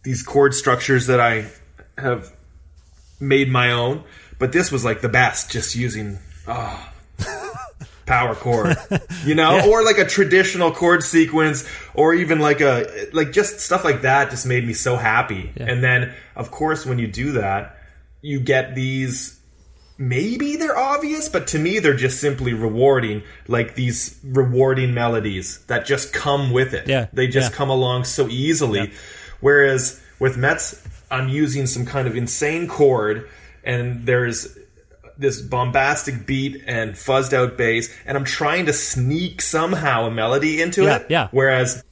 these 0.03 0.23
chord 0.23 0.55
structures 0.55 1.07
that 1.07 1.21
I 1.21 1.51
have 1.99 2.33
made 3.21 3.51
my 3.51 3.71
own. 3.73 4.05
But 4.39 4.53
this 4.53 4.73
was 4.73 4.85
like 4.85 5.01
the 5.03 5.09
best, 5.09 5.51
just 5.51 5.77
using 5.77 6.19
oh, 6.49 6.93
power 8.07 8.35
chord, 8.35 8.77
you 9.25 9.35
know, 9.35 9.57
Yeah. 9.57 9.67
or 9.67 9.85
like 9.85 9.99
a 9.99 10.07
traditional 10.07 10.73
chord 10.73 11.03
sequence, 11.03 11.69
or 11.95 12.15
even 12.15 12.39
like 12.41 12.61
a 12.61 13.09
like 13.13 13.33
just 13.33 13.61
stuff 13.61 13.85
like 13.85 14.03
that. 14.03 14.31
Just 14.31 14.47
made 14.47 14.67
me 14.67 14.73
so 14.73 14.97
happy. 14.97 15.53
And 15.57 15.83
then, 15.85 16.15
of 16.35 16.51
course, 16.51 16.87
when 16.87 16.99
you 16.99 17.07
do 17.07 17.33
that, 17.33 17.77
you 18.23 18.41
get 18.41 18.75
these 18.75 19.37
maybe 19.99 20.57
they're 20.57 20.79
obvious, 20.79 21.29
but 21.29 21.47
to 21.49 21.59
me 21.59 21.79
they're 21.79 21.93
just 21.95 22.19
simply 22.23 22.55
rewarding, 22.55 23.23
like 23.49 23.75
these 23.75 24.19
rewarding 24.25 24.95
melodies 24.95 25.59
that 25.67 25.85
just 25.85 26.15
come 26.15 26.51
with 26.53 26.73
it. 26.73 26.89
Yeah, 26.89 27.09
They 27.13 27.29
just 27.29 27.51
yeah. 27.53 27.57
come 27.59 27.69
along 27.69 28.05
so 28.05 28.27
easily. 28.29 28.93
Whereas 29.41 30.01
with 30.19 30.37
Metz, 30.37 30.83
I'm 31.11 31.29
using 31.29 31.67
some 31.67 31.85
kind 31.87 32.07
of 32.07 32.17
insane 32.17 32.69
chord 32.69 33.29
and 33.65 34.07
there's 34.07 34.57
this 35.19 35.41
bombastic 35.43 36.27
beat 36.27 36.63
and 36.67 36.93
fuzzed 36.95 37.35
out 37.35 37.59
bass, 37.59 37.95
and 38.07 38.17
I'm 38.17 38.25
trying 38.25 38.65
to 38.67 38.73
sneak 38.73 39.43
somehow 39.43 40.07
a 40.07 40.11
melody 40.11 40.63
into 40.63 40.85
Yeah, 40.85 40.97
it. 40.97 41.07
yeah. 41.11 41.29
Whereas 41.31 41.85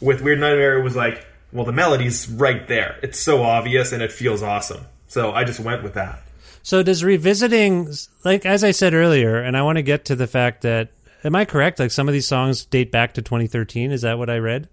with 0.00 0.20
Weird 0.22 0.38
Nightmare, 0.38 0.78
it 0.78 0.84
was 0.84 0.94
like, 0.94 1.26
well, 1.52 1.64
the 1.64 1.72
melody's 1.72 2.28
right 2.28 2.66
there. 2.68 3.00
It's 3.02 3.18
so 3.18 3.42
obvious 3.42 3.90
and 3.92 4.02
it 4.02 4.12
feels 4.12 4.40
awesome. 4.42 4.84
So 5.08 5.32
I 5.32 5.42
just 5.42 5.58
went 5.58 5.82
with 5.82 5.94
that. 5.94 6.22
So 6.62 6.82
does 6.84 7.02
revisiting, 7.02 7.88
like 8.24 8.46
as 8.46 8.62
I 8.62 8.70
said 8.70 8.94
earlier, 8.94 9.36
and 9.40 9.56
I 9.56 9.62
want 9.62 9.76
to 9.78 9.82
get 9.82 10.04
to 10.06 10.14
the 10.16 10.26
fact 10.28 10.62
that, 10.62 10.90
am 11.24 11.34
I 11.34 11.44
correct? 11.44 11.78
Like 11.80 11.90
some 11.90 12.06
of 12.08 12.12
these 12.12 12.26
songs 12.28 12.64
date 12.64 12.92
back 12.92 13.14
to 13.14 13.22
2013. 13.22 13.90
Is 13.90 14.02
that 14.02 14.18
what 14.18 14.30
I 14.30 14.38
read? 14.38 14.68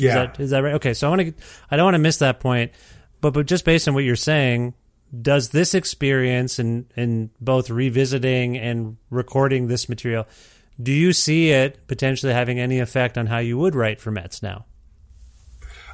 Yeah. 0.00 0.08
Is 0.08 0.14
that, 0.14 0.40
is 0.40 0.50
that 0.50 0.62
right? 0.62 0.74
Okay, 0.74 0.94
so 0.94 1.06
I 1.06 1.10
want 1.10 1.22
to, 1.22 1.44
I 1.70 1.76
don't 1.76 1.84
want 1.84 1.94
to 1.94 2.00
miss 2.00 2.18
that 2.18 2.40
point, 2.40 2.72
but 3.20 3.32
but 3.32 3.46
just 3.46 3.64
based 3.64 3.86
on 3.88 3.94
what 3.94 4.04
you're 4.04 4.16
saying, 4.16 4.74
does 5.20 5.50
this 5.50 5.74
experience 5.74 6.58
and 6.58 6.86
in 6.96 7.30
both 7.40 7.70
revisiting 7.70 8.56
and 8.56 8.96
recording 9.10 9.66
this 9.66 9.88
material, 9.88 10.26
do 10.80 10.92
you 10.92 11.12
see 11.12 11.50
it 11.50 11.86
potentially 11.86 12.32
having 12.32 12.58
any 12.58 12.78
effect 12.78 13.18
on 13.18 13.26
how 13.26 13.38
you 13.38 13.58
would 13.58 13.74
write 13.74 14.00
for 14.00 14.10
Metz 14.10 14.42
now? 14.42 14.66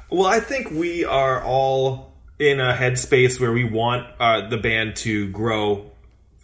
Well, 0.09 0.27
I 0.27 0.39
think 0.39 0.71
we 0.71 1.03
are 1.03 1.43
all 1.43 2.13
in 2.39 2.59
a 2.59 2.73
headspace 2.73 3.39
where 3.39 3.51
we 3.51 3.63
want 3.63 4.07
uh, 4.19 4.47
the 4.47 4.57
band 4.57 4.95
to 4.97 5.27
grow, 5.29 5.91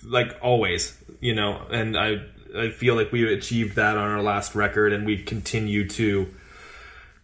like 0.03 0.35
always, 0.41 0.97
you 1.21 1.33
know. 1.33 1.65
And 1.69 1.97
I, 1.97 2.23
I 2.57 2.71
feel 2.71 2.95
like 2.95 3.11
we 3.11 3.31
achieved 3.31 3.75
that 3.75 3.95
on 3.97 4.09
our 4.09 4.21
last 4.21 4.55
record, 4.55 4.91
and 4.91 5.05
we 5.05 5.17
continue 5.17 5.87
to 5.89 6.33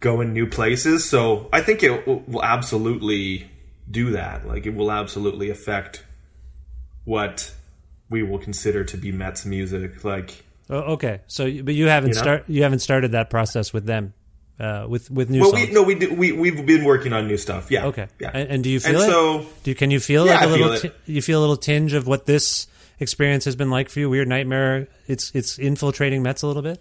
go 0.00 0.20
in 0.20 0.32
new 0.32 0.46
places. 0.46 1.08
So 1.08 1.48
I 1.52 1.60
think 1.60 1.82
it 1.82 2.06
will 2.06 2.42
absolutely 2.42 3.50
do 3.90 4.10
that. 4.12 4.46
Like 4.46 4.66
it 4.66 4.74
will 4.74 4.90
absolutely 4.90 5.50
affect 5.50 6.04
what 7.04 7.54
we 8.08 8.22
will 8.22 8.38
consider 8.38 8.84
to 8.84 8.96
be 8.96 9.12
Metz 9.12 9.44
music. 9.44 10.04
Like 10.04 10.44
Oh, 10.68 10.92
okay, 10.94 11.20
so 11.26 11.44
but 11.62 11.74
you 11.74 11.86
haven't 11.88 12.10
You 12.10 12.14
know? 12.16 12.22
start 12.22 12.44
you 12.48 12.62
haven't 12.62 12.78
started 12.80 13.12
that 13.12 13.28
process 13.28 13.72
with 13.72 13.86
them, 13.86 14.14
uh, 14.60 14.86
with 14.88 15.10
with 15.10 15.28
new 15.28 15.40
well, 15.40 15.50
songs. 15.50 15.68
we 15.68 15.74
no, 15.74 15.82
we 15.82 15.94
do, 15.96 16.14
we 16.14 16.30
we've 16.32 16.64
been 16.64 16.84
working 16.84 17.12
on 17.12 17.26
new 17.26 17.36
stuff. 17.36 17.70
Yeah. 17.72 17.86
Okay. 17.86 18.06
Yeah. 18.20 18.30
And, 18.32 18.48
and 18.50 18.64
do 18.64 18.70
you 18.70 18.76
And 18.76 18.84
feel 18.84 19.00
it? 19.00 19.06
so- 19.06 19.46
do 19.64 19.70
you, 19.70 19.74
can 19.74 19.90
you 19.90 19.98
feel 20.00 20.26
Yeah, 20.26 20.34
like 20.34 20.42
a 20.42 20.44
I 20.44 20.50
little? 20.52 20.72
it. 20.74 20.80
Ti- 20.82 20.92
you 21.12 21.22
feel 21.22 21.40
a 21.40 21.42
little 21.42 21.56
tinge 21.56 21.92
of 21.92 22.06
what 22.06 22.26
this 22.26 22.68
experience 23.00 23.44
has 23.46 23.56
been 23.56 23.70
like 23.70 23.88
for 23.88 23.98
you? 23.98 24.08
Weird 24.08 24.28
Nightmare. 24.28 24.86
It's 25.08 25.32
it's 25.34 25.58
infiltrating 25.58 26.22
Metz 26.22 26.42
a 26.42 26.46
little 26.46 26.62
bit. 26.62 26.80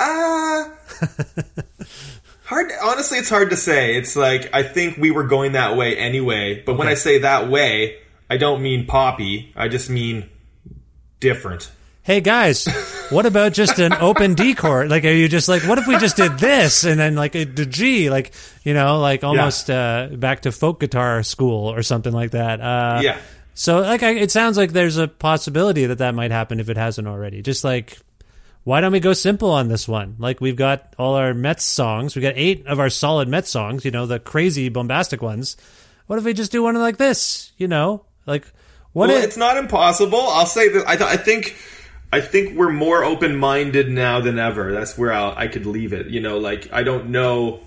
Uh 0.00 0.64
hard 2.48 2.72
honestly 2.82 3.18
it's 3.18 3.28
hard 3.28 3.50
to 3.50 3.56
say. 3.56 3.94
It's 3.94 4.16
like 4.16 4.50
I 4.52 4.62
think 4.62 4.96
we 4.96 5.10
were 5.10 5.24
going 5.24 5.52
that 5.52 5.76
way 5.76 5.96
anyway, 5.96 6.62
but 6.64 6.76
when 6.76 6.88
I 6.88 6.94
say 6.94 7.18
that 7.18 7.48
way, 7.48 7.96
I 8.30 8.36
don't 8.36 8.62
mean 8.62 8.86
poppy. 8.86 9.52
I 9.54 9.68
just 9.68 9.90
mean 9.90 10.28
different. 11.20 11.70
Hey 12.02 12.22
guys, 12.22 12.64
what 13.10 13.26
about 13.26 13.52
just 13.52 13.78
an 13.78 13.92
open 13.92 14.32
D 14.32 14.54
chord? 14.54 14.88
Like, 14.88 15.04
are 15.04 15.12
you 15.12 15.28
just 15.28 15.46
like, 15.46 15.62
what 15.64 15.78
if 15.78 15.86
we 15.86 15.98
just 15.98 16.16
did 16.16 16.38
this 16.38 16.84
and 16.84 16.98
then 16.98 17.14
like 17.14 17.34
a 17.34 17.44
the 17.44 17.66
G, 17.66 18.08
like 18.08 18.32
you 18.64 18.72
know, 18.72 18.98
like 18.98 19.24
almost 19.24 19.68
uh, 19.68 20.08
back 20.12 20.40
to 20.42 20.52
folk 20.52 20.80
guitar 20.80 21.22
school 21.22 21.70
or 21.70 21.82
something 21.82 22.12
like 22.12 22.30
that? 22.30 22.60
Uh, 22.62 23.00
Yeah. 23.02 23.18
So 23.52 23.80
like, 23.80 24.04
I, 24.04 24.10
it 24.10 24.30
sounds 24.30 24.56
like 24.56 24.70
there's 24.72 24.98
a 24.98 25.08
possibility 25.08 25.84
that 25.86 25.98
that 25.98 26.14
might 26.14 26.30
happen 26.30 26.60
if 26.60 26.68
it 26.68 26.76
hasn't 26.76 27.08
already. 27.08 27.42
Just 27.42 27.64
like, 27.64 27.98
why 28.68 28.82
don't 28.82 28.92
we 28.92 29.00
go 29.00 29.14
simple 29.14 29.50
on 29.50 29.68
this 29.68 29.88
one? 29.88 30.16
Like 30.18 30.42
we've 30.42 30.54
got 30.54 30.92
all 30.98 31.14
our 31.14 31.32
Metz 31.32 31.64
songs, 31.64 32.14
we 32.14 32.20
got 32.20 32.34
eight 32.36 32.66
of 32.66 32.78
our 32.78 32.90
solid 32.90 33.26
Metz 33.26 33.48
songs, 33.48 33.82
you 33.82 33.90
know, 33.90 34.04
the 34.04 34.18
crazy 34.18 34.68
bombastic 34.68 35.22
ones. 35.22 35.56
What 36.06 36.18
if 36.18 36.24
we 36.26 36.34
just 36.34 36.52
do 36.52 36.62
one 36.62 36.74
like 36.74 36.98
this? 36.98 37.50
You 37.56 37.66
know, 37.66 38.04
like 38.26 38.44
what? 38.92 39.08
well, 39.08 39.16
if- 39.16 39.24
it's 39.24 39.38
not 39.38 39.56
impossible. 39.56 40.20
I'll 40.20 40.44
say 40.44 40.68
that 40.68 40.86
I, 40.86 40.96
th- 40.96 41.08
I 41.08 41.16
think 41.16 41.56
I 42.12 42.20
think 42.20 42.58
we're 42.58 42.70
more 42.70 43.02
open 43.04 43.36
minded 43.36 43.88
now 43.88 44.20
than 44.20 44.38
ever. 44.38 44.70
That's 44.70 44.98
where 44.98 45.14
I'll, 45.14 45.32
I 45.34 45.48
could 45.48 45.64
leave 45.64 45.94
it. 45.94 46.08
You 46.08 46.20
know, 46.20 46.36
like 46.36 46.70
I 46.70 46.82
don't 46.82 47.08
know, 47.08 47.60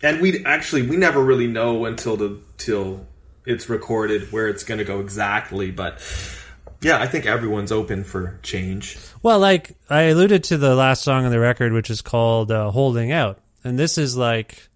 and 0.00 0.20
we 0.20 0.44
actually 0.44 0.82
we 0.82 0.96
never 0.96 1.20
really 1.20 1.48
know 1.48 1.86
until 1.86 2.16
the 2.16 2.38
till 2.56 3.04
it's 3.44 3.68
recorded 3.68 4.30
where 4.30 4.46
it's 4.46 4.62
going 4.62 4.78
to 4.78 4.84
go 4.84 5.00
exactly. 5.00 5.72
But 5.72 6.00
yeah, 6.80 6.98
I 7.00 7.06
think 7.06 7.26
everyone's 7.26 7.72
open 7.72 8.04
for 8.04 8.38
change. 8.42 8.96
Well, 9.22 9.38
like 9.38 9.76
I 9.90 10.02
alluded 10.02 10.44
to 10.44 10.58
the 10.58 10.74
last 10.74 11.02
song 11.02 11.24
on 11.24 11.30
the 11.30 11.40
record, 11.40 11.72
which 11.72 11.90
is 11.90 12.00
called 12.00 12.50
uh, 12.52 12.70
"Holding 12.70 13.12
Out," 13.12 13.38
and 13.64 13.78
this 13.78 13.98
is 13.98 14.16
like 14.16 14.68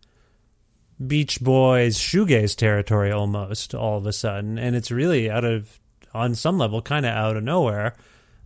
Beach 1.04 1.40
Boys 1.40 1.98
shoegaze 1.98 2.56
territory 2.56 3.10
almost 3.10 3.74
all 3.74 3.98
of 3.98 4.06
a 4.06 4.12
sudden, 4.12 4.58
and 4.58 4.76
it's 4.76 4.90
really 4.90 5.30
out 5.30 5.44
of 5.44 5.78
on 6.14 6.34
some 6.34 6.58
level 6.58 6.82
kind 6.82 7.06
of 7.06 7.12
out 7.12 7.36
of 7.36 7.42
nowhere. 7.42 7.94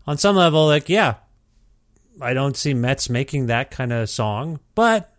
On 0.07 0.17
some 0.17 0.37
level, 0.37 0.67
like 0.67 0.89
yeah, 0.89 1.15
I 2.21 2.33
don't 2.35 2.57
see 2.57 2.75
Metz 2.75 3.11
making 3.11 3.47
that 3.47 3.71
kind 3.71 3.93
of 3.93 4.09
song, 4.09 4.61
but 4.75 5.13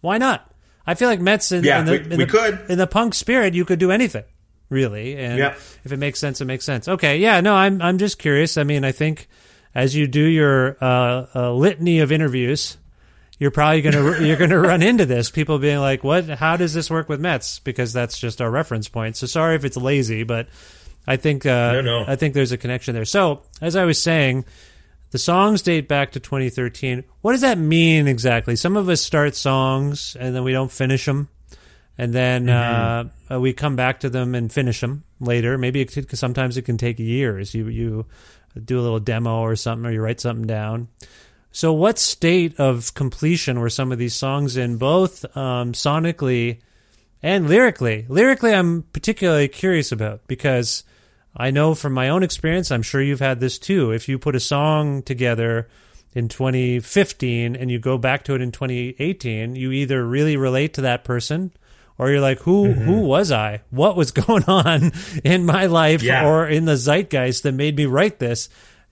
why 0.00 0.18
not? 0.18 0.50
I 0.86 0.94
feel 0.94 1.08
like 1.08 1.20
Metz 1.20 1.50
in, 1.50 1.64
Yeah, 1.64 1.78
in 1.80 1.86
the, 1.86 1.92
we- 1.92 1.98
in 1.98 2.08
we 2.10 2.16
the- 2.16 2.26
could. 2.26 2.60
in 2.68 2.76
the 2.78 2.86
punk 2.86 3.14
spirit, 3.14 3.54
you 3.54 3.64
could 3.64 3.78
do 3.78 3.90
anything 3.90 4.24
really, 4.68 5.16
and 5.16 5.38
Yeah. 5.38 5.54
if 5.84 5.92
it 5.92 5.98
makes 5.98 6.18
sense, 6.20 6.40
it 6.40 6.44
makes 6.46 6.64
sense. 6.64 6.88
Okay, 6.88 7.18
yeah, 7.18 7.40
no, 7.40 7.54
I'm 7.54 7.80
I'm 7.82 7.98
just 7.98 8.18
curious. 8.18 8.56
I 8.56 8.64
mean, 8.64 8.84
I 8.84 8.92
think 8.92 9.28
as 9.74 9.94
you 9.94 10.06
do 10.06 10.24
your 10.24 10.76
uh, 10.80 11.26
uh, 11.34 11.52
litany 11.52 12.00
of 12.00 12.12
interviews, 12.12 12.76
you're 13.38 13.50
probably 13.50 13.82
gonna 13.82 14.20
you're 14.20 14.36
gonna 14.36 14.58
run 14.58 14.82
into 14.90 15.06
this. 15.06 15.30
People 15.30 15.58
being 15.58 15.78
like, 15.80 16.04
"What? 16.04 16.28
How 16.28 16.56
does 16.56 16.74
this 16.74 16.90
work 16.90 17.08
with 17.08 17.20
Metz?" 17.20 17.58
Because 17.58 17.92
that's 17.92 18.18
just 18.18 18.40
our 18.40 18.50
reference 18.50 18.88
point. 18.88 19.16
So 19.16 19.26
sorry 19.26 19.56
if 19.56 19.64
it's 19.64 19.76
lazy, 19.76 20.22
but 20.22 20.48
I 21.06 21.16
think 21.16 21.44
uh, 21.44 21.72
No, 21.72 21.80
no. 21.80 22.04
I 22.06 22.16
think 22.16 22.34
there's 22.34 22.52
a 22.52 22.58
connection 22.58 22.94
there. 22.94 23.04
So 23.04 23.42
as 23.60 23.76
I 23.76 23.84
was 23.84 24.00
saying. 24.00 24.44
The 25.10 25.18
songs 25.18 25.62
date 25.62 25.86
back 25.86 26.10
to 26.12 26.18
2013. 26.18 27.04
What 27.20 27.32
does 27.32 27.42
that 27.42 27.56
mean 27.56 28.08
exactly? 28.08 28.56
Some 28.56 28.76
of 28.76 28.88
us 28.88 29.00
start 29.00 29.36
songs 29.36 30.16
and 30.18 30.34
then 30.34 30.42
we 30.42 30.50
don't 30.50 30.72
finish 30.72 31.04
them, 31.04 31.28
and 31.96 32.12
then 32.12 32.48
uh, 32.48 33.08
uh, 33.30 33.40
we 33.40 33.52
come 33.52 33.76
back 33.76 34.00
to 34.00 34.10
them 34.10 34.34
and 34.34 34.52
finish 34.52 34.80
them 34.80 35.04
later. 35.20 35.56
Maybe 35.56 35.80
it 35.80 35.92
could, 35.92 36.16
sometimes 36.18 36.56
it 36.56 36.62
can 36.62 36.76
take 36.76 36.98
years. 36.98 37.54
You 37.54 37.68
you 37.68 38.06
do 38.62 38.78
a 38.78 38.82
little 38.82 39.00
demo 39.00 39.40
or 39.40 39.56
something, 39.56 39.86
or 39.86 39.92
you 39.92 40.00
write 40.00 40.20
something 40.20 40.46
down. 40.46 40.88
So, 41.52 41.72
what 41.72 42.00
state 42.00 42.58
of 42.58 42.94
completion 42.94 43.60
were 43.60 43.70
some 43.70 43.92
of 43.92 43.98
these 43.98 44.14
songs 44.14 44.56
in, 44.56 44.76
both 44.76 45.24
um, 45.36 45.72
sonically 45.72 46.60
and 47.22 47.48
lyrically? 47.48 48.06
Lyrically, 48.08 48.52
I'm 48.52 48.82
particularly 48.92 49.46
curious 49.46 49.92
about 49.92 50.26
because 50.26 50.82
I 51.36 51.52
know 51.52 51.76
from 51.76 51.92
my 51.92 52.08
own 52.08 52.24
experience, 52.24 52.72
I'm 52.72 52.82
sure 52.82 53.00
you've 53.00 53.20
had 53.20 53.38
this 53.38 53.58
too. 53.58 53.92
If 53.92 54.08
you 54.08 54.18
put 54.18 54.34
a 54.34 54.40
song 54.40 55.02
together 55.02 55.68
in 56.12 56.28
2015 56.28 57.54
and 57.54 57.70
you 57.70 57.78
go 57.78 57.98
back 57.98 58.24
to 58.24 58.34
it 58.34 58.40
in 58.40 58.50
2018, 58.50 59.54
you 59.54 59.70
either 59.70 60.04
really 60.04 60.36
relate 60.36 60.74
to 60.74 60.80
that 60.80 61.04
person 61.04 61.52
or 61.98 62.10
you're 62.10 62.20
like, 62.20 62.40
who 62.40 62.72
who 62.72 63.00
was 63.00 63.30
I? 63.32 63.62
What 63.70 63.96
was 63.96 64.10
going 64.26 64.44
on 64.44 64.92
in 65.24 65.44
my 65.46 65.66
life 65.66 66.02
Yeah. 66.02 66.26
or 66.28 66.46
in 66.48 66.64
the 66.64 66.76
zeitgeist 66.76 67.42
that 67.44 67.52
made 67.52 67.76
me 67.76 67.86
write 67.86 68.18
this? 68.18 68.48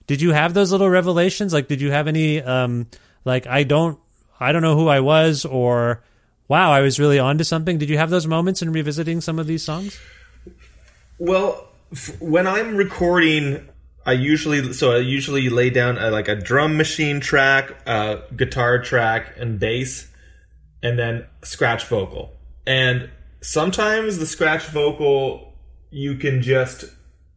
Did 0.07 0.21
you 0.21 0.31
have 0.31 0.53
those 0.53 0.71
little 0.71 0.89
revelations? 0.89 1.53
Like, 1.53 1.67
did 1.67 1.81
you 1.81 1.91
have 1.91 2.07
any 2.07 2.41
um 2.41 2.87
like 3.25 3.47
I 3.47 3.63
don't 3.63 3.99
I 4.39 4.51
don't 4.51 4.61
know 4.61 4.75
who 4.75 4.87
I 4.87 4.99
was 4.99 5.45
or 5.45 6.03
wow, 6.47 6.71
I 6.71 6.81
was 6.81 6.99
really 6.99 7.19
onto 7.19 7.43
something? 7.43 7.77
Did 7.77 7.89
you 7.89 7.97
have 7.97 8.09
those 8.09 8.27
moments 8.27 8.61
in 8.61 8.71
revisiting 8.71 9.21
some 9.21 9.39
of 9.39 9.47
these 9.47 9.63
songs? 9.63 9.97
Well, 11.19 11.67
f- 11.91 12.19
when 12.21 12.47
I'm 12.47 12.75
recording, 12.75 13.69
I 14.05 14.13
usually 14.13 14.73
so 14.73 14.91
I 14.93 14.97
usually 14.97 15.49
lay 15.49 15.69
down 15.69 15.97
a, 15.97 16.11
like 16.11 16.27
a 16.27 16.35
drum 16.35 16.75
machine 16.77 17.19
track, 17.21 17.71
a 17.87 18.21
guitar 18.35 18.81
track, 18.81 19.35
and 19.37 19.59
bass, 19.59 20.09
and 20.81 20.99
then 20.99 21.25
scratch 21.43 21.85
vocal. 21.87 22.33
And 22.65 23.09
sometimes 23.41 24.17
the 24.17 24.25
scratch 24.25 24.65
vocal 24.67 25.53
you 25.91 26.15
can 26.15 26.41
just 26.41 26.85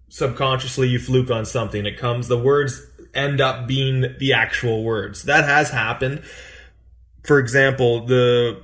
subconsciously 0.09 0.89
you 0.89 0.99
fluke 0.99 1.31
on 1.31 1.45
something. 1.45 1.85
It 1.85 1.99
comes, 1.99 2.29
the 2.29 2.39
words 2.39 2.81
end 3.15 3.41
up 3.41 3.67
being 3.67 4.17
the 4.19 4.33
actual 4.33 4.83
words. 4.83 5.25
That 5.25 5.45
has 5.45 5.71
happened. 5.71 6.23
For 7.25 7.39
example, 7.39 8.07
the 8.07 8.63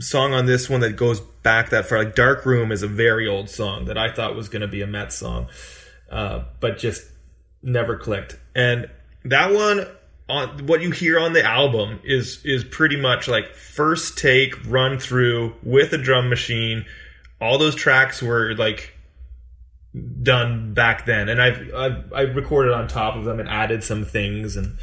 song 0.00 0.32
on 0.32 0.46
this 0.46 0.68
one 0.68 0.80
that 0.80 0.96
goes 0.96 1.20
back 1.20 1.70
that 1.70 1.86
far, 1.86 1.98
like 1.98 2.14
Dark 2.14 2.46
Room 2.46 2.72
is 2.72 2.82
a 2.82 2.88
very 2.88 3.28
old 3.28 3.48
song 3.50 3.84
that 3.84 3.98
I 3.98 4.10
thought 4.10 4.34
was 4.34 4.48
going 4.48 4.62
to 4.62 4.68
be 4.68 4.82
a 4.82 4.86
Metz 4.86 5.16
song, 5.16 5.48
uh, 6.10 6.44
but 6.60 6.78
just 6.78 7.04
never 7.62 7.96
clicked. 7.96 8.38
And 8.54 8.88
that 9.24 9.52
one, 9.52 9.86
on 10.28 10.66
what 10.66 10.80
you 10.80 10.90
hear 10.90 11.18
on 11.18 11.32
the 11.32 11.44
album 11.44 12.00
is 12.02 12.44
is 12.44 12.64
pretty 12.64 12.96
much 12.96 13.28
like 13.28 13.54
first 13.54 14.16
take 14.18 14.54
run 14.66 14.98
through 14.98 15.54
with 15.62 15.92
a 15.92 15.98
drum 15.98 16.28
machine. 16.28 16.86
All 17.40 17.58
those 17.58 17.74
tracks 17.74 18.22
were 18.22 18.54
like 18.54 18.94
done 20.22 20.74
back 20.74 21.06
then, 21.06 21.28
and 21.28 21.40
I've, 21.40 21.74
I've 21.74 22.12
I 22.12 22.20
recorded 22.22 22.72
on 22.72 22.88
top 22.88 23.16
of 23.16 23.24
them 23.24 23.38
and 23.38 23.48
added 23.48 23.84
some 23.84 24.04
things. 24.04 24.56
And 24.56 24.78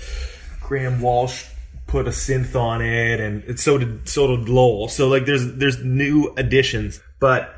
Graham 0.61 1.01
Walsh 1.01 1.45
put 1.87 2.07
a 2.07 2.11
synth 2.11 2.55
on 2.55 2.81
it, 2.81 3.19
and 3.19 3.43
it, 3.45 3.59
so 3.59 3.77
did 3.77 4.07
so 4.07 4.35
did 4.35 4.47
Lowell. 4.47 4.87
So 4.87 5.07
like 5.07 5.25
there's 5.25 5.55
there's 5.55 5.83
new 5.83 6.33
additions, 6.37 7.01
but 7.19 7.55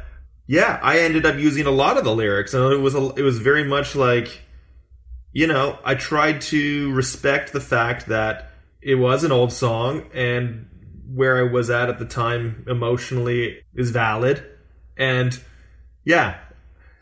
yeah, 0.48 0.80
I 0.82 1.00
ended 1.00 1.26
up 1.26 1.38
using 1.38 1.66
a 1.66 1.72
lot 1.72 1.98
of 1.98 2.04
the 2.06 2.16
lyrics, 2.16 2.54
and 2.54 2.72
it 2.72 2.78
was 2.78 2.96
a, 2.96 3.10
it 3.16 3.24
was 3.24 3.40
very 3.40 3.64
much 3.64 3.96
like 3.96 4.43
you 5.34 5.48
know, 5.48 5.80
I 5.84 5.96
tried 5.96 6.42
to 6.42 6.94
respect 6.94 7.52
the 7.52 7.60
fact 7.60 8.08
that 8.08 8.52
it 8.82 8.96
was 8.96 9.24
an 9.24 9.32
old 9.32 9.52
song 9.52 10.10
and 10.14 10.68
where 11.14 11.38
I 11.38 11.52
was 11.52 11.70
at 11.70 11.90
at 11.90 12.00
the 12.00 12.06
time 12.06 12.66
emotionally 12.68 13.64
is 13.74 13.90
valid. 13.92 14.46
And 14.96 15.38
yeah, 16.06 16.40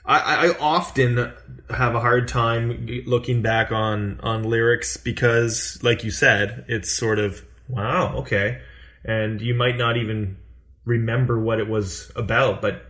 I, 0.05 0.47
I 0.47 0.57
often 0.59 1.33
have 1.69 1.93
a 1.93 1.99
hard 1.99 2.29
time 2.29 2.87
looking 3.05 3.41
back 3.41 3.71
on, 3.71 4.19
on 4.21 4.43
lyrics 4.43 4.95
because, 4.95 5.79
like 5.83 6.03
you 6.03 6.11
said, 6.11 6.65
it's 6.69 6.91
sort 6.91 7.19
of, 7.19 7.45
wow, 7.67 8.17
okay. 8.17 8.61
And 9.03 9.41
you 9.41 9.53
might 9.53 9.77
not 9.77 9.97
even 9.97 10.37
remember 10.85 11.39
what 11.39 11.59
it 11.59 11.67
was 11.67 12.11
about. 12.15 12.61
But 12.61 12.85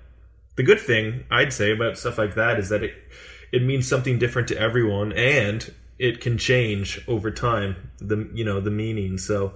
the 0.55 0.63
good 0.63 0.79
thing 0.79 1.25
I'd 1.31 1.53
say 1.53 1.71
about 1.71 1.97
stuff 1.97 2.17
like 2.17 2.35
that 2.35 2.59
is 2.59 2.69
that 2.69 2.83
it, 2.83 2.93
it 3.51 3.63
means 3.63 3.87
something 3.87 4.19
different 4.19 4.47
to 4.49 4.57
everyone 4.57 5.11
and 5.13 5.73
it 5.99 6.19
can 6.19 6.37
change 6.37 6.99
over 7.07 7.29
time 7.31 7.91
the 7.99 8.29
you 8.33 8.43
know 8.43 8.59
the 8.59 8.71
meaning. 8.71 9.17
So 9.17 9.53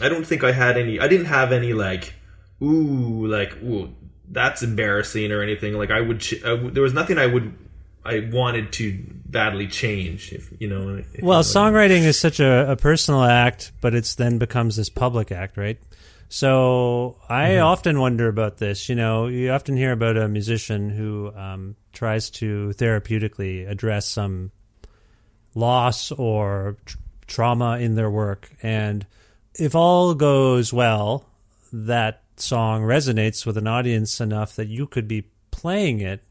i 0.00 0.08
don't 0.08 0.26
think 0.26 0.44
i 0.44 0.52
had 0.52 0.76
any 0.76 1.00
i 1.00 1.08
didn't 1.08 1.26
have 1.26 1.52
any 1.52 1.72
like 1.72 2.14
ooh 2.62 3.26
like 3.26 3.56
ooh 3.62 3.94
that's 4.30 4.62
embarrassing 4.62 5.32
or 5.32 5.42
anything. 5.42 5.74
Like 5.74 5.90
i 5.90 6.00
would 6.00 6.20
ch- 6.20 6.42
there 6.42 6.82
was 6.82 6.94
nothing 6.94 7.18
i 7.18 7.26
would 7.26 7.54
i 8.04 8.28
wanted 8.32 8.72
to 8.72 9.04
badly 9.26 9.66
change 9.66 10.32
if 10.32 10.50
you 10.58 10.68
know 10.68 10.96
if 10.96 11.06
well 11.22 11.40
you 11.40 11.44
know 11.44 11.60
songwriting 11.60 12.02
is 12.02 12.18
such 12.18 12.40
a, 12.40 12.72
a 12.72 12.76
personal 12.76 13.22
act 13.22 13.72
but 13.80 13.94
it's 13.94 14.14
then 14.14 14.38
becomes 14.38 14.76
this 14.76 14.88
public 14.88 15.30
act 15.30 15.56
right 15.56 15.78
so 16.28 17.16
I 17.28 17.50
Mm-hmm. 17.50 17.64
often 17.64 18.00
wonder 18.00 18.28
about 18.28 18.58
this. 18.58 18.88
You 18.88 18.94
know, 18.94 19.26
you 19.26 19.50
often 19.50 19.76
hear 19.76 19.92
about 19.92 20.16
a 20.16 20.28
musician 20.28 20.90
who 20.90 21.32
um, 21.34 21.76
tries 21.92 22.30
to 22.30 22.70
therapeutically 22.76 23.68
address 23.68 24.06
some 24.06 24.50
loss 25.54 26.12
or 26.12 26.76
tr- 26.84 26.96
trauma 27.26 27.78
in 27.78 27.94
their 27.94 28.10
work, 28.10 28.50
and 28.62 29.06
if 29.54 29.74
all 29.74 30.14
goes 30.14 30.72
well, 30.72 31.24
that 31.72 32.22
song 32.36 32.82
resonates 32.82 33.44
with 33.44 33.56
an 33.56 33.66
audience 33.66 34.20
enough 34.20 34.54
that 34.56 34.68
you 34.68 34.86
could 34.86 35.08
be 35.08 35.24
playing 35.50 36.00
it 36.00 36.22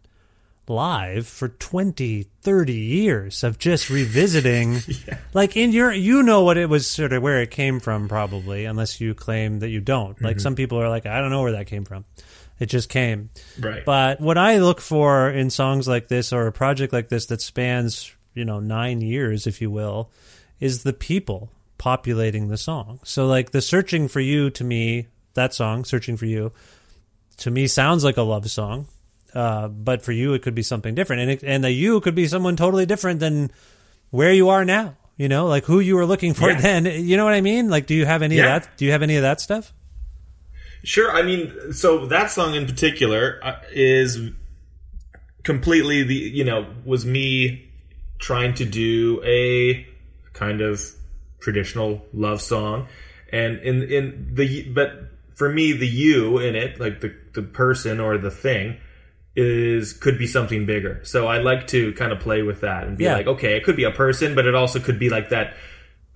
live 0.70 1.28
for 1.28 1.50
20 1.50 2.28
30 2.42 2.74
years 2.74 3.44
of 3.44 3.58
just 3.58 3.90
revisiting 3.90 4.80
like 5.34 5.56
in 5.56 5.72
your 5.72 5.92
you 5.92 6.24
know 6.24 6.44
what 6.44 6.58
it 6.58 6.70
was 6.70 6.88
sort 6.88 7.14
of 7.14 7.24
where 7.24 7.42
it 7.42 7.52
came 7.52 7.80
from 7.80 8.08
probably 8.08 8.66
unless 8.66 9.00
you 9.00 9.14
claim 9.14 9.60
that 9.60 9.70
you 9.70 9.80
don't. 9.80 10.22
Like 10.22 10.38
mm-hmm. 10.38 10.42
some 10.42 10.56
people 10.56 10.80
are 10.80 10.90
like 10.90 11.06
i 11.06 11.20
don't 11.20 11.32
know 11.32 11.42
where 11.42 11.54
that 11.54 11.68
came 11.68 11.86
from. 11.86 12.06
It 12.60 12.68
just 12.68 12.90
came. 12.90 13.30
Right. 13.60 13.86
But 13.86 14.20
what 14.20 14.38
i 14.38 14.58
look 14.58 14.82
for 14.82 15.30
in 15.30 15.50
songs 15.50 15.88
like 15.88 16.08
this 16.08 16.34
or 16.34 16.48
a 16.48 16.52
project 16.52 16.94
like 16.94 17.10
this 17.10 17.28
that 17.28 17.42
spans 17.42 18.14
you 18.34 18.46
know 18.46 18.60
9 18.60 19.02
years 19.02 19.48
if 19.48 19.62
you 19.62 19.72
will 19.72 20.12
is 20.60 20.84
the 20.84 20.94
people 20.94 21.52
populating 21.78 22.50
the 22.50 22.58
song. 22.58 23.00
So 23.04 23.28
like 23.28 23.52
the 23.52 23.62
searching 23.62 24.08
for 24.08 24.20
you 24.20 24.50
to 24.52 24.64
me 24.64 25.08
that 25.34 25.54
song 25.54 25.86
searching 25.86 26.18
for 26.18 26.26
you 26.26 26.52
to 27.38 27.52
me 27.52 27.68
sounds 27.68 28.04
like 28.04 28.18
a 28.18 28.24
love 28.24 28.50
song 28.50 28.88
uh, 29.38 29.68
but 29.68 30.02
for 30.02 30.12
you 30.12 30.34
it 30.34 30.42
could 30.42 30.56
be 30.56 30.64
something 30.64 30.96
different 30.96 31.22
and 31.22 31.32
it, 31.32 31.44
and 31.44 31.64
the 31.64 31.72
you 31.72 32.00
could 32.02 32.16
be 32.16 32.28
someone 32.28 32.56
totally 32.56 32.86
different 32.86 33.20
than 33.20 33.52
where 34.10 34.34
you 34.34 34.50
are 34.50 34.66
now 34.66 34.96
you 35.18 35.28
know 35.30 35.46
like 35.48 35.66
who 35.66 35.80
you 35.80 35.96
were 35.96 36.06
looking 36.06 36.34
for 36.34 36.50
Yeah. 36.52 36.62
then 36.62 36.86
you 36.86 37.16
know 37.18 37.26
what 37.26 37.34
i 37.36 37.42
mean 37.42 37.70
like 37.70 37.86
do 37.86 37.96
you 37.96 38.06
have 38.06 38.22
any 38.22 38.36
Yeah. 38.38 38.56
of 38.58 38.64
that 38.64 38.78
do 38.78 38.86
you 38.86 38.92
have 38.92 39.04
any 39.04 39.16
of 39.16 39.24
that 39.24 39.40
stuff 39.42 39.74
Sure. 40.84 41.12
I 41.12 41.24
mean, 41.24 41.74
so 41.74 42.06
that 42.06 42.30
song 42.32 42.54
in 42.56 42.66
particular 42.66 43.40
uh, 43.44 43.56
is 43.74 44.20
completely 45.44 46.04
the 46.04 46.14
you 46.16 46.44
know 46.44 46.66
was 46.86 47.06
me 47.06 47.68
trying 48.20 48.54
to 48.56 48.66
do 48.66 49.22
a 49.26 49.86
kind 50.34 50.62
of 50.62 50.82
traditional 51.42 52.06
love 52.14 52.42
song, 52.42 52.88
and 53.34 53.58
in 53.60 53.84
in 53.84 54.30
the 54.34 54.70
but 54.70 55.10
for 55.36 55.50
me 55.50 55.74
the 55.74 55.88
you 55.88 56.38
in 56.40 56.56
it 56.56 56.80
like 56.80 57.02
the 57.02 57.14
the 57.34 57.42
person 57.44 58.00
or 58.00 58.18
the 58.18 58.32
thing 58.32 58.78
is 59.40 59.94
could 59.94 60.18
be 60.18 60.26
something 60.26 60.66
bigger. 60.66 61.00
So 61.04 61.28
I 61.28 61.38
like 61.38 61.68
to 61.68 61.94
kind 61.94 62.12
of 62.12 62.20
play 62.20 62.42
with 62.42 62.62
that 62.62 62.86
and 62.86 62.98
be 62.98 63.04
Yeah. 63.04 63.14
like, 63.14 63.28
okay, 63.28 63.56
it 63.56 63.64
could 63.64 63.76
be 63.76 63.84
a 63.84 63.92
person, 63.92 64.34
but 64.34 64.48
it 64.48 64.56
also 64.56 64.80
could 64.80 64.98
be 64.98 65.10
like 65.10 65.30
that 65.30 65.56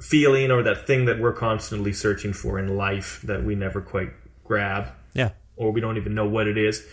feeling 0.02 0.50
or 0.50 0.64
that 0.64 0.88
thing 0.88 1.06
that 1.06 1.20
we're 1.20 1.32
constantly 1.32 1.94
searching 1.94 2.34
for 2.34 2.58
in 2.58 2.76
life 2.76 3.22
that 3.22 3.44
we 3.44 3.54
never 3.54 3.80
quite 3.82 4.10
grab 4.44 4.88
yeah 5.14 5.30
or 5.56 5.72
we 5.72 5.80
don't 5.80 5.98
even 5.98 6.16
know 6.16 6.28
what 6.28 6.48
it 6.48 6.58
is. 6.58 6.84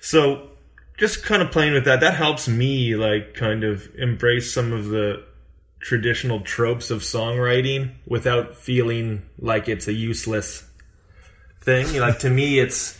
So 0.00 0.50
just 0.96 1.24
kind 1.24 1.42
of 1.42 1.50
playing 1.50 1.72
with 1.72 1.84
that, 1.86 1.98
that 1.98 2.14
helps 2.14 2.46
me 2.46 2.94
like 2.94 3.34
kind 3.34 3.64
of 3.64 3.92
embrace 3.96 4.54
some 4.54 4.72
of 4.72 4.86
the 4.86 5.24
traditional 5.80 6.40
tropes 6.42 6.92
of 6.92 7.00
songwriting 7.00 7.90
without 8.06 8.54
feeling 8.54 9.22
like 9.40 9.68
it's 9.68 9.88
a 9.88 9.92
useless 9.92 10.64
thing. 11.60 11.98
Like 11.98 12.20
to 12.20 12.30
me 12.30 12.60
it's 12.60 12.96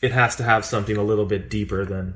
it 0.00 0.12
has 0.12 0.36
to 0.36 0.42
have 0.42 0.64
something 0.64 0.96
a 0.96 1.02
little 1.02 1.26
bit 1.26 1.50
deeper 1.50 1.84
than 1.84 2.14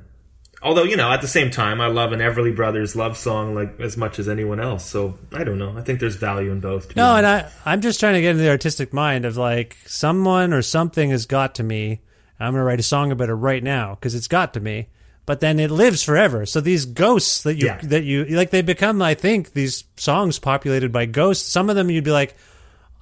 Although, 0.62 0.84
you 0.84 0.96
know, 0.96 1.12
at 1.12 1.20
the 1.20 1.28
same 1.28 1.50
time, 1.50 1.78
I 1.78 1.88
love 1.88 2.12
an 2.12 2.20
Everly 2.20 2.56
Brothers 2.56 2.96
love 2.96 3.18
song 3.18 3.54
like 3.54 3.78
as 3.80 3.98
much 3.98 4.18
as 4.18 4.30
anyone 4.30 4.60
else. 4.60 4.86
So 4.88 5.18
I 5.30 5.44
don't 5.44 5.58
know. 5.58 5.76
I 5.76 5.82
think 5.82 6.00
there's 6.00 6.16
value 6.16 6.50
in 6.52 6.60
both. 6.60 6.96
no 6.96 7.16
and 7.16 7.26
i 7.26 7.50
i'm 7.66 7.82
just 7.82 8.00
trying 8.00 8.14
to 8.14 8.22
get 8.22 8.30
into 8.30 8.42
the 8.44 8.48
artistic 8.48 8.92
mind 8.94 9.26
of 9.26 9.36
like 9.36 9.76
someone 9.84 10.54
or 10.54 10.62
something 10.62 11.10
has 11.10 11.26
got 11.26 11.54
to 11.56 11.62
me 11.62 12.00
i'm 12.40 12.52
going 12.54 12.60
to 12.60 12.64
write 12.64 12.80
a 12.80 12.84
song 12.84 13.12
about 13.12 13.28
it 13.28 13.34
right 13.34 13.62
now 13.62 13.94
because 13.94 14.14
it's 14.14 14.28
got 14.28 14.54
to 14.54 14.60
me 14.60 14.88
but 15.26 15.40
then 15.40 15.60
it 15.60 15.70
lives 15.70 16.02
forever 16.02 16.46
so 16.46 16.60
these 16.62 16.86
ghosts 16.86 17.42
that 17.42 17.56
you 17.56 17.66
Yeah. 17.66 17.78
that 17.82 18.04
you 18.04 18.24
like 18.26 18.48
they 18.50 18.62
become 18.62 19.02
i 19.02 19.12
think 19.12 19.52
these 19.52 19.84
songs 19.96 20.38
populated 20.38 20.92
by 20.92 21.04
ghosts 21.04 21.50
some 21.52 21.68
of 21.68 21.76
them 21.76 21.90
you'd 21.90 22.04
be 22.04 22.10
like 22.10 22.34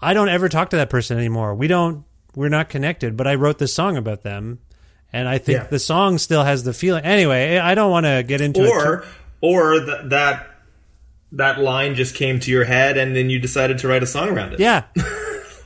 I 0.04 0.14
don't 0.14 0.28
ever 0.28 0.48
talk 0.48 0.70
to 0.70 0.76
that 0.78 0.90
person 0.90 1.16
anymore. 1.16 1.54
We 1.54 1.68
don't. 1.68 2.04
We're 2.34 2.48
not 2.48 2.68
connected. 2.68 3.16
But 3.16 3.28
I 3.28 3.36
wrote 3.36 3.58
this 3.58 3.72
song 3.72 3.96
about 3.96 4.22
them, 4.22 4.58
and 5.12 5.28
I 5.28 5.38
think 5.38 5.58
Yeah. 5.58 5.66
the 5.68 5.78
song 5.78 6.18
still 6.18 6.42
has 6.44 6.64
the 6.64 6.72
feeling. 6.72 7.04
Anyway, 7.04 7.58
I 7.58 7.74
don't 7.74 7.90
want 7.90 8.06
to 8.06 8.22
get 8.26 8.40
into 8.40 8.62
it. 8.64 8.68
or 8.68 8.96
too- 8.98 9.06
or 9.40 9.80
th- 9.80 9.98
that 10.04 10.48
that 11.32 11.58
line 11.60 11.94
just 11.94 12.14
came 12.14 12.38
to 12.40 12.50
your 12.50 12.64
head 12.64 12.98
and 12.98 13.16
then 13.16 13.30
you 13.30 13.38
decided 13.38 13.78
to 13.78 13.88
write 13.88 14.02
a 14.02 14.06
song 14.06 14.28
around 14.28 14.52
it. 14.54 14.60
yeah. 14.60 14.82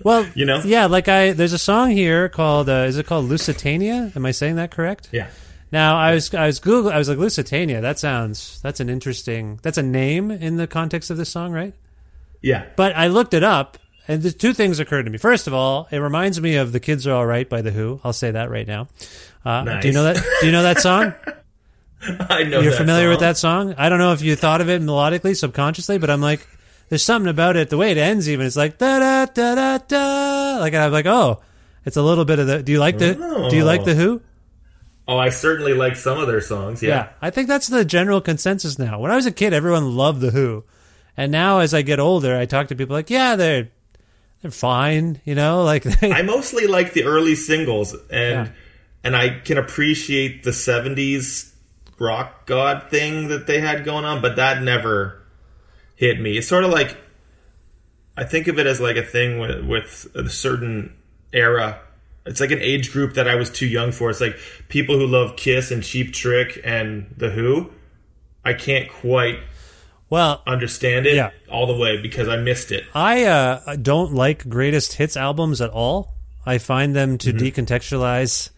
Well, 0.05 0.25
You 0.37 0.45
know? 0.45 0.61
yeah. 0.65 0.87
Like 0.87 1.09
I, 1.09 1.33
there's 1.33 1.55
a 1.55 1.59
song 1.59 1.91
here 1.91 2.29
called. 2.29 2.69
Uh, 2.69 2.85
is 2.87 2.97
it 2.97 3.07
called 3.07 3.25
Lusitania? 3.25 4.13
Am 4.15 4.25
I 4.25 4.31
saying 4.31 4.55
that 4.55 4.71
correct? 4.71 5.09
Yeah. 5.11 5.27
Now 5.73 5.97
I 5.97 6.15
was 6.15 6.33
I 6.33 6.47
was 6.47 6.61
Google 6.61 6.93
I 6.93 6.99
was 6.99 7.09
like 7.09 7.19
Lusitania. 7.19 7.81
That 7.81 7.99
sounds 7.99 8.61
that's 8.63 8.79
an 8.79 8.89
interesting 8.89 9.59
that's 9.63 9.79
a 9.79 9.83
name 9.83 10.31
in 10.31 10.59
the 10.59 10.69
context 10.69 11.11
of 11.11 11.17
this 11.17 11.31
song, 11.31 11.51
right? 11.51 11.75
Yeah. 12.41 12.67
But 12.77 12.95
I 12.95 13.09
looked 13.09 13.35
it 13.35 13.43
up, 13.43 13.79
and 14.07 14.23
the 14.23 14.31
two 14.31 14.53
things 14.53 14.79
occurred 14.79 15.05
to 15.07 15.11
me. 15.11 15.19
First 15.19 15.49
of 15.49 15.55
all, 15.55 15.89
it 15.91 15.99
reminds 15.99 16.41
me 16.41 16.55
of 16.55 16.71
"The 16.71 16.79
Kids 16.79 17.05
Are 17.09 17.15
All 17.15 17.27
Right" 17.27 17.49
by 17.49 17.61
the 17.63 17.73
Who. 17.73 18.01
I'll 18.05 18.13
say 18.13 18.31
that 18.31 18.49
right 18.49 18.67
now. 18.69 18.87
Uh, 19.47 19.63
Nice. 19.63 19.83
Do 19.83 19.89
you 19.89 19.95
know 19.95 20.03
that? 20.03 20.17
Do 20.41 20.47
you 20.47 20.53
know 20.53 20.63
that 20.65 20.81
song? 20.81 21.15
I 22.29 22.43
know 22.43 22.61
You're 22.61 22.73
familiar 22.73 23.09
with 23.09 23.21
that 23.21 23.37
song? 23.37 23.75
I 23.79 23.89
don't 23.89 23.99
know 23.99 24.13
if 24.13 24.21
you 24.23 24.35
thought 24.37 24.61
of 24.61 24.69
it 24.69 24.83
melodically, 24.83 25.37
subconsciously, 25.37 25.99
but 25.99 26.11
I'm 26.11 26.21
like, 26.21 26.47
there's 26.89 27.03
something 27.03 27.31
about 27.31 27.57
it. 27.57 27.71
The 27.71 27.77
way 27.77 27.91
it 27.93 27.97
ends, 27.97 28.29
even 28.29 28.47
it's 28.47 28.57
like 28.57 28.79
da 28.79 28.99
da 28.99 29.27
da 29.27 29.55
da 29.55 29.79
da. 29.79 30.59
Like 30.61 30.75
I'm 30.75 30.93
like, 30.93 31.07
oh, 31.07 31.41
it's 31.85 31.97
a 31.97 32.03
little 32.03 32.25
bit 32.25 32.39
of 32.39 32.47
the. 32.49 32.63
Do 32.63 32.73
you 32.73 32.79
like 32.81 32.99
the? 32.99 33.15
Do 33.51 33.57
you 33.57 33.65
like 33.65 33.85
the 33.85 33.95
Who? 33.95 34.21
Oh, 35.09 35.17
I 35.17 35.29
certainly 35.29 35.73
like 35.73 35.95
some 35.95 36.19
of 36.19 36.27
their 36.27 36.41
songs. 36.41 36.83
Yeah. 36.83 36.89
Yeah, 36.89 37.09
I 37.23 37.31
think 37.31 37.47
that's 37.47 37.69
the 37.69 37.85
general 37.85 38.21
consensus 38.21 38.77
now. 38.79 38.99
When 38.99 39.13
I 39.13 39.17
was 39.17 39.27
a 39.27 39.31
kid, 39.33 39.53
everyone 39.53 39.97
loved 39.97 40.21
the 40.21 40.33
Who, 40.33 40.65
and 41.17 41.31
now 41.31 41.61
as 41.61 41.73
I 41.75 41.83
get 41.83 42.01
older, 42.01 42.37
I 42.37 42.45
talk 42.47 42.69
to 42.69 42.75
people 42.75 42.95
like, 42.97 43.11
yeah, 43.11 43.37
they're 43.37 43.69
they're 44.43 44.51
fine, 44.51 45.21
you 45.25 45.35
know, 45.37 45.63
like 45.63 45.83
they, 46.01 46.11
I 46.13 46.23
mostly 46.23 46.67
like 46.67 46.93
the 46.93 47.05
early 47.05 47.37
singles 47.37 47.95
and 48.11 48.47
Yeah. 48.47 48.49
And 49.07 49.15
I 49.15 49.39
can 49.39 49.57
appreciate 49.57 50.43
the 50.43 50.51
70s 50.51 51.53
rock 51.97 52.45
god 52.45 52.91
thing 52.91 53.29
that 53.29 53.47
they 53.47 53.61
had 53.61 53.85
going 53.85 54.05
on, 54.05 54.21
but 54.21 54.35
that 54.35 54.63
never 54.63 55.23
hit 55.95 56.21
me. 56.21 56.37
It's 56.37 56.49
sort 56.49 56.65
of 56.65 56.71
like 56.71 56.97
I 58.17 58.25
think 58.25 58.49
of 58.49 58.59
it 58.59 58.67
as 58.67 58.81
like 58.81 58.97
a 58.97 59.05
thing 59.05 59.39
with, 59.39 59.65
with 59.65 60.09
a 60.17 60.29
certain 60.29 60.97
era. 61.33 61.79
It's 62.25 62.41
like 62.41 62.51
an 62.51 62.61
age 62.61 62.91
group 62.91 63.15
that 63.15 63.29
I 63.29 63.37
was 63.37 63.49
too 63.49 63.69
young 63.69 63.93
for. 63.93 64.11
It's 64.11 64.21
like 64.21 64.37
people 64.69 64.99
who 64.99 65.07
love 65.07 65.37
Kiss 65.37 65.71
and 65.71 65.85
Cheap 65.85 66.13
Trick 66.13 66.61
and 66.65 67.15
The 67.17 67.31
Who. 67.31 67.71
I 68.45 68.55
can't 68.55 68.91
quite 68.91 69.39
well 70.11 70.43
understand 70.49 71.07
it 71.07 71.15
yeah. 71.15 71.31
all 71.49 71.69
the 71.69 71.77
way 71.77 72.03
because 72.03 72.27
I 72.27 72.39
missed 72.39 72.73
it. 72.73 72.83
I 72.93 73.23
uh, 73.23 73.77
don't 73.77 74.15
like 74.15 74.49
greatest 74.49 74.95
hits 74.95 75.17
albums 75.17 75.61
at 75.61 75.71
all. 75.71 76.15
I 76.45 76.59
find 76.59 76.97
them 76.97 77.19
to 77.19 77.33
mm-hmm. 77.33 77.45
decontextualize 77.47 78.51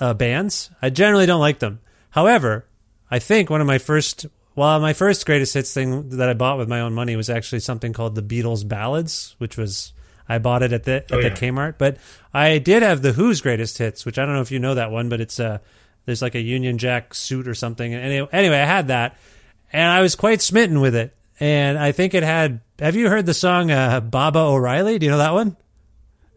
uh, 0.00 0.14
bands. 0.14 0.70
I 0.82 0.90
generally 0.90 1.26
don't 1.26 1.40
like 1.40 1.58
them. 1.58 1.80
However, 2.10 2.66
I 3.10 3.18
think 3.18 3.50
one 3.50 3.60
of 3.60 3.66
my 3.66 3.78
first, 3.78 4.26
well, 4.54 4.78
my 4.80 4.92
first 4.92 5.26
greatest 5.26 5.54
hits 5.54 5.72
thing 5.72 6.10
that 6.10 6.28
I 6.28 6.34
bought 6.34 6.58
with 6.58 6.68
my 6.68 6.80
own 6.80 6.94
money 6.94 7.16
was 7.16 7.30
actually 7.30 7.60
something 7.60 7.92
called 7.92 8.14
the 8.14 8.22
Beatles 8.22 8.66
Ballads, 8.66 9.34
which 9.38 9.56
was 9.56 9.92
I 10.28 10.38
bought 10.38 10.62
it 10.62 10.72
at 10.72 10.84
the 10.84 10.96
at 10.96 11.12
oh, 11.12 11.18
yeah. 11.18 11.28
the 11.28 11.34
Kmart. 11.34 11.74
But 11.78 11.98
I 12.32 12.58
did 12.58 12.82
have 12.82 13.02
the 13.02 13.12
Who's 13.12 13.40
greatest 13.40 13.78
hits, 13.78 14.06
which 14.06 14.18
I 14.18 14.24
don't 14.24 14.34
know 14.34 14.40
if 14.40 14.50
you 14.50 14.58
know 14.58 14.74
that 14.74 14.90
one, 14.90 15.08
but 15.08 15.20
it's 15.20 15.38
uh 15.38 15.58
there's 16.06 16.22
like 16.22 16.34
a 16.34 16.40
Union 16.40 16.78
Jack 16.78 17.14
suit 17.14 17.48
or 17.48 17.54
something. 17.54 17.94
And 17.94 18.04
anyway, 18.04 18.28
anyway, 18.32 18.60
I 18.60 18.66
had 18.66 18.88
that, 18.88 19.16
and 19.72 19.90
I 19.90 20.00
was 20.00 20.14
quite 20.14 20.42
smitten 20.42 20.80
with 20.80 20.94
it. 20.94 21.14
And 21.40 21.78
I 21.78 21.92
think 21.92 22.14
it 22.14 22.22
had. 22.22 22.60
Have 22.78 22.96
you 22.96 23.08
heard 23.08 23.26
the 23.26 23.34
song 23.34 23.70
uh, 23.70 24.00
"Baba 24.00 24.38
O'Riley? 24.38 24.98
Do 24.98 25.06
you 25.06 25.10
know 25.10 25.18
that 25.18 25.34
one? 25.34 25.56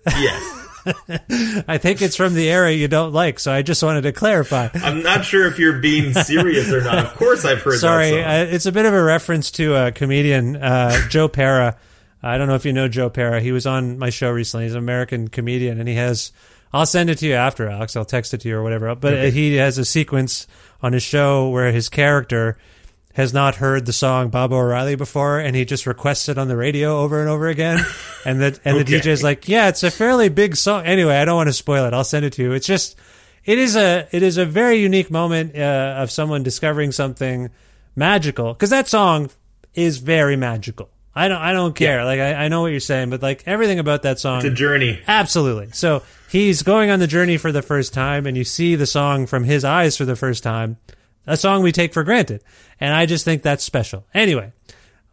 Yes. 0.08 0.67
I 1.68 1.78
think 1.78 2.02
it's 2.02 2.16
from 2.16 2.34
the 2.34 2.50
area 2.50 2.76
you 2.76 2.88
don't 2.88 3.14
like, 3.14 3.40
so 3.40 3.52
I 3.52 3.62
just 3.62 3.84
wanted 3.84 4.02
to 4.02 4.12
clarify. 4.12 4.70
I'm 4.74 5.04
not 5.04 5.26
sure 5.26 5.46
if 5.48 5.60
you're 5.60 5.80
being 5.80 6.14
serious 6.14 6.72
or 6.72 6.82
not. 6.82 7.06
Of 7.06 7.16
course, 7.16 7.46
I've 7.46 7.62
heard. 7.62 7.80
Sorry, 7.80 8.24
uh, 8.24 8.46
it's 8.46 8.66
a 8.66 8.72
bit 8.72 8.86
of 8.86 8.94
a 8.94 9.04
reference 9.04 9.52
to 9.52 9.76
a 9.76 9.92
comedian 9.92 10.56
uh, 10.56 11.08
Joe 11.10 11.28
Pera. 11.28 11.78
I 12.24 12.38
don't 12.38 12.48
know 12.48 12.56
if 12.56 12.66
you 12.66 12.74
know 12.74 12.88
Joe 12.88 13.10
Pera. 13.10 13.40
He 13.42 13.52
was 13.52 13.66
on 13.68 14.00
my 14.00 14.10
show 14.10 14.32
recently. 14.32 14.66
He's 14.66 14.74
an 14.74 14.80
American 14.80 15.28
comedian, 15.28 15.80
and 15.80 15.88
he 15.88 15.96
has. 15.96 16.32
I'll 16.74 16.86
send 16.86 17.10
it 17.10 17.18
to 17.20 17.28
you 17.28 17.34
after, 17.34 17.70
Alex. 17.70 17.96
I'll 17.96 18.06
text 18.06 18.34
it 18.34 18.42
to 18.42 18.50
you 18.50 18.58
or 18.58 18.64
whatever. 18.64 18.94
But 18.96 19.14
okay. 19.14 19.32
he 19.32 19.56
has 19.56 19.78
a 19.78 19.86
sequence 19.86 20.48
on 20.82 20.94
his 20.94 21.04
show 21.04 21.50
where 21.50 21.72
his 21.72 21.90
character 21.90 22.58
has 23.18 23.34
not 23.34 23.56
heard 23.56 23.88
the 23.88 23.94
song 23.94 24.30
Bob 24.30 24.54
O'Reilly 24.54 24.94
before, 24.94 25.40
and 25.40 25.56
he 25.56 25.66
just 25.66 25.88
requests 25.88 26.30
it 26.30 26.38
on 26.38 26.50
the 26.50 26.56
radio 26.56 27.00
over 27.00 27.20
and 27.20 27.28
over 27.28 27.48
again. 27.48 27.84
And 28.24 28.40
the 28.40 28.60
and 28.64 28.78
okay. 28.78 28.84
the 28.84 29.00
DJ 29.00 29.08
is 29.08 29.24
like, 29.24 29.50
"Yeah, 29.50 29.70
it's 29.70 29.82
a 29.82 29.90
fairly 29.90 30.30
big 30.30 30.56
song." 30.56 30.86
Anyway, 30.86 31.16
I 31.16 31.26
don't 31.26 31.36
want 31.36 31.50
to 31.50 31.54
spoil 31.54 31.86
it. 31.86 31.96
I'll 31.96 32.04
send 32.04 32.26
it 32.26 32.34
to 32.34 32.44
you. 32.44 32.52
It's 32.52 32.68
just, 32.68 32.96
it 33.44 33.58
is 33.58 33.76
a 33.76 34.08
it 34.12 34.22
is 34.22 34.38
a 34.38 34.46
very 34.46 34.78
unique 34.78 35.10
moment 35.10 35.56
uh, 35.56 35.96
of 35.98 36.12
someone 36.12 36.44
discovering 36.44 36.92
something 36.92 37.50
magical 37.96 38.54
because 38.54 38.70
that 38.70 38.88
song 38.88 39.32
is 39.74 39.98
very 39.98 40.36
magical. 40.36 40.88
I 41.16 41.28
don't 41.28 41.42
I 41.42 41.54
don't 41.54 41.76
care. 41.76 42.02
Yeah. 42.02 42.06
Like 42.06 42.20
I, 42.20 42.34
I 42.34 42.48
know 42.50 42.62
what 42.62 42.68
you're 42.68 42.80
saying, 42.80 43.10
but 43.10 43.24
like 43.24 43.42
everything 43.48 43.80
about 43.80 44.04
that 44.04 44.20
song, 44.20 44.38
it's 44.38 44.46
a 44.46 44.52
journey. 44.52 45.02
Absolutely. 45.08 45.72
So 45.72 46.04
he's 46.30 46.62
going 46.62 46.92
on 46.92 47.00
the 47.00 47.08
journey 47.08 47.38
for 47.38 47.52
the 47.52 47.64
first 47.64 47.96
time, 47.96 48.28
and 48.28 48.38
you 48.38 48.44
see 48.44 48.76
the 48.76 48.86
song 48.86 49.26
from 49.26 49.44
his 49.44 49.66
eyes 49.66 49.98
for 49.98 50.06
the 50.06 50.16
first 50.16 50.44
time 50.44 50.78
a 51.28 51.38
song 51.38 51.62
we 51.62 51.72
take 51.72 51.94
for 51.94 52.04
granted. 52.04 52.44
And 52.80 52.94
I 52.94 53.06
just 53.06 53.26
think 53.26 53.44
that's 53.44 53.64
special. 53.64 54.06
Anyway, 54.14 54.54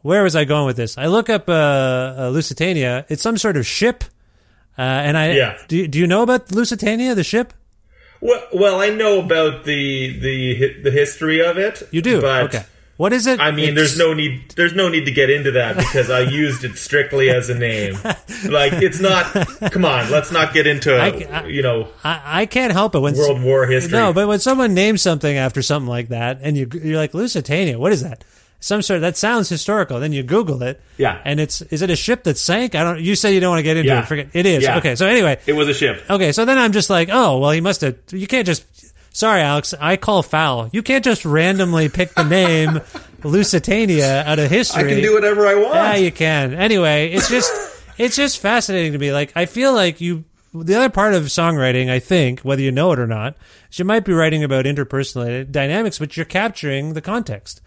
where 0.03 0.23
was 0.23 0.37
I 0.37 0.45
going 0.45 0.67
with 0.67 0.77
this? 0.77 0.97
I 0.97 1.07
look 1.07 1.29
up 1.29 1.49
uh, 1.49 1.53
uh, 1.53 2.31
Lusitania. 2.33 3.05
It's 3.09 3.23
some 3.23 3.37
sort 3.37 3.57
of 3.57 3.67
ship. 3.67 4.05
Uh, 4.79 4.83
and 4.83 5.19
I 5.19 5.33
yeah. 5.33 5.59
do, 5.69 5.87
do 5.87 5.99
you 5.99 6.07
know 6.07 6.23
about 6.23 6.51
Lusitania, 6.51 7.15
the 7.15 7.25
ship? 7.25 7.53
Well, 8.21 8.43
well, 8.55 8.81
I 8.81 8.89
know 8.89 9.21
about 9.21 9.65
the 9.65 10.19
the 10.19 10.83
the 10.83 10.91
history 10.91 11.45
of 11.45 11.59
it. 11.59 11.83
You 11.91 12.01
do, 12.01 12.23
but 12.23 12.45
okay. 12.45 12.65
What 12.97 13.13
is 13.13 13.27
it? 13.27 13.41
I 13.41 13.51
mean, 13.51 13.71
it's... 13.71 13.75
there's 13.77 13.99
no 13.99 14.15
need. 14.15 14.51
There's 14.51 14.75
no 14.75 14.89
need 14.89 15.07
to 15.07 15.11
get 15.11 15.29
into 15.29 15.53
that 15.53 15.77
because 15.77 16.11
I 16.11 16.21
used 16.21 16.63
it 16.63 16.77
strictly 16.77 17.29
as 17.29 17.51
a 17.51 17.55
name. 17.55 17.99
Like 18.45 18.75
it's 18.75 19.01
not. 19.01 19.25
Come 19.73 19.85
on, 19.85 20.11
let's 20.11 20.31
not 20.31 20.53
get 20.53 20.67
into. 20.67 20.95
I, 20.95 21.11
uh, 21.11 21.43
I, 21.43 21.47
you 21.47 21.63
know, 21.63 21.89
I, 22.05 22.43
I, 22.43 22.47
can't 22.47 22.73
help 22.73 22.95
it 22.95 23.01
when 23.01 23.17
World 23.17 23.43
War 23.43 23.67
history. 23.67 23.93
No, 23.93 24.13
but 24.13 24.29
when 24.29 24.39
someone 24.39 24.75
names 24.75 25.03
something 25.03 25.37
after 25.37 25.63
something 25.63 25.89
like 25.89 26.09
that, 26.09 26.41
and 26.43 26.57
you 26.57 26.69
you're 26.73 26.99
like 26.99 27.15
Lusitania, 27.15 27.79
what 27.79 27.93
is 27.93 28.03
that? 28.03 28.23
Some 28.61 28.81
sort 28.81 28.97
of, 28.97 29.01
that 29.03 29.17
sounds 29.17 29.49
historical. 29.49 30.01
Then 30.01 30.13
you 30.13 30.23
Google 30.23 30.63
it. 30.63 30.81
Yeah. 30.97 31.21
And 31.25 31.39
it's 31.39 31.61
is 31.63 31.83
it 31.83 31.91
a 31.91 31.97
ship 31.97 32.25
that 32.25 32.39
sank? 32.39 32.75
I 32.75 32.85
don't. 32.85 33.01
You 33.01 33.15
say 33.15 33.35
you 33.35 33.41
don't 33.41 33.51
want 33.51 33.59
to 33.59 33.65
get 33.65 33.77
into 33.77 33.89
yeah. 33.89 34.03
it. 34.03 34.07
Forget 34.07 34.29
it 34.33 34.47
is. 34.47 34.63
Yeah. 34.63 34.79
Okay. 34.79 34.95
So 34.95 35.07
anyway, 35.07 35.39
it 35.47 35.53
was 35.53 35.69
a 35.69 35.75
ship. 35.75 36.03
Okay. 36.09 36.33
So 36.33 36.45
then 36.45 36.59
I'm 36.59 36.73
just 36.73 36.91
like, 36.91 37.09
oh 37.11 37.39
well, 37.39 37.51
he 37.51 37.61
must 37.61 37.81
have. 37.81 37.97
You 38.11 38.27
can't 38.27 38.47
just 38.47 38.65
Sorry, 39.15 39.43
Alex. 39.43 39.73
I 39.81 39.97
call 39.97 40.25
foul. 40.25 40.69
You 40.73 40.83
can't 40.83 41.05
just 41.05 41.25
randomly 41.25 41.89
pick 41.89 42.13
the 42.15 42.25
name 42.25 42.81
Lusitania 43.23 44.25
out 44.25 44.41
of 44.41 44.51
history. 44.51 44.85
I 44.85 44.89
can 44.89 45.01
do 45.01 45.15
whatever 45.15 45.47
I 45.47 45.55
want. 45.55 45.75
Yeah, 45.75 45.95
you 45.95 46.11
can. 46.11 46.53
Anyway, 46.53 47.13
it's 47.13 47.31
just 47.31 47.51
it's 47.97 48.17
just 48.17 48.41
fascinating 48.41 48.93
to 48.93 48.99
me. 48.99 49.13
Like 49.13 49.33
I 49.37 49.47
feel 49.47 49.73
like 49.73 50.01
you. 50.01 50.25
The 50.53 50.77
other 50.77 50.89
part 50.89 51.15
of 51.15 51.25
songwriting, 51.25 51.91
I 51.91 51.99
think, 51.99 52.41
whether 52.41 52.63
you 52.63 52.71
know 52.71 52.93
it 52.93 53.01
or 53.01 53.09
not, 53.09 53.37
is 53.73 53.79
you 53.81 53.85
might 53.85 54.05
be 54.05 54.13
writing 54.13 54.45
about 54.45 54.67
interpersonal 54.67 55.51
dynamics, 55.51 55.99
but 55.99 56.17
you're 56.17 56.25
capturing 56.25 56.93
the 56.93 57.01
context. 57.01 57.61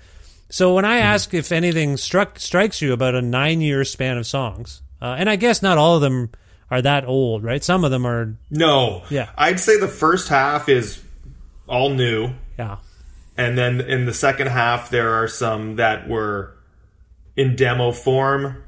So 0.50 0.74
when 0.74 0.86
I 0.86 1.00
mm-hmm. 1.00 1.08
ask 1.08 1.34
if 1.34 1.52
anything 1.52 1.98
struck 1.98 2.40
strikes 2.40 2.82
you 2.82 2.94
about 2.94 3.14
a 3.14 3.22
nine 3.22 3.60
year 3.60 3.84
span 3.84 4.18
of 4.18 4.26
songs, 4.26 4.82
uh, 5.02 5.16
and 5.18 5.30
I 5.30 5.36
guess 5.36 5.62
not 5.62 5.78
all 5.78 5.96
of 5.96 6.02
them 6.02 6.30
are 6.72 6.82
that 6.82 7.06
old, 7.06 7.44
right? 7.44 7.64
Some 7.64 7.84
of 7.84 7.92
them 7.92 8.06
are. 8.06 8.38
No. 8.50 9.04
Yeah. 9.10 9.30
I'd 9.38 9.60
say 9.60 9.80
the 9.80 9.88
first 9.90 10.30
half 10.30 10.70
is 10.70 11.04
all 11.68 11.90
new. 11.90 12.32
Yeah. 12.58 12.78
And 13.38 13.58
then 13.58 13.82
in 13.82 14.06
the 14.06 14.14
second 14.14 14.48
half, 14.48 14.90
there 14.90 15.14
are 15.14 15.28
some 15.28 15.76
that 15.76 16.10
were 16.10 16.58
in 17.36 17.56
demo 17.56 17.92
form 17.92 18.64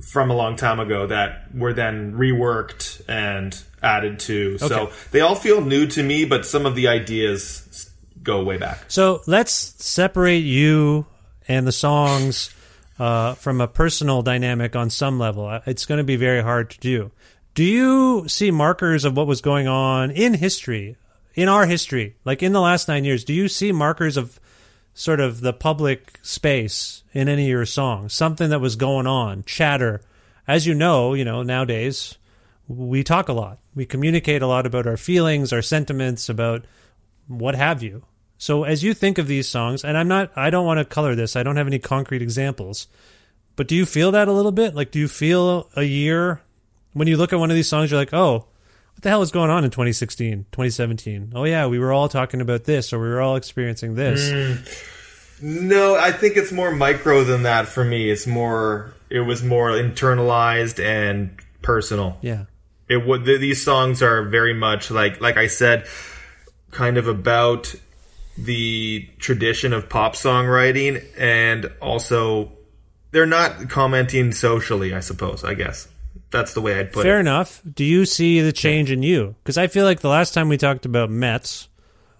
from 0.00 0.30
a 0.30 0.34
long 0.34 0.54
time 0.54 0.78
ago 0.78 1.08
that 1.08 1.54
were 1.54 1.72
then 1.72 2.12
reworked 2.12 3.02
and 3.08 3.60
added 3.82 4.20
to. 4.20 4.58
Okay. 4.62 4.68
So 4.68 4.92
they 5.10 5.20
all 5.20 5.34
feel 5.34 5.60
new 5.60 5.86
to 5.88 6.02
me, 6.02 6.24
but 6.24 6.46
some 6.46 6.66
of 6.66 6.76
the 6.76 6.86
ideas 6.88 7.90
go 8.22 8.44
way 8.44 8.58
back. 8.58 8.84
So 8.88 9.22
let's 9.26 9.52
separate 9.52 10.44
you 10.44 11.06
and 11.48 11.66
the 11.66 11.72
songs 11.72 12.54
uh, 12.98 13.34
from 13.34 13.60
a 13.60 13.66
personal 13.66 14.22
dynamic 14.22 14.76
on 14.76 14.90
some 14.90 15.18
level. 15.18 15.60
It's 15.66 15.86
going 15.86 15.98
to 15.98 16.04
be 16.04 16.16
very 16.16 16.42
hard 16.42 16.70
to 16.70 16.78
do. 16.78 17.10
Do 17.54 17.64
you 17.64 18.28
see 18.28 18.52
markers 18.52 19.04
of 19.04 19.16
what 19.16 19.26
was 19.26 19.40
going 19.40 19.66
on 19.66 20.12
in 20.12 20.34
history 20.34 20.96
in 21.38 21.48
our 21.48 21.66
history, 21.66 22.16
like 22.24 22.42
in 22.42 22.52
the 22.52 22.60
last 22.60 22.88
nine 22.88 23.04
years, 23.04 23.22
do 23.22 23.32
you 23.32 23.46
see 23.46 23.70
markers 23.70 24.16
of 24.16 24.40
sort 24.92 25.20
of 25.20 25.40
the 25.40 25.52
public 25.52 26.18
space 26.20 27.04
in 27.12 27.28
any 27.28 27.44
of 27.44 27.48
your 27.48 27.64
songs? 27.64 28.12
Something 28.12 28.50
that 28.50 28.60
was 28.60 28.74
going 28.74 29.06
on, 29.06 29.44
chatter. 29.44 30.00
As 30.48 30.66
you 30.66 30.74
know, 30.74 31.14
you 31.14 31.24
know, 31.24 31.44
nowadays 31.44 32.18
we 32.66 33.04
talk 33.04 33.28
a 33.28 33.32
lot. 33.32 33.60
We 33.76 33.86
communicate 33.86 34.42
a 34.42 34.48
lot 34.48 34.66
about 34.66 34.88
our 34.88 34.96
feelings, 34.96 35.52
our 35.52 35.62
sentiments, 35.62 36.28
about 36.28 36.64
what 37.28 37.54
have 37.54 37.84
you. 37.84 38.02
So 38.36 38.64
as 38.64 38.82
you 38.82 38.92
think 38.92 39.16
of 39.16 39.28
these 39.28 39.46
songs, 39.46 39.84
and 39.84 39.96
I'm 39.96 40.08
not 40.08 40.36
I 40.36 40.50
don't 40.50 40.66
want 40.66 40.78
to 40.78 40.84
color 40.84 41.14
this. 41.14 41.36
I 41.36 41.44
don't 41.44 41.56
have 41.56 41.68
any 41.68 41.78
concrete 41.78 42.20
examples. 42.20 42.88
But 43.54 43.68
do 43.68 43.76
you 43.76 43.86
feel 43.86 44.10
that 44.10 44.26
a 44.26 44.32
little 44.32 44.50
bit? 44.50 44.74
Like 44.74 44.90
do 44.90 44.98
you 44.98 45.06
feel 45.06 45.70
a 45.76 45.84
year 45.84 46.42
when 46.94 47.06
you 47.06 47.16
look 47.16 47.32
at 47.32 47.38
one 47.38 47.50
of 47.50 47.54
these 47.54 47.68
songs 47.68 47.92
you're 47.92 48.00
like, 48.00 48.12
"Oh, 48.12 48.46
what 48.98 49.04
the 49.04 49.10
hell 49.10 49.20
was 49.20 49.30
going 49.30 49.48
on 49.48 49.62
in 49.62 49.70
2016, 49.70 50.46
2017? 50.50 51.32
Oh 51.36 51.44
yeah, 51.44 51.68
we 51.68 51.78
were 51.78 51.92
all 51.92 52.08
talking 52.08 52.40
about 52.40 52.64
this 52.64 52.92
or 52.92 52.98
we 52.98 53.06
were 53.06 53.20
all 53.20 53.36
experiencing 53.36 53.94
this. 53.94 54.28
Mm. 54.28 55.68
No, 55.68 55.94
I 55.94 56.10
think 56.10 56.36
it's 56.36 56.50
more 56.50 56.72
micro 56.72 57.22
than 57.22 57.44
that 57.44 57.68
for 57.68 57.84
me. 57.84 58.10
It's 58.10 58.26
more 58.26 58.92
it 59.08 59.20
was 59.20 59.44
more 59.44 59.70
internalized 59.70 60.84
and 60.84 61.30
personal. 61.62 62.18
Yeah. 62.22 62.46
It 62.88 63.06
would 63.06 63.24
these 63.24 63.62
songs 63.64 64.02
are 64.02 64.24
very 64.24 64.52
much 64.52 64.90
like 64.90 65.20
like 65.20 65.36
I 65.36 65.46
said 65.46 65.86
kind 66.72 66.98
of 66.98 67.06
about 67.06 67.72
the 68.36 69.08
tradition 69.20 69.72
of 69.72 69.88
pop 69.88 70.16
songwriting 70.16 71.04
and 71.16 71.70
also 71.80 72.50
they're 73.12 73.26
not 73.26 73.68
commenting 73.68 74.32
socially, 74.32 74.92
I 74.92 75.00
suppose, 75.00 75.44
I 75.44 75.54
guess 75.54 75.86
that's 76.30 76.54
the 76.54 76.60
way 76.60 76.78
I'd 76.78 76.92
put 76.92 77.02
Fair 77.02 77.12
it. 77.12 77.14
Fair 77.14 77.20
enough. 77.20 77.62
Do 77.74 77.84
you 77.84 78.04
see 78.04 78.40
the 78.40 78.52
change 78.52 78.90
in 78.90 79.02
you? 79.02 79.34
Because 79.42 79.58
I 79.58 79.66
feel 79.66 79.84
like 79.84 80.00
the 80.00 80.08
last 80.08 80.34
time 80.34 80.48
we 80.48 80.56
talked 80.56 80.84
about 80.86 81.10
Metz, 81.10 81.68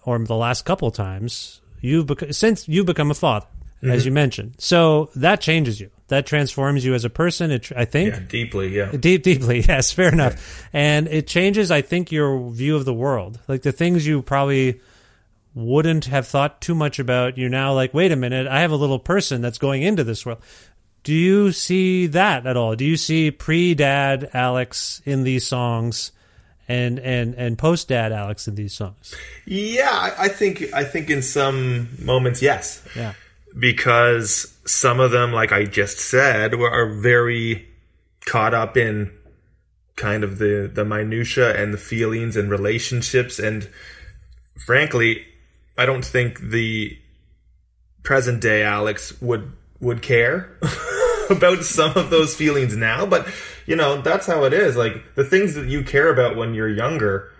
or 0.04 0.18
the 0.18 0.34
last 0.34 0.64
couple 0.64 0.90
times, 0.90 1.60
you've 1.80 2.06
bec- 2.06 2.32
since 2.32 2.68
you've 2.68 2.86
become 2.86 3.10
a 3.10 3.14
father, 3.14 3.46
mm-hmm. 3.82 3.90
as 3.90 4.06
you 4.06 4.12
mentioned. 4.12 4.54
So 4.58 5.10
that 5.16 5.40
changes 5.40 5.80
you. 5.80 5.90
That 6.08 6.24
transforms 6.24 6.86
you 6.86 6.94
as 6.94 7.04
a 7.04 7.10
person. 7.10 7.50
It, 7.50 7.70
I 7.76 7.84
think 7.84 8.14
yeah, 8.14 8.20
deeply, 8.26 8.68
yeah, 8.74 8.90
deep, 8.92 9.22
deeply. 9.22 9.60
Yes, 9.68 9.92
fair 9.92 10.10
enough. 10.10 10.68
Yeah. 10.72 10.80
And 10.80 11.08
it 11.08 11.26
changes, 11.26 11.70
I 11.70 11.82
think, 11.82 12.10
your 12.10 12.50
view 12.50 12.76
of 12.76 12.86
the 12.86 12.94
world. 12.94 13.38
Like 13.46 13.60
the 13.60 13.72
things 13.72 14.06
you 14.06 14.22
probably 14.22 14.80
wouldn't 15.54 16.06
have 16.06 16.26
thought 16.26 16.62
too 16.62 16.74
much 16.74 16.98
about. 16.98 17.36
You're 17.36 17.50
now 17.50 17.74
like, 17.74 17.92
wait 17.92 18.12
a 18.12 18.16
minute, 18.16 18.46
I 18.46 18.60
have 18.60 18.70
a 18.70 18.76
little 18.76 18.98
person 18.98 19.42
that's 19.42 19.58
going 19.58 19.82
into 19.82 20.04
this 20.04 20.24
world. 20.24 20.40
Do 21.04 21.14
you 21.14 21.52
see 21.52 22.06
that 22.08 22.46
at 22.46 22.56
all? 22.56 22.74
Do 22.74 22.84
you 22.84 22.96
see 22.96 23.30
pre 23.30 23.74
dad 23.74 24.30
Alex 24.34 25.00
in 25.04 25.24
these 25.24 25.46
songs? 25.46 26.12
and 26.68 26.98
and 26.98 27.34
and 27.34 27.58
post 27.58 27.88
dad 27.88 28.12
Alex 28.12 28.46
in 28.46 28.54
these 28.54 28.74
songs. 28.74 29.14
Yeah, 29.46 29.90
I, 29.90 30.24
I 30.24 30.28
think 30.28 30.64
I 30.74 30.84
think 30.84 31.10
in 31.10 31.22
some 31.22 31.88
moments, 32.04 32.42
yes. 32.42 32.86
Yeah. 32.94 33.14
Because 33.58 34.54
some 34.66 35.00
of 35.00 35.10
them, 35.10 35.32
like 35.32 35.50
I 35.52 35.64
just 35.64 35.98
said, 35.98 36.54
were, 36.54 36.70
are 36.70 37.00
very 37.00 37.66
caught 38.26 38.52
up 38.52 38.76
in 38.76 39.10
kind 39.96 40.22
of 40.22 40.38
the 40.38 40.70
the 40.72 40.84
minutia 40.84 41.60
and 41.60 41.72
the 41.72 41.78
feelings 41.78 42.36
and 42.36 42.50
relationships, 42.50 43.38
and 43.38 43.68
frankly, 44.66 45.24
I 45.78 45.86
don't 45.86 46.04
think 46.04 46.38
the 46.40 46.98
present 48.02 48.42
day 48.42 48.62
Alex 48.62 49.18
would 49.22 49.52
would 49.80 50.02
care 50.02 50.58
about 51.30 51.62
some 51.64 51.92
of 51.96 52.10
those 52.10 52.34
feelings 52.34 52.76
now, 52.76 53.06
but 53.06 53.26
you 53.66 53.76
know, 53.76 54.00
that's 54.00 54.26
how 54.26 54.44
it 54.44 54.52
is. 54.52 54.76
Like 54.76 55.14
the 55.14 55.24
things 55.24 55.54
that 55.54 55.66
you 55.68 55.82
care 55.84 56.10
about 56.12 56.36
when 56.36 56.54
you're 56.54 56.68
younger, 56.68 57.30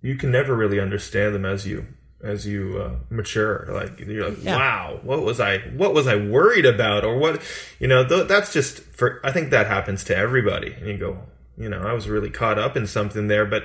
you 0.00 0.16
can 0.16 0.30
never 0.30 0.54
really 0.56 0.80
understand 0.80 1.34
them 1.34 1.44
as 1.44 1.66
you 1.66 1.86
as 2.22 2.46
you 2.46 2.78
uh, 2.80 2.96
mature. 3.10 3.66
Like 3.70 4.00
you're 4.00 4.30
like, 4.30 4.42
Yeah. 4.42 4.56
wow, 4.56 5.00
what 5.02 5.22
was 5.22 5.38
I 5.38 5.58
what 5.76 5.94
was 5.94 6.06
I 6.06 6.16
worried 6.16 6.66
about, 6.66 7.04
or 7.04 7.18
what? 7.18 7.40
You 7.78 7.88
know, 7.88 8.06
th- 8.06 8.26
that's 8.28 8.52
just 8.52 8.80
for. 8.80 9.20
I 9.24 9.30
think 9.32 9.50
that 9.50 9.66
happens 9.66 10.02
to 10.04 10.16
everybody, 10.16 10.72
and 10.72 10.86
you 10.88 10.98
go, 10.98 11.18
you 11.56 11.68
know, 11.68 11.82
I 11.82 11.92
was 11.92 12.08
really 12.08 12.30
caught 12.30 12.58
up 12.58 12.76
in 12.76 12.86
something 12.86 13.28
there, 13.28 13.44
but 13.44 13.64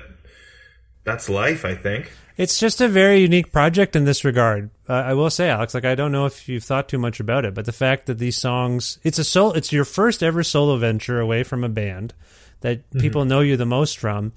that's 1.04 1.30
life. 1.30 1.66
I 1.66 1.76
think. 1.76 2.12
It's 2.36 2.60
just 2.60 2.82
a 2.82 2.88
very 2.88 3.20
unique 3.22 3.52
project 3.52 3.96
in 3.96 4.06
this 4.06 4.26
regard. 4.26 4.72
Uh, 4.90 4.94
I 4.94 5.14
will 5.14 5.30
say, 5.30 5.50
Alex, 5.50 5.76
like 5.76 5.86
I 5.86 5.94
don't 5.94 6.12
know 6.12 6.26
if 6.26 6.50
you've 6.50 6.64
thought 6.64 6.90
too 6.90 6.98
much 6.98 7.20
about 7.20 7.46
it, 7.46 7.54
but 7.54 7.66
the 7.66 7.72
fact 7.72 8.08
that 8.08 8.18
these 8.18 8.38
songs, 8.38 8.98
it's 9.04 9.20
a 9.20 9.24
soul, 9.24 9.54
it's 9.54 9.72
your 9.72 9.86
first 9.86 10.24
ever 10.24 10.42
solo 10.44 10.78
venture 10.78 11.20
away 11.20 11.44
from 11.44 11.64
a 11.64 11.70
band 11.70 12.14
that 12.62 12.90
people 12.94 13.26
know 13.26 13.42
you 13.42 13.56
the 13.56 13.68
most 13.68 14.00
from, 14.00 14.34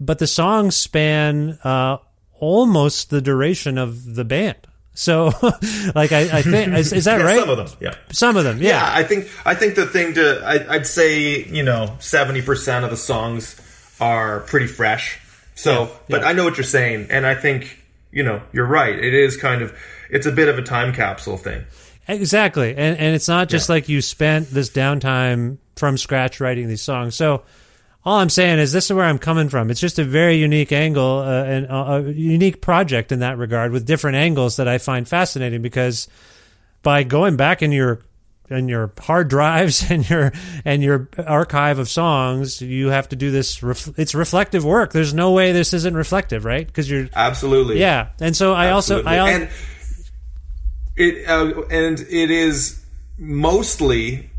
but 0.00 0.18
the 0.18 0.26
songs 0.26 0.74
span 0.74 1.58
uh, 1.62 1.98
almost 2.40 3.10
the 3.10 3.20
duration 3.20 3.78
of 3.78 4.16
the 4.16 4.24
band. 4.24 4.56
So, 4.94 5.26
like, 5.94 6.10
I, 6.10 6.38
I 6.38 6.42
think 6.42 6.72
is, 6.72 6.92
is 6.92 7.04
that 7.04 7.18
Yeah, 7.20 7.26
right? 7.26 7.38
Some 7.38 7.50
of 7.50 7.56
them, 7.58 7.68
yeah. 7.80 7.94
Some 8.10 8.36
of 8.36 8.44
them, 8.44 8.60
yeah. 8.60 8.68
yeah, 8.70 8.90
I 8.92 9.04
think 9.04 9.28
I 9.44 9.54
think 9.54 9.74
the 9.76 9.86
thing 9.86 10.14
to 10.14 10.42
I, 10.44 10.74
I'd 10.74 10.86
say 10.86 11.44
you 11.44 11.62
know 11.62 11.94
seventy 12.00 12.42
percent 12.42 12.84
of 12.84 12.90
the 12.90 12.96
songs 12.96 13.60
are 14.00 14.40
pretty 14.40 14.66
fresh. 14.66 15.20
So, 15.56 15.90
but 16.08 16.20
yeah. 16.20 16.28
I 16.28 16.32
know 16.34 16.44
what 16.44 16.56
you're 16.56 16.64
saying, 16.64 17.08
and 17.10 17.26
I 17.26 17.34
think 17.34 17.82
you 18.12 18.22
know 18.22 18.40
you're 18.52 18.66
right. 18.66 18.96
It 18.96 19.14
is 19.14 19.36
kind 19.36 19.62
of 19.62 19.76
it's 20.10 20.26
a 20.26 20.32
bit 20.32 20.48
of 20.48 20.58
a 20.58 20.62
time 20.62 20.92
capsule 20.92 21.36
thing. 21.36 21.64
Exactly, 22.06 22.70
and 22.70 22.96
and 22.96 23.16
it's 23.16 23.26
not 23.26 23.48
just 23.48 23.68
like 23.68 23.88
you 23.88 24.00
spent 24.00 24.50
this 24.50 24.70
downtime 24.70 25.58
from 25.74 25.96
scratch 25.98 26.40
writing 26.40 26.68
these 26.68 26.82
songs. 26.82 27.16
So 27.16 27.42
all 28.04 28.18
I'm 28.18 28.30
saying 28.30 28.60
is 28.60 28.70
this 28.70 28.84
is 28.84 28.92
where 28.92 29.04
I'm 29.04 29.18
coming 29.18 29.48
from. 29.48 29.70
It's 29.70 29.80
just 29.80 29.98
a 29.98 30.04
very 30.04 30.36
unique 30.36 30.70
angle 30.70 31.18
uh, 31.18 31.42
and 31.44 31.66
uh, 31.66 32.02
a 32.04 32.12
unique 32.12 32.60
project 32.60 33.10
in 33.10 33.18
that 33.18 33.36
regard 33.36 33.72
with 33.72 33.84
different 33.84 34.16
angles 34.16 34.56
that 34.56 34.68
I 34.68 34.78
find 34.78 35.08
fascinating 35.08 35.60
because 35.60 36.06
by 36.82 37.02
going 37.02 37.36
back 37.36 37.62
in 37.62 37.72
your 37.72 38.02
in 38.50 38.68
your 38.68 38.92
hard 38.98 39.28
drives 39.28 39.84
and 39.90 40.08
your 40.08 40.32
and 40.64 40.82
your 40.82 41.08
archive 41.26 41.78
of 41.78 41.88
songs, 41.88 42.60
you 42.60 42.88
have 42.88 43.08
to 43.10 43.16
do 43.16 43.30
this. 43.30 43.62
Ref, 43.62 43.88
it's 43.98 44.14
reflective 44.14 44.64
work. 44.64 44.92
There's 44.92 45.14
no 45.14 45.32
way 45.32 45.52
this 45.52 45.72
isn't 45.72 45.94
reflective, 45.94 46.44
right? 46.44 46.66
Because 46.66 46.90
you're 46.90 47.08
Absolutely, 47.14 47.80
yeah. 47.80 48.08
And 48.20 48.36
so 48.36 48.52
I 48.52 48.70
also 48.70 49.02
I 49.04 49.28
and 49.28 49.48
it 50.96 51.28
uh, 51.28 51.62
and 51.70 52.00
it 52.00 52.30
is 52.30 52.84
mostly 53.18 54.30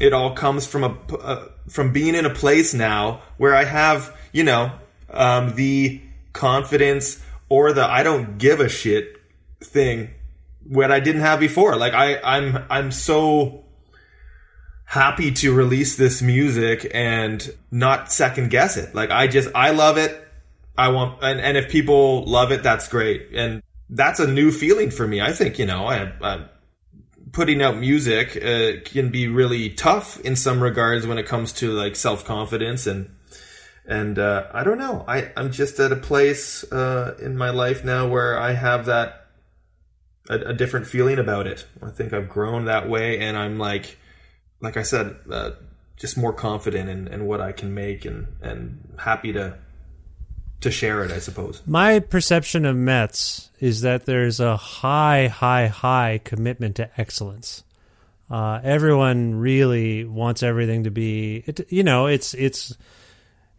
it 0.00 0.12
all 0.12 0.34
comes 0.34 0.66
from 0.66 0.84
a 0.84 1.14
uh, 1.16 1.48
from 1.68 1.92
being 1.92 2.14
in 2.14 2.24
a 2.24 2.30
place 2.30 2.74
now 2.74 3.22
where 3.36 3.54
I 3.54 3.64
have 3.64 4.16
you 4.32 4.44
know 4.44 4.72
um, 5.10 5.54
the 5.54 6.00
confidence 6.32 7.22
or 7.48 7.72
the 7.72 7.84
I 7.84 8.02
don't 8.02 8.38
give 8.38 8.60
a 8.60 8.68
shit 8.68 9.16
thing 9.60 10.10
what 10.70 10.92
I 10.92 11.00
didn't 11.00 11.22
have 11.22 11.40
before. 11.40 11.76
Like 11.76 11.94
I 11.94 12.20
I'm 12.22 12.64
I'm 12.70 12.92
so 12.92 13.64
happy 14.84 15.32
to 15.32 15.52
release 15.52 15.96
this 15.96 16.22
music 16.22 16.90
and 16.94 17.52
not 17.70 18.12
second 18.12 18.50
guess 18.50 18.76
it. 18.76 18.94
Like 18.94 19.10
I 19.10 19.26
just 19.26 19.48
I 19.54 19.70
love 19.70 19.98
it. 19.98 20.26
I 20.78 20.88
want 20.88 21.22
and, 21.22 21.40
and 21.40 21.56
if 21.56 21.68
people 21.68 22.24
love 22.24 22.52
it, 22.52 22.62
that's 22.62 22.88
great. 22.88 23.28
And 23.34 23.62
that's 23.90 24.20
a 24.20 24.28
new 24.28 24.52
feeling 24.52 24.90
for 24.90 25.06
me. 25.06 25.20
I 25.20 25.32
think 25.32 25.58
you 25.58 25.66
know 25.66 25.86
I, 25.86 26.12
I 26.22 26.44
putting 27.32 27.60
out 27.62 27.76
music 27.76 28.36
uh, 28.36 28.80
can 28.84 29.10
be 29.10 29.26
really 29.26 29.70
tough 29.70 30.20
in 30.20 30.36
some 30.36 30.62
regards 30.62 31.04
when 31.04 31.18
it 31.18 31.26
comes 31.26 31.52
to 31.54 31.72
like 31.72 31.96
self 31.96 32.24
confidence 32.24 32.86
and 32.86 33.10
and 33.86 34.20
uh, 34.20 34.46
I 34.54 34.62
don't 34.62 34.78
know. 34.78 35.04
I 35.08 35.32
I'm 35.36 35.50
just 35.50 35.80
at 35.80 35.90
a 35.90 35.96
place 35.96 36.62
uh, 36.72 37.16
in 37.20 37.36
my 37.36 37.50
life 37.50 37.84
now 37.84 38.06
where 38.06 38.38
I 38.38 38.52
have 38.52 38.86
that 38.86 39.19
a, 40.30 40.50
a 40.50 40.54
different 40.54 40.86
feeling 40.86 41.18
about 41.18 41.46
it. 41.46 41.66
I 41.82 41.90
think 41.90 42.12
I've 42.12 42.28
grown 42.28 42.64
that 42.66 42.88
way, 42.88 43.18
and 43.18 43.36
I'm 43.36 43.58
like, 43.58 43.98
like 44.60 44.76
I 44.76 44.82
said, 44.82 45.16
uh, 45.30 45.50
just 45.96 46.16
more 46.16 46.32
confident 46.32 46.88
in, 46.88 47.08
in 47.08 47.26
what 47.26 47.40
I 47.40 47.52
can 47.52 47.74
make, 47.74 48.04
and 48.04 48.28
and 48.40 48.96
happy 48.98 49.32
to 49.32 49.58
to 50.60 50.70
share 50.70 51.04
it. 51.04 51.10
I 51.10 51.18
suppose. 51.18 51.62
My 51.66 51.98
perception 51.98 52.64
of 52.64 52.76
Metz 52.76 53.50
is 53.58 53.82
that 53.82 54.06
there's 54.06 54.40
a 54.40 54.56
high, 54.56 55.26
high, 55.26 55.66
high 55.66 56.20
commitment 56.24 56.76
to 56.76 56.88
excellence. 56.98 57.64
Uh, 58.30 58.60
everyone 58.62 59.34
really 59.34 60.04
wants 60.04 60.44
everything 60.44 60.84
to 60.84 60.90
be, 60.90 61.42
it, 61.46 61.70
you 61.72 61.82
know, 61.82 62.06
it's 62.06 62.32
it's 62.34 62.76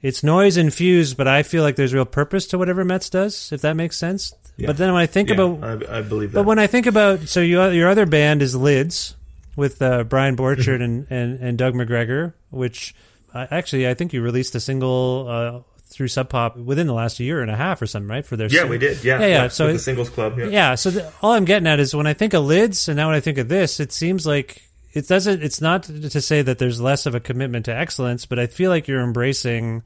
it's 0.02 0.24
noise 0.24 0.56
infused, 0.58 1.18
but 1.18 1.28
I 1.28 1.44
feel 1.44 1.62
like 1.62 1.76
there's 1.76 1.94
real 1.94 2.06
purpose 2.06 2.48
to 2.48 2.58
whatever 2.58 2.86
Metz 2.86 3.10
does, 3.10 3.52
if 3.52 3.62
that 3.62 3.76
makes 3.76 3.98
sense. 3.98 4.34
But 4.60 4.78
then 4.78 4.94
when 4.94 5.02
I 5.02 5.06
think 5.08 5.30
Yeah, 5.30 5.36
about, 5.42 5.64
I, 5.90 6.00
I 6.00 6.02
believe 6.02 6.32
that. 6.34 6.40
but 6.40 6.46
when 6.46 6.60
I 6.60 6.68
think 6.68 6.86
about, 6.86 7.22
so 7.28 7.40
you, 7.42 7.64
your 7.70 7.90
other 7.90 8.06
band 8.06 8.42
is 8.42 8.56
Lids 8.56 9.16
with 9.56 9.82
uh, 9.82 10.04
Brian 10.04 10.36
Borcherdt 10.38 10.82
and, 10.84 11.08
and 11.10 11.40
and 11.40 11.58
Doug 11.58 11.74
McGregor, 11.74 12.34
which 12.52 12.94
uh, 13.34 13.48
actually 13.52 13.88
I 13.88 13.94
think 13.96 14.14
you 14.14 14.22
released 14.22 14.54
a 14.56 14.60
single. 14.60 15.26
Uh, 15.28 15.60
through 15.94 16.08
Sub 16.08 16.30
Pop 16.30 16.56
within 16.56 16.88
the 16.88 16.94
last 16.94 17.20
year 17.20 17.42
and 17.42 17.52
a 17.52 17.56
half 17.58 17.82
or 17.82 17.86
something, 17.86 18.08
right? 18.08 18.26
For 18.26 18.38
their 18.38 18.48
yeah, 18.48 18.62
sing- 18.62 18.70
we 18.70 18.78
did. 18.78 19.04
Yeah, 19.04 19.20
yeah, 19.20 19.28
yeah. 19.28 19.48
So 19.50 19.68
it- 19.68 19.74
the 19.74 19.80
singles 19.80 20.10
club. 20.10 20.40
Yeah. 20.40 20.46
yeah 20.46 20.76
so 20.76 20.90
the, 20.90 21.12
all 21.22 21.34
i'm 21.34 21.44
getting 21.44 21.68
at 21.68 21.82
is 21.82 21.94
when 21.94 22.08
i 22.08 22.14
think 22.14 22.34
of 22.34 22.46
lids 22.46 22.88
and 22.88 22.96
now 22.96 23.08
when 23.08 23.16
i 23.18 23.20
think 23.20 23.38
of 23.38 23.50
this 23.50 23.82
it 23.82 23.92
seems 23.92 24.26
like 24.26 24.62
it 24.94 25.06
doesn't 25.10 25.44
it's 25.44 25.60
not 25.60 25.84
to 25.84 26.22
say 26.22 26.42
that 26.42 26.60
there's 26.60 26.80
less 26.80 27.06
of 27.06 27.14
a 27.14 27.20
commitment 27.20 27.66
to 27.66 27.76
excellence 27.76 28.26
but 28.26 28.40
i 28.40 28.48
feel 28.48 28.70
like 28.72 28.88
you're 28.88 29.02
embracing 29.04 29.84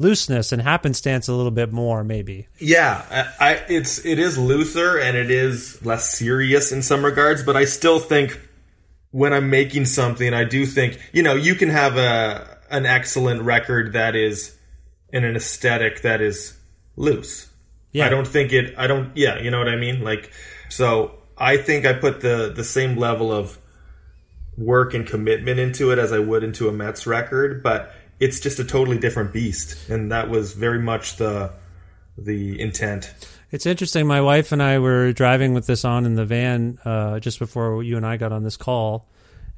looseness 0.00 0.50
and 0.50 0.62
happenstance 0.62 1.28
a 1.28 1.34
little 1.34 1.50
bit 1.52 1.70
more 1.70 2.02
maybe 2.02 2.48
Yeah, 2.58 3.04
I, 3.38 3.50
I 3.50 3.52
it's 3.68 4.04
it 4.04 4.18
is 4.18 4.36
looser 4.36 4.98
and 4.98 5.16
it 5.16 5.30
is 5.30 5.84
less 5.84 6.10
serious 6.10 6.72
in 6.72 6.82
some 6.82 7.04
regards, 7.04 7.42
but 7.42 7.56
I 7.56 7.66
still 7.66 8.00
think 8.00 8.40
when 9.12 9.32
I'm 9.32 9.50
making 9.50 9.84
something, 9.84 10.32
I 10.34 10.44
do 10.44 10.66
think 10.66 10.98
you 11.12 11.22
know 11.22 11.34
you 11.34 11.54
can 11.54 11.68
have 11.68 11.96
a 11.96 12.58
an 12.70 12.86
excellent 12.86 13.42
record 13.42 13.92
that 13.92 14.16
is 14.16 14.56
in 15.12 15.24
an 15.24 15.36
aesthetic 15.36 16.02
that 16.02 16.20
is 16.20 16.58
loose. 16.96 17.48
Yeah. 17.92 18.06
I 18.06 18.08
don't 18.08 18.26
think 18.26 18.52
it. 18.52 18.74
I 18.78 18.86
don't. 18.86 19.16
Yeah, 19.16 19.38
you 19.40 19.50
know 19.50 19.58
what 19.58 19.68
I 19.68 19.76
mean. 19.76 20.02
Like, 20.02 20.32
so 20.68 21.18
I 21.36 21.56
think 21.56 21.84
I 21.84 21.92
put 21.92 22.20
the 22.20 22.52
the 22.54 22.64
same 22.64 22.96
level 22.96 23.32
of 23.32 23.58
work 24.56 24.94
and 24.94 25.06
commitment 25.06 25.58
into 25.58 25.90
it 25.90 25.98
as 25.98 26.12
I 26.12 26.18
would 26.18 26.44
into 26.44 26.68
a 26.68 26.72
Metz 26.72 27.06
record, 27.06 27.62
but 27.62 27.92
it's 28.20 28.38
just 28.38 28.58
a 28.58 28.64
totally 28.64 28.98
different 28.98 29.32
beast, 29.32 29.88
and 29.88 30.12
that 30.12 30.28
was 30.30 30.52
very 30.52 30.78
much 30.80 31.16
the 31.16 31.52
the 32.16 32.60
intent. 32.60 33.12
It's 33.50 33.66
interesting. 33.66 34.06
My 34.06 34.20
wife 34.20 34.52
and 34.52 34.62
I 34.62 34.78
were 34.78 35.12
driving 35.12 35.54
with 35.54 35.66
this 35.66 35.84
on 35.84 36.06
in 36.06 36.14
the 36.14 36.26
van 36.26 36.78
uh, 36.84 37.18
just 37.18 37.38
before 37.38 37.82
you 37.82 37.96
and 37.96 38.06
I 38.06 38.16
got 38.16 38.30
on 38.30 38.44
this 38.44 38.56
call, 38.56 39.08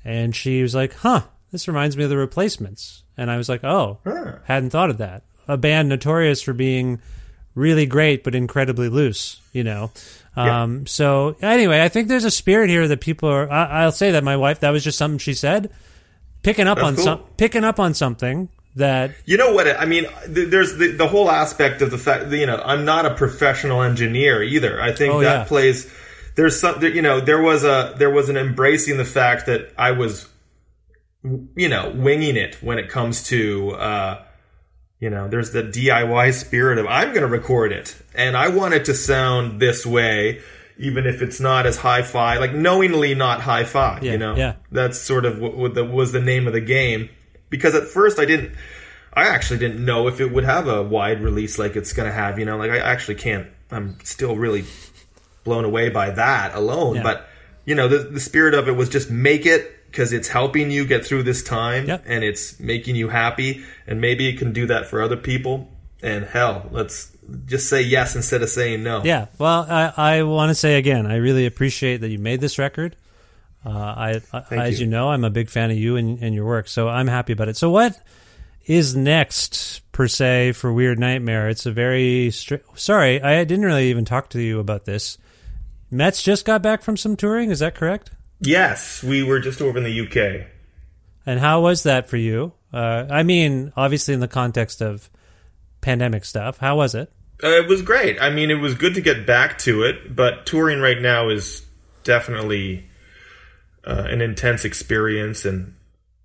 and 0.05 0.35
she 0.35 0.63
was 0.63 0.75
like, 0.75 0.95
"Huh, 0.95 1.23
this 1.51 1.69
reminds 1.69 1.97
me 1.97 2.05
of 2.05 2.11
the 2.11 2.17
Replacements," 2.17 3.03
and 3.17 3.31
I 3.31 3.37
was 3.37 3.49
like, 3.49 3.65
"Oh, 3.65 3.99
hadn't 4.45 4.71
thought 4.71 4.91
of 4.91 4.99
that." 4.99 5.25
A 5.49 5.57
band 5.57 5.89
notorious 5.89 6.41
for 6.41 6.53
being 6.53 7.01
really 7.55 7.85
great 7.85 8.25
but 8.25 8.35
incredibly 8.35 8.89
loose, 8.89 9.41
you 9.53 9.65
know. 9.65 9.91
Um, 10.37 10.87
So 10.87 11.37
anyway, 11.43 11.83
I 11.83 11.89
think 11.89 12.09
there's 12.09 12.25
a 12.25 12.31
spirit 12.31 12.71
here 12.71 12.89
that 12.89 13.01
people 13.01 13.29
are. 13.29 13.51
I, 13.51 13.83
I'll 13.83 13.93
say 13.93 14.13
that 14.13 14.25
my 14.25 14.37
wife. 14.37 14.61
That 14.61 14.71
was 14.71 14.85
just 14.85 14.97
something 14.97 15.19
she 15.19 15.35
said. 15.35 15.71
Picking 16.43 16.67
up 16.67 16.77
That's 16.79 16.89
on 16.89 16.95
cool. 16.97 17.05
some, 17.05 17.21
picking 17.37 17.65
up 17.65 17.79
on 17.79 17.95
something 17.95 18.49
that 18.77 19.13
You 19.27 19.37
know 19.37 19.53
what? 19.53 19.67
I 19.69 19.85
mean, 19.85 20.07
there's 20.27 20.77
the, 20.77 20.93
the 20.93 21.07
whole 21.09 21.31
aspect 21.31 21.83
of 21.83 21.91
the 21.91 21.99
fact 21.99 22.31
you 22.33 22.47
know, 22.47 22.61
I'm 22.65 22.85
not 22.85 23.07
a 23.07 23.15
professional 23.15 23.83
engineer 23.83 24.43
either. 24.43 24.81
I 24.81 24.93
think 24.93 25.15
Oh, 25.15 25.21
that 25.21 25.33
yeah. 25.41 25.45
plays, 25.45 25.93
there's 26.37 26.59
some, 26.59 26.83
you 26.83 27.03
know, 27.03 27.21
there 27.21 27.41
was 27.41 27.65
a, 27.65 27.95
there 27.99 28.11
was 28.11 28.29
an 28.29 28.37
embracing 28.37 28.97
the 28.97 29.05
fact 29.05 29.47
that 29.47 29.73
I 29.79 29.93
was, 29.93 30.29
you 31.23 31.69
know, 31.69 31.91
winging 31.95 32.37
it 32.37 32.57
when 32.63 32.79
it 32.79 32.89
comes 32.89 33.23
to, 33.25 33.73
uh, 33.73 34.25
you 34.99 35.11
know, 35.11 35.29
there's 35.29 35.51
the 35.51 35.63
DIY 35.63 36.33
spirit 36.33 36.79
of 36.79 36.87
I'm 36.87 37.09
going 37.09 37.23
to 37.23 37.27
record 37.27 37.73
it 37.73 37.97
and 38.15 38.37
I 38.37 38.49
want 38.49 38.75
it 38.75 38.85
to 38.87 38.95
sound 38.95 39.61
this 39.61 39.85
way, 39.85 40.41
even 40.83 41.07
if 41.07 41.23
it's 41.23 41.41
not 41.41 41.65
as 41.67 41.77
hi-fi, 41.79 42.39
like 42.39 42.53
knowingly 42.53 43.15
not 43.15 43.41
hi-fi, 43.41 44.01
Yeah, 44.03 44.13
you 44.13 44.19
know, 44.19 44.35
yeah. 44.37 44.55
that's 44.71 44.99
sort 45.01 45.25
of 45.25 45.39
what, 45.39 45.57
what 45.57 45.75
the, 45.75 45.85
was 45.85 46.13
the 46.13 46.21
name 46.21 46.47
of 46.47 46.53
the 46.53 46.61
game 46.61 47.09
because 47.51 47.75
at 47.75 47.85
first 47.85 48.19
I 48.19 48.25
didn't, 48.25 48.53
I 49.15 49.29
actually 49.29 49.59
didn't 49.59 49.85
know 49.85 50.09
if 50.09 50.21
it 50.21 50.33
would 50.33 50.45
have 50.45 50.67
a 50.69 50.83
wide 50.83 51.23
release 51.23 51.59
like 51.59 51.77
it's 51.77 51.93
going 51.93 52.09
to 52.09 52.13
have. 52.15 52.39
You 52.39 52.45
know, 52.47 52.57
like 52.57 52.71
I 52.71 52.79
actually 52.79 53.17
can't. 53.17 53.47
I'm 53.71 53.99
still 54.05 54.37
really 54.37 54.65
blown 55.45 55.65
away 55.65 55.89
by 55.91 56.11
that 56.11 56.55
alone. 56.55 56.97
Yeah. 56.97 57.03
But 57.03 57.29
you 57.65 57.75
know, 57.75 57.89
the 57.89 57.99
the 57.99 58.21
spirit 58.21 58.55
of 58.55 58.69
it 58.69 58.73
was 58.73 58.89
just 58.89 59.11
make 59.11 59.45
it 59.47 59.71
because 59.91 60.13
it's 60.13 60.29
helping 60.29 60.71
you 60.71 60.87
get 60.87 61.05
through 61.07 61.23
this 61.25 61.43
time 61.43 61.87
Yep. 61.87 62.05
and 62.07 62.25
it's 62.25 62.59
making 62.59 62.97
you 62.97 63.09
happy, 63.11 63.63
and 63.87 64.01
maybe 64.01 64.29
it 64.29 64.39
can 64.39 64.53
do 64.53 64.67
that 64.67 64.87
for 64.87 65.03
other 65.03 65.17
people. 65.19 65.69
And 66.03 66.25
hell, 66.25 66.69
let's 66.73 67.17
just 67.47 67.69
say 67.69 67.83
yes 67.83 68.17
instead 68.17 68.43
of 68.43 68.49
saying 68.49 68.83
no. 68.83 69.03
Yeah. 69.05 69.27
Well, 69.39 69.67
I, 69.69 69.93
I 69.97 70.23
want 70.25 70.51
to 70.51 70.55
say 70.55 70.77
again, 70.77 71.07
I 71.07 71.17
really 71.17 71.47
appreciate 71.47 71.99
that 71.99 72.09
you 72.09 72.19
made 72.19 72.41
this 72.41 72.59
record. 72.59 72.97
Uh, 73.65 73.71
I, 73.71 74.21
I 74.33 74.57
as 74.57 74.81
you. 74.81 74.87
you 74.87 74.91
know, 74.91 75.11
I'm 75.11 75.25
a 75.25 75.31
big 75.31 75.49
fan 75.49 75.71
of 75.71 75.77
you 75.77 75.97
and, 75.97 76.21
and 76.21 76.35
your 76.35 76.45
work, 76.45 76.67
so 76.67 76.89
I'm 76.89 77.07
happy 77.07 77.33
about 77.33 77.49
it. 77.49 77.57
So, 77.57 77.71
what 77.71 77.97
is 78.67 78.97
next 78.97 79.83
per 79.93 80.09
se 80.09 80.53
for 80.53 80.73
Weird 80.73 80.99
Nightmare? 80.99 81.49
It's 81.49 81.65
a 81.65 81.71
very 81.71 82.29
stri- 82.31 82.63
sorry, 82.77 83.23
I 83.23 83.45
didn't 83.45 83.65
really 83.65 83.89
even 83.91 84.05
talk 84.05 84.31
to 84.31 84.41
you 84.41 84.59
about 84.59 84.85
this. 84.85 85.17
Metz 85.93 86.23
just 86.23 86.45
got 86.45 86.63
back 86.63 86.83
from 86.83 86.97
some 86.97 87.17
touring. 87.17 87.51
Is 87.51 87.61
that 87.61 87.77
correct? 87.77 88.11
Yes, 88.41 89.05
we 89.05 89.23
were 89.23 89.39
just 89.39 89.63
over 89.63 89.79
in 89.79 89.85
the 89.85 90.01
UK. 90.01 90.49
And 91.25 91.39
how 91.39 91.61
was 91.61 91.85
that 91.85 92.09
for 92.09 92.17
you? 92.17 92.53
Uh, 92.73 93.07
I 93.09 93.23
mean, 93.23 93.73
obviously 93.77 94.15
in 94.15 94.21
the 94.21 94.27
context 94.27 94.81
of 94.81 95.09
pandemic 95.83 96.25
stuff. 96.25 96.59
How 96.59 96.77
was 96.77 96.95
it? 96.95 97.13
Uh, 97.43 97.49
it 97.49 97.69
was 97.69 97.83
great. 97.83 98.21
I 98.21 98.31
mean, 98.31 98.51
it 98.51 98.61
was 98.61 98.75
good 98.75 98.95
to 98.95 99.01
get 99.01 99.27
back 99.27 99.59
to 99.59 99.83
it, 99.83 100.17
but 100.17 100.47
touring 100.47 100.81
right 100.81 101.01
now 101.01 101.29
is 101.29 101.67
definitely 102.05 102.87
uh, 103.85 104.07
an 104.09 104.23
intense 104.23 104.65
experience. 104.65 105.45
And 105.45 105.75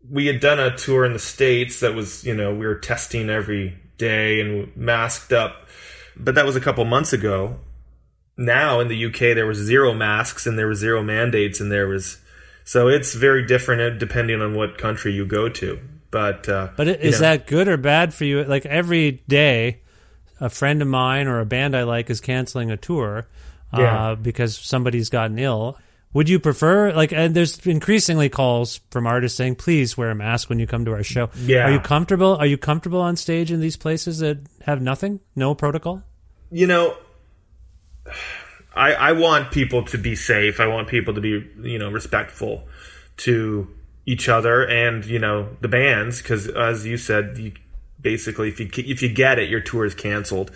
we 0.10 0.28
had 0.28 0.39
done 0.39 0.60
a 0.60 0.78
tour 0.78 1.03
in 1.03 1.14
the 1.14 1.20
States 1.20 1.80
that 1.80 1.93
was, 1.95 2.24
you 2.24 2.36
know, 2.36 2.53
we 2.53 2.66
were 2.66 2.76
testing 2.76 3.30
every 3.30 3.78
day 3.97 4.39
and 4.39 4.76
masked 4.78 5.34
up, 5.34 5.68
but 6.16 6.36
that 6.36 6.45
was 6.45 6.55
a 6.55 6.62
couple 6.62 6.86
months 6.86 7.14
ago. 7.14 7.60
Now 8.38 8.80
in 8.80 8.88
the 8.88 9.05
UK, 9.05 9.20
there 9.36 9.47
was 9.47 9.58
zero 9.58 9.93
masks 9.93 10.45
and 10.45 10.58
there 10.58 10.68
was 10.68 10.78
zero 10.78 11.01
mandates, 11.01 11.60
and 11.60 11.72
there 11.72 11.88
was 11.88 12.20
so 12.64 12.88
it's 12.88 13.16
very 13.16 13.45
different 13.47 13.82
uh, 13.82 13.97
depending 13.97 14.41
on 14.41 14.53
what 14.53 14.78
country 14.78 15.14
you 15.14 15.26
go 15.26 15.49
to. 15.49 15.80
But 16.12 16.47
uh, 16.47 16.70
But 16.78 16.88
is 16.88 17.16
know. 17.16 17.28
that 17.28 17.47
good 17.47 17.68
or 17.68 17.78
bad 17.78 18.14
for 18.14 18.24
you? 18.26 18.43
Like 18.43 18.66
every 18.66 19.24
day, 19.28 19.82
a 20.39 20.49
friend 20.49 20.82
of 20.82 20.88
mine 20.88 21.28
or 21.28 21.39
a 21.39 21.45
band 21.45 21.76
I 21.76 21.84
like 21.84 22.10
is 22.10 22.22
canceling 22.22 22.72
a 22.72 22.78
tour 22.78 23.28
uh, 23.74 23.80
Yeah. 23.82 24.16
because 24.16 24.58
somebody's 24.58 25.10
gotten 25.10 25.38
ill. 25.39 25.78
Would 26.14 26.30
you 26.30 26.39
prefer 26.39 26.93
like? 26.93 27.12
And 27.12 27.36
there's 27.36 27.60
increasingly 27.68 28.30
calls 28.30 28.80
from 28.91 29.05
artists 29.05 29.38
saying, 29.38 29.55
"Please 29.55 29.97
wear 29.97 30.10
a 30.10 30.16
mask 30.16 30.49
when 30.49 30.58
you 30.58 30.66
come 30.66 30.86
to 30.86 30.93
our 30.93 31.03
show." 31.03 31.30
Yeah. 31.36 31.68
Are 31.68 31.72
you 31.72 31.80
comfortable? 31.80 32.38
Are 32.38 32.45
you 32.45 32.58
comfortable 32.58 33.01
on 33.01 33.18
stage 33.18 33.51
in 33.51 33.60
these 33.60 33.76
places 33.76 34.20
that 34.20 34.38
have 34.66 34.82
nothing, 34.82 35.20
no 35.36 35.53
protocol? 35.53 36.01
you 36.49 36.66
know, 36.66 36.95
I 38.76 38.93
I 38.93 39.12
want 39.14 39.51
people 39.51 39.84
to 39.86 39.97
be 39.97 40.16
safe. 40.16 40.60
I 40.60 40.68
want 40.68 40.88
people 40.88 41.14
to 41.16 41.22
be 41.22 41.45
you 41.62 41.78
know 41.78 41.89
respectful 41.91 42.68
to 43.18 43.68
each 44.08 44.30
other 44.30 44.66
and 44.66 45.05
you 45.05 45.20
know 45.20 45.49
the 45.62 45.68
bands 45.68 46.22
because 46.22 46.47
as 46.47 46.86
you 46.88 46.97
said, 46.97 47.38
you 47.38 47.51
basically 48.01 48.47
if 48.47 48.60
you 48.60 48.70
if 48.74 49.03
you 49.03 49.14
get 49.14 49.38
it, 49.38 49.49
your 49.49 49.60
tour 49.60 49.86
is 49.86 49.93
canceled. 49.93 50.49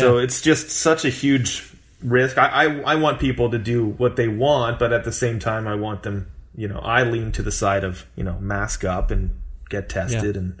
So 0.00 0.18
it's 0.18 0.40
just 0.40 0.70
such 0.70 1.04
a 1.04 1.10
huge 1.10 1.70
risk. 2.02 2.38
I, 2.38 2.46
I 2.46 2.80
I 2.92 2.94
want 2.94 3.18
people 3.18 3.50
to 3.50 3.58
do 3.58 3.84
what 3.84 4.16
they 4.16 4.28
want, 4.28 4.78
but 4.78 4.92
at 4.92 5.04
the 5.04 5.12
same 5.12 5.38
time, 5.38 5.66
I 5.66 5.74
want 5.74 6.04
them. 6.04 6.30
You 6.56 6.68
know, 6.68 6.78
I 6.78 7.02
lean 7.02 7.32
to 7.32 7.42
the 7.42 7.52
side 7.52 7.82
of 7.82 8.06
you 8.14 8.22
know 8.22 8.38
mask 8.38 8.84
up 8.84 9.10
and 9.10 9.38
get 9.68 9.90
tested 9.90 10.36
and. 10.36 10.58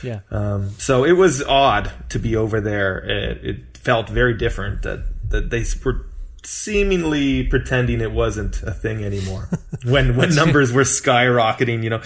Yeah. 0.00 0.20
Um, 0.30 0.70
so 0.78 1.04
it 1.04 1.14
was 1.14 1.42
odd 1.42 1.90
to 2.10 2.20
be 2.20 2.36
over 2.36 2.60
there. 2.60 2.98
It, 2.98 3.44
it 3.44 3.76
felt 3.76 4.08
very 4.08 4.34
different 4.34 4.82
that 4.82 5.00
that 5.30 5.50
they 5.50 5.64
were 5.84 6.06
seemingly 6.44 7.44
pretending 7.44 8.00
it 8.00 8.12
wasn't 8.12 8.62
a 8.62 8.72
thing 8.72 9.04
anymore 9.04 9.48
when 9.84 10.16
when 10.16 10.34
numbers 10.34 10.72
were 10.72 10.82
skyrocketing. 10.82 11.82
You 11.82 11.90
know, 11.90 12.00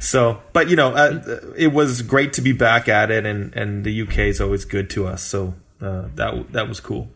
so 0.00 0.40
but 0.52 0.68
you 0.68 0.76
know 0.76 0.92
uh, 0.94 1.40
it 1.56 1.72
was 1.72 2.02
great 2.02 2.32
to 2.34 2.40
be 2.42 2.52
back 2.52 2.88
at 2.88 3.10
it, 3.10 3.24
and 3.26 3.54
and 3.54 3.84
the 3.84 4.02
UK 4.02 4.18
is 4.20 4.40
always 4.40 4.64
good 4.64 4.90
to 4.90 5.06
us. 5.06 5.22
So 5.22 5.54
uh, 5.80 6.06
that 6.16 6.52
that 6.52 6.68
was 6.68 6.80
cool. 6.80 7.08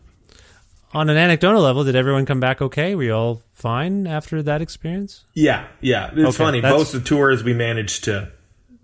On 0.91 1.07
an 1.07 1.17
anecdotal 1.17 1.61
level, 1.61 1.83
did 1.83 1.95
everyone 1.95 2.25
come 2.25 2.39
back 2.39 2.63
okay? 2.63 2.95
Were 2.95 3.03
you 3.03 3.13
all 3.13 3.41
fine 3.53 4.07
after 4.07 4.41
that 4.41 4.59
experience? 4.59 5.23
Yeah, 5.35 5.67
yeah. 5.81 6.09
It's 6.11 6.19
Okay, 6.19 6.31
funny. 6.31 6.61
that's- 6.61 6.79
Both 6.79 6.91
the 6.93 6.99
tours 6.99 7.43
we 7.43 7.53
managed 7.53 8.05
to 8.05 8.31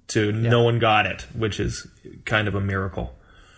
to 0.09 0.31
no 0.31 0.61
one 0.61 0.77
got 0.77 1.07
it, 1.07 1.23
which 1.33 1.59
is 1.59 1.87
kind 2.25 2.47
of 2.47 2.53
a 2.53 2.61
miracle. 2.61 3.14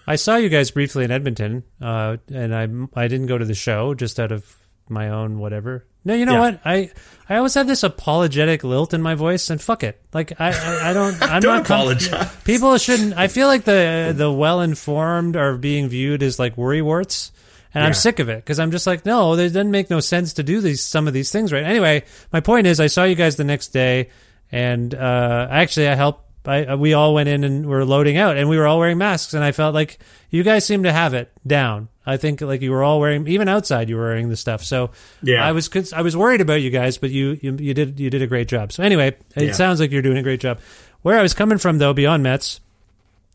I 0.07 0.15
saw 0.15 0.37
you 0.37 0.47
guys 0.49 0.71
briefly 0.71 1.03
in 1.03 1.11
Edmonton, 1.11 1.63
uh, 1.81 2.17
and 2.33 2.55
I 2.55 2.67
I 2.99 3.07
didn't 3.07 3.27
go 3.27 3.37
to 3.37 3.45
the 3.45 3.53
show 3.53 3.93
just 3.93 4.19
out 4.19 4.31
of 4.31 4.55
my 4.89 5.09
own 5.09 5.37
whatever. 5.39 5.85
No, 6.05 6.13
you 6.13 6.25
know 6.25 6.33
Yeah. 6.35 6.39
what? 6.39 6.61
I 6.63 6.91
I 7.27 7.35
always 7.35 7.55
have 7.55 7.67
this 7.67 7.83
apologetic 7.83 8.63
lilt 8.63 8.93
in 8.93 9.01
my 9.01 9.15
voice, 9.15 9.49
and 9.49 9.61
fuck 9.61 9.83
it. 9.83 10.01
Like 10.13 10.39
I 10.39 10.51
I, 10.51 10.89
I 10.91 10.93
don't 10.93 11.21
I'm 11.21 11.41
Don't 11.41 11.57
not 11.57 11.65
com- 11.65 11.81
apologize. 11.81 12.33
People 12.45 12.77
shouldn't. 12.77 13.15
I 13.17 13.27
feel 13.27 13.47
like 13.47 13.65
the 13.65 14.13
the 14.15 14.31
well 14.31 14.61
informed 14.61 15.35
are 15.35 15.57
being 15.57 15.89
viewed 15.89 16.23
as 16.23 16.39
like 16.39 16.55
worrywarts. 16.55 17.31
And 17.73 17.83
I'm 17.83 17.93
sick 17.93 18.17
of 18.17 18.27
it 18.29 18.37
because 18.37 18.59
I'm 18.59 18.71
just 18.71 18.87
like, 18.87 19.05
no, 19.05 19.33
it 19.33 19.49
doesn't 19.49 19.69
make 19.69 19.89
no 19.91 19.99
sense 19.99 20.33
to 20.33 20.43
do 20.43 20.61
these 20.61 20.81
some 20.81 21.07
of 21.07 21.13
these 21.13 21.31
things, 21.31 21.51
right? 21.53 21.63
Anyway, 21.63 22.05
my 22.33 22.39
point 22.39 22.65
is, 22.65 22.79
I 22.79 22.87
saw 22.87 23.03
you 23.03 23.13
guys 23.13 23.35
the 23.35 23.43
next 23.43 23.67
day, 23.67 24.09
and 24.51 24.95
uh, 24.95 25.47
actually, 25.51 25.87
I 25.89 25.93
helped. 25.95 26.23
I, 26.47 26.75
we 26.75 26.93
all 26.93 27.13
went 27.13 27.29
in 27.29 27.43
and 27.43 27.65
were 27.65 27.83
loading 27.85 28.17
out, 28.17 28.37
and 28.37 28.47
we 28.49 28.57
were 28.57 28.65
all 28.67 28.79
wearing 28.79 28.97
masks, 28.97 29.33
and 29.33 29.43
I 29.43 29.51
felt 29.51 29.73
like 29.73 29.99
you 30.29 30.43
guys 30.43 30.65
seemed 30.65 30.85
to 30.85 30.93
have 30.93 31.13
it 31.13 31.31
down. 31.45 31.89
I 32.05 32.15
think 32.17 32.39
like 32.41 32.61
you 32.61 32.71
were 32.71 32.83
all 32.83 32.99
wearing, 33.01 33.27
even 33.27 33.47
outside, 33.49 33.89
you 33.89 33.97
were 33.97 34.03
wearing 34.03 34.29
the 34.29 34.37
stuff. 34.37 34.63
So 34.63 34.91
Yeah. 35.21 35.45
I 35.45 35.51
was 35.51 35.69
I 35.93 36.01
was 36.01 36.15
worried 36.15 36.39
about 36.41 36.61
you 36.61 36.69
guys, 36.69 36.97
but 36.97 37.09
you 37.09 37.37
you, 37.41 37.57
you 37.59 37.73
did 37.73 37.99
you 37.99 38.09
did 38.09 38.21
a 38.21 38.27
great 38.27 38.47
job. 38.47 38.71
So 38.71 38.81
anyway, 38.81 39.17
it 39.35 39.43
Yeah. 39.47 39.51
sounds 39.51 39.79
like 39.81 39.91
you're 39.91 40.01
doing 40.01 40.17
a 40.17 40.23
great 40.23 40.39
job. 40.39 40.59
Where 41.01 41.19
I 41.19 41.21
was 41.21 41.33
coming 41.33 41.57
from 41.57 41.79
though, 41.79 41.93
beyond 41.93 42.23
Metz, 42.23 42.61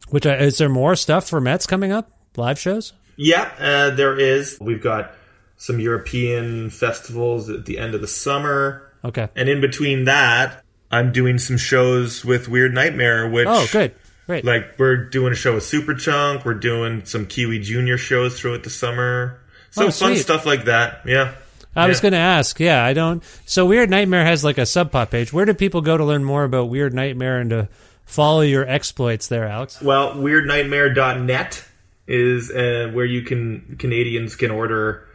which 0.09 0.25
I, 0.27 0.37
is 0.37 0.57
there 0.59 0.71
more 0.71 0.97
stuff 0.97 1.29
for 1.29 1.41
Metz 1.41 1.67
coming 1.67 1.93
up? 1.93 2.11
Live 2.37 2.59
shows? 2.59 2.95
Yeah, 3.17 3.51
uh, 3.59 3.91
there 3.95 4.19
is. 4.19 4.57
We've 4.59 4.83
got 4.83 5.13
some 5.59 5.79
European 5.79 6.71
festivals 6.71 7.51
at 7.51 7.67
the 7.67 7.79
end 7.79 7.95
of 7.95 8.01
the 8.01 8.09
summer. 8.09 8.91
Okay. 9.05 9.29
And 9.37 9.49
in 9.51 9.61
between 9.61 10.05
that, 10.07 10.62
I'm 10.93 11.11
doing 11.11 11.39
some 11.39 11.57
shows 11.57 12.25
with 12.25 12.49
Weird 12.49 12.75
Nightmare, 12.75 13.27
which 13.29 13.47
Oh, 13.49 13.67
good, 13.73 13.95
great. 14.27 14.45
Like 14.45 14.79
we're 14.79 14.97
doing 14.97 15.33
a 15.33 15.37
show 15.37 15.55
with 15.55 15.65
Superchunk, 15.65 16.45
we're 16.45 16.55
doing 16.55 17.05
some 17.07 17.27
Kiwi 17.27 17.61
Junior 17.61 17.97
shows 17.99 18.39
throughout 18.39 18.63
the 18.63 18.71
summer. 18.71 19.41
So 19.71 19.87
Oh, 19.87 19.91
fun 19.91 20.17
stuff 20.17 20.45
like 20.47 20.67
that. 20.67 21.01
Yeah. 21.07 21.33
I 21.75 21.89
was 21.89 22.01
going 22.01 22.13
to 22.13 22.19
ask. 22.19 22.61
Yeah, 22.61 22.85
I 22.85 22.93
don't. 22.93 23.25
So 23.47 23.65
Weird 23.65 23.89
Nightmare 23.89 24.27
has 24.27 24.45
like 24.45 24.59
a 24.59 24.67
sub 24.67 24.93
pop 24.93 25.11
page. 25.11 25.33
Where 25.33 25.47
do 25.47 25.55
people 25.55 25.81
go 25.81 25.97
to 25.97 26.05
learn 26.05 26.23
more 26.23 26.45
about 26.45 26.69
Weird 26.69 26.93
Nightmare 26.93 27.39
and 27.41 27.49
to 27.49 27.69
follow 28.05 28.43
your 28.43 28.69
exploits 28.69 29.29
there, 29.29 29.49
Alex? 29.49 29.81
Well, 29.81 30.15
weirdnightmare.net 30.17 31.65
is 32.07 32.51
uh, 32.51 32.91
where 32.93 33.07
you 33.07 33.23
can 33.23 33.77
Canadians 33.79 34.37
can 34.37 34.51
order 34.51 35.09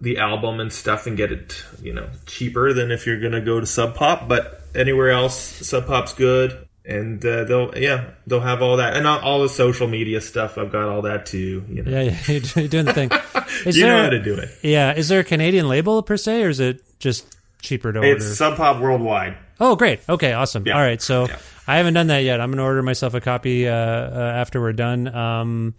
the 0.00 0.18
album 0.18 0.60
and 0.60 0.72
stuff 0.72 1.06
and 1.06 1.16
get 1.16 1.32
it, 1.32 1.62
you 1.82 1.92
know, 1.92 2.08
cheaper 2.26 2.72
than 2.72 2.90
if 2.90 3.06
you're 3.06 3.20
gonna 3.20 3.40
go 3.40 3.60
to 3.60 3.66
Sub 3.66 3.94
Pop. 3.94 4.28
But 4.28 4.57
anywhere 4.74 5.10
else, 5.10 5.34
Sub 5.34 5.86
Pop's 5.86 6.14
good, 6.14 6.66
and 6.84 7.24
uh, 7.24 7.44
they'll 7.44 7.76
yeah 7.76 8.10
they'll 8.26 8.40
have 8.40 8.62
all 8.62 8.76
that 8.78 8.96
and 8.96 9.06
all, 9.06 9.18
all 9.20 9.42
the 9.42 9.48
social 9.48 9.86
media 9.86 10.20
stuff. 10.20 10.56
I've 10.58 10.72
got 10.72 10.88
all 10.88 11.02
that 11.02 11.26
too. 11.26 11.64
You 11.68 11.82
know, 11.82 11.90
Yeah, 11.90 12.16
yeah, 12.28 12.38
you're 12.56 12.68
doing 12.68 12.84
the 12.86 12.94
thing. 12.94 13.10
Is 13.66 13.76
you 13.76 13.84
there, 13.84 13.96
know 13.96 14.02
how 14.04 14.10
to 14.10 14.22
do 14.22 14.34
it. 14.34 14.50
Yeah, 14.62 14.94
is 14.94 15.08
there 15.08 15.20
a 15.20 15.24
Canadian 15.24 15.68
label 15.68 16.02
per 16.02 16.16
se, 16.16 16.42
or 16.44 16.48
is 16.50 16.60
it 16.60 16.82
just 16.98 17.34
cheaper 17.62 17.92
to 17.92 17.98
order? 18.00 18.10
It's 18.16 18.36
Sub 18.36 18.56
Pop 18.56 18.80
worldwide. 18.80 19.36
Oh, 19.60 19.74
great. 19.74 20.00
Okay, 20.08 20.32
awesome. 20.34 20.64
Yeah. 20.66 20.74
All 20.76 20.80
right, 20.82 21.00
so 21.02 21.26
Yeah. 21.26 21.38
I 21.66 21.78
haven't 21.78 21.94
done 21.94 22.06
that 22.08 22.20
yet. 22.22 22.40
I'm 22.40 22.50
going 22.50 22.58
to 22.58 22.62
order 22.64 22.82
myself 22.82 23.14
a 23.14 23.20
copy 23.20 23.66
uh, 23.66 23.72
uh, 23.74 24.32
after 24.36 24.60
we're 24.60 24.72
done. 24.74 25.08
Um, 25.08 25.74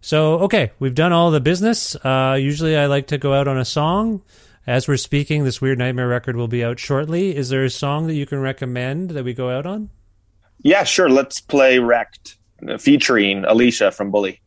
so, 0.00 0.38
okay, 0.40 0.70
we've 0.78 0.94
done 0.94 1.12
all 1.12 1.30
the 1.30 1.40
business. 1.40 1.94
Uh, 1.96 2.38
usually, 2.40 2.76
I 2.76 2.86
like 2.86 3.08
to 3.08 3.18
go 3.18 3.34
out 3.34 3.46
on 3.48 3.58
a 3.58 3.64
song. 3.64 4.22
As 4.68 4.86
we're 4.86 4.98
speaking, 4.98 5.44
this 5.44 5.62
Weird 5.62 5.78
Nightmare 5.78 6.08
record 6.08 6.36
will 6.36 6.46
be 6.46 6.62
out 6.62 6.78
shortly. 6.78 7.34
Is 7.34 7.48
there 7.48 7.64
a 7.64 7.70
song 7.70 8.06
that 8.06 8.12
you 8.12 8.26
can 8.26 8.38
recommend 8.38 9.12
that 9.12 9.24
we 9.24 9.32
go 9.32 9.48
out 9.48 9.64
on? 9.64 9.88
Yeah, 10.58 10.84
sure. 10.84 11.08
Let's 11.08 11.40
play 11.40 11.78
Wrecked, 11.78 12.36
uh, 12.68 12.76
featuring 12.76 13.46
Alicia 13.46 13.92
from 13.92 14.10
Bully. 14.10 14.42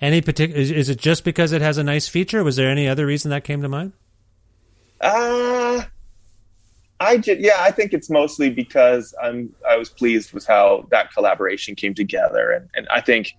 Any 0.00 0.22
particular? 0.22 0.58
Is, 0.58 0.70
is 0.70 0.88
it 0.88 0.98
just 0.98 1.22
because 1.22 1.52
it 1.52 1.60
has 1.60 1.76
a 1.76 1.84
nice 1.84 2.08
feature? 2.08 2.42
Was 2.42 2.56
there 2.56 2.70
any 2.70 2.88
other 2.88 3.04
reason 3.04 3.30
that 3.30 3.44
came 3.44 3.60
to 3.60 3.68
mind? 3.68 3.92
Uh 5.02 5.82
I 6.98 7.18
just 7.18 7.38
yeah, 7.38 7.56
I 7.58 7.70
think 7.70 7.92
it's 7.92 8.08
mostly 8.08 8.48
because 8.48 9.14
I'm 9.22 9.54
I 9.68 9.76
was 9.76 9.90
pleased 9.90 10.32
with 10.32 10.46
how 10.46 10.88
that 10.92 11.12
collaboration 11.12 11.74
came 11.74 11.92
together, 11.92 12.52
and 12.52 12.70
and 12.74 12.88
I 12.88 13.02
think 13.02 13.34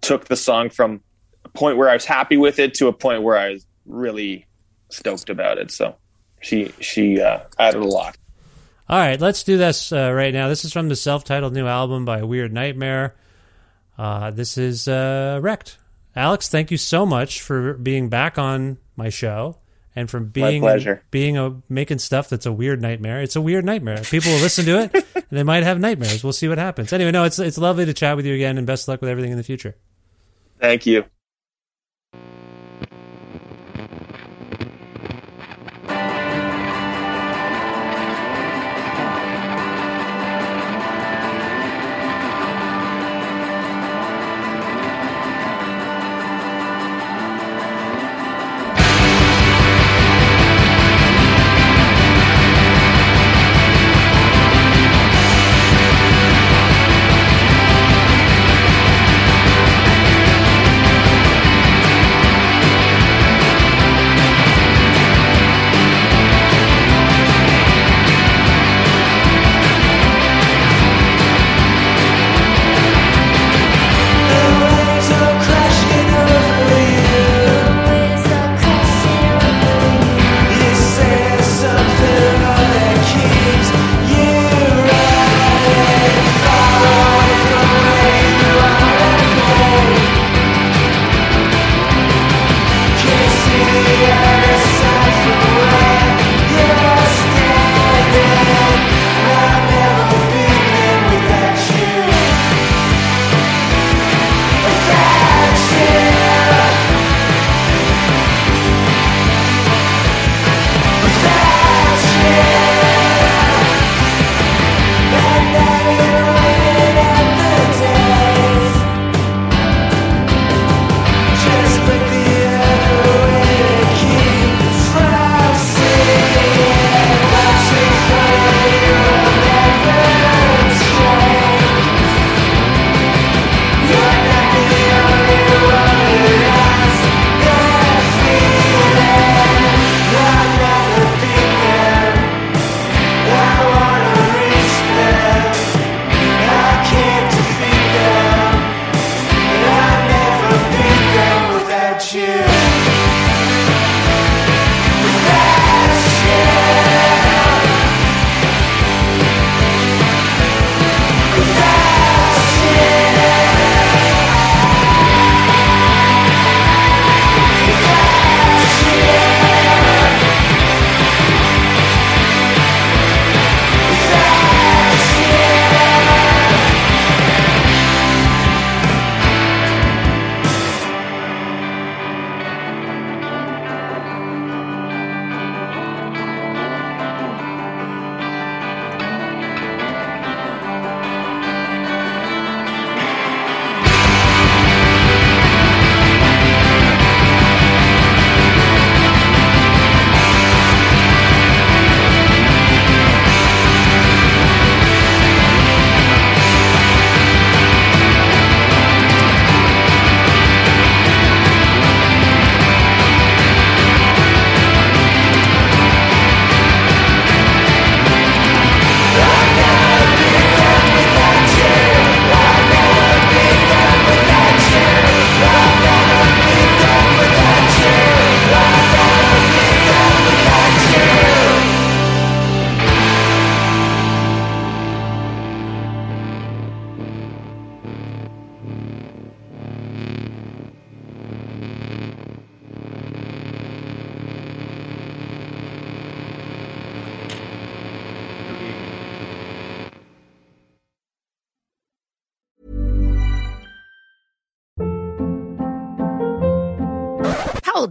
took 0.00 0.26
the 0.26 0.36
song 0.36 0.70
from 0.70 1.02
a 1.44 1.48
point 1.48 1.76
where 1.76 1.90
I 1.90 1.94
was 1.94 2.04
happy 2.04 2.36
with 2.36 2.60
it 2.60 2.72
to 2.74 2.86
a 2.86 2.92
point 2.92 3.24
where 3.24 3.36
I 3.36 3.50
was 3.50 3.66
really 3.84 4.46
stoked 4.92 5.30
about 5.30 5.58
it. 5.58 5.70
So 5.70 5.96
she 6.40 6.72
she 6.80 7.20
uh, 7.20 7.40
added 7.58 7.82
a 7.82 7.86
lot. 7.86 8.16
All 8.88 8.98
right, 8.98 9.20
let's 9.20 9.42
do 9.42 9.56
this 9.56 9.92
uh, 9.92 10.12
right 10.12 10.34
now. 10.34 10.48
This 10.48 10.64
is 10.64 10.72
from 10.72 10.88
the 10.88 10.96
self-titled 10.96 11.54
new 11.54 11.66
album 11.66 12.04
by 12.04 12.22
Weird 12.24 12.52
Nightmare. 12.52 13.14
Uh, 13.96 14.30
this 14.30 14.58
is 14.58 14.86
uh, 14.88 15.38
Wrecked. 15.40 15.78
Alex, 16.14 16.48
thank 16.48 16.70
you 16.70 16.76
so 16.76 17.06
much 17.06 17.40
for 17.40 17.74
being 17.74 18.10
back 18.10 18.36
on 18.36 18.76
my 18.96 19.08
show 19.08 19.56
and 19.94 20.10
for 20.10 20.20
being 20.20 20.62
pleasure. 20.62 21.02
being 21.10 21.38
a 21.38 21.62
making 21.68 21.98
stuff 21.98 22.28
that's 22.28 22.44
a 22.44 22.52
weird 22.52 22.82
nightmare. 22.82 23.22
It's 23.22 23.36
a 23.36 23.40
weird 23.40 23.64
nightmare. 23.64 24.02
People 24.02 24.32
will 24.32 24.40
listen 24.40 24.64
to 24.66 24.80
it 24.82 24.94
and 25.14 25.24
they 25.30 25.42
might 25.42 25.62
have 25.62 25.80
nightmares. 25.80 26.22
We'll 26.22 26.32
see 26.32 26.48
what 26.48 26.58
happens. 26.58 26.92
Anyway, 26.92 27.12
no, 27.12 27.24
it's 27.24 27.38
it's 27.38 27.58
lovely 27.58 27.86
to 27.86 27.94
chat 27.94 28.16
with 28.16 28.26
you 28.26 28.34
again 28.34 28.58
and 28.58 28.66
best 28.66 28.88
luck 28.88 29.00
with 29.00 29.10
everything 29.10 29.30
in 29.30 29.38
the 29.38 29.44
future. 29.44 29.74
Thank 30.60 30.86
you. 30.86 31.04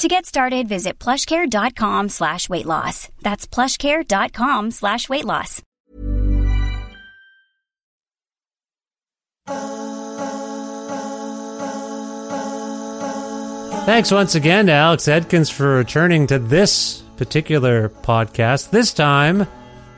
To 0.00 0.08
get 0.08 0.24
started, 0.24 0.66
visit 0.66 0.98
plushcare.com 0.98 2.08
slash 2.08 2.48
weight 2.48 2.64
loss. 2.64 3.10
That's 3.20 3.46
plushcare.com 3.46 4.70
slash 4.70 5.10
weight 5.10 5.26
loss. 5.26 5.60
Thanks 13.84 14.10
once 14.10 14.34
again 14.34 14.66
to 14.66 14.72
Alex 14.72 15.04
Edkins 15.04 15.52
for 15.52 15.76
returning 15.76 16.26
to 16.28 16.38
this 16.38 17.02
particular 17.18 17.90
podcast. 17.90 18.70
This 18.70 18.94
time, 18.94 19.40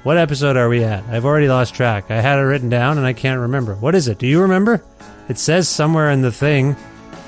what 0.02 0.18
episode 0.18 0.56
are 0.56 0.68
we 0.68 0.82
at? 0.82 1.04
I've 1.04 1.24
already 1.24 1.48
lost 1.48 1.76
track. 1.76 2.10
I 2.10 2.20
had 2.20 2.40
it 2.40 2.42
written 2.42 2.70
down 2.70 2.98
and 2.98 3.06
I 3.06 3.12
can't 3.12 3.42
remember. 3.42 3.76
What 3.76 3.94
is 3.94 4.08
it? 4.08 4.18
Do 4.18 4.26
you 4.26 4.42
remember? 4.42 4.82
It 5.28 5.38
says 5.38 5.68
somewhere 5.68 6.10
in 6.10 6.22
the 6.22 6.32
thing 6.32 6.74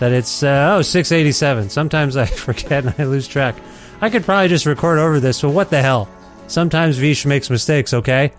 that 0.05 0.13
it's, 0.13 0.43
uh, 0.43 0.75
oh, 0.77 0.83
687. 0.83 1.71
Sometimes 1.71 2.19
I 2.19 2.27
forget 2.47 2.85
and 2.85 2.95
I 2.99 3.05
lose 3.05 3.27
track. 3.27 3.57
I 4.03 4.11
could 4.11 4.23
probably 4.23 4.49
just 4.49 4.67
record 4.67 4.99
over 4.99 5.19
this, 5.19 5.41
but 5.41 5.51
what 5.51 5.71
the 5.71 5.81
hell? 5.81 6.11
Sometimes 6.47 6.99
Vish 6.99 7.25
makes 7.25 7.49
mistakes, 7.49 7.95
okay? 7.95 8.33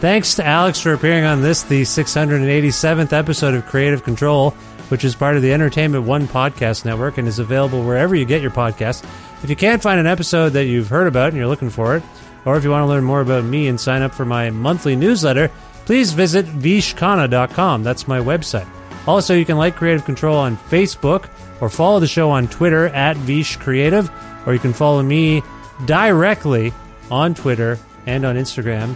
Thanks 0.00 0.36
to 0.36 0.46
Alex 0.46 0.80
for 0.80 0.94
appearing 0.94 1.24
on 1.24 1.42
this, 1.42 1.62
the 1.62 1.82
687th 1.82 3.12
episode 3.12 3.52
of 3.52 3.66
Creative 3.66 4.02
Control, 4.02 4.52
which 4.88 5.04
is 5.04 5.14
part 5.14 5.36
of 5.36 5.42
the 5.42 5.52
Entertainment 5.52 6.06
One 6.06 6.26
podcast 6.26 6.86
network 6.86 7.18
and 7.18 7.28
is 7.28 7.38
available 7.38 7.84
wherever 7.84 8.14
you 8.14 8.24
get 8.24 8.40
your 8.40 8.50
podcasts. 8.50 9.04
If 9.44 9.50
you 9.50 9.56
can't 9.56 9.82
find 9.82 10.00
an 10.00 10.06
episode 10.06 10.50
that 10.54 10.64
you've 10.64 10.88
heard 10.88 11.06
about 11.06 11.28
and 11.28 11.36
you're 11.36 11.48
looking 11.48 11.68
for 11.68 11.96
it, 11.96 12.02
or 12.46 12.56
if 12.56 12.64
you 12.64 12.70
want 12.70 12.84
to 12.84 12.88
learn 12.88 13.04
more 13.04 13.20
about 13.20 13.44
me 13.44 13.68
and 13.68 13.78
sign 13.78 14.00
up 14.00 14.14
for 14.14 14.24
my 14.24 14.48
monthly 14.48 14.96
newsletter, 14.96 15.50
please 15.84 16.12
visit 16.14 16.46
vishkhanna.com. 16.46 17.82
That's 17.82 18.08
my 18.08 18.20
website. 18.20 18.66
Also, 19.08 19.32
you 19.32 19.46
can 19.46 19.56
like 19.56 19.74
Creative 19.74 20.04
Control 20.04 20.36
on 20.36 20.58
Facebook 20.58 21.30
or 21.62 21.70
follow 21.70 21.98
the 21.98 22.06
show 22.06 22.30
on 22.30 22.46
Twitter 22.46 22.88
at 22.88 23.16
Vish 23.16 23.56
Creative, 23.56 24.10
or 24.44 24.52
you 24.52 24.58
can 24.58 24.74
follow 24.74 25.02
me 25.02 25.42
directly 25.86 26.74
on 27.10 27.34
Twitter 27.34 27.78
and 28.04 28.26
on 28.26 28.36
Instagram 28.36 28.94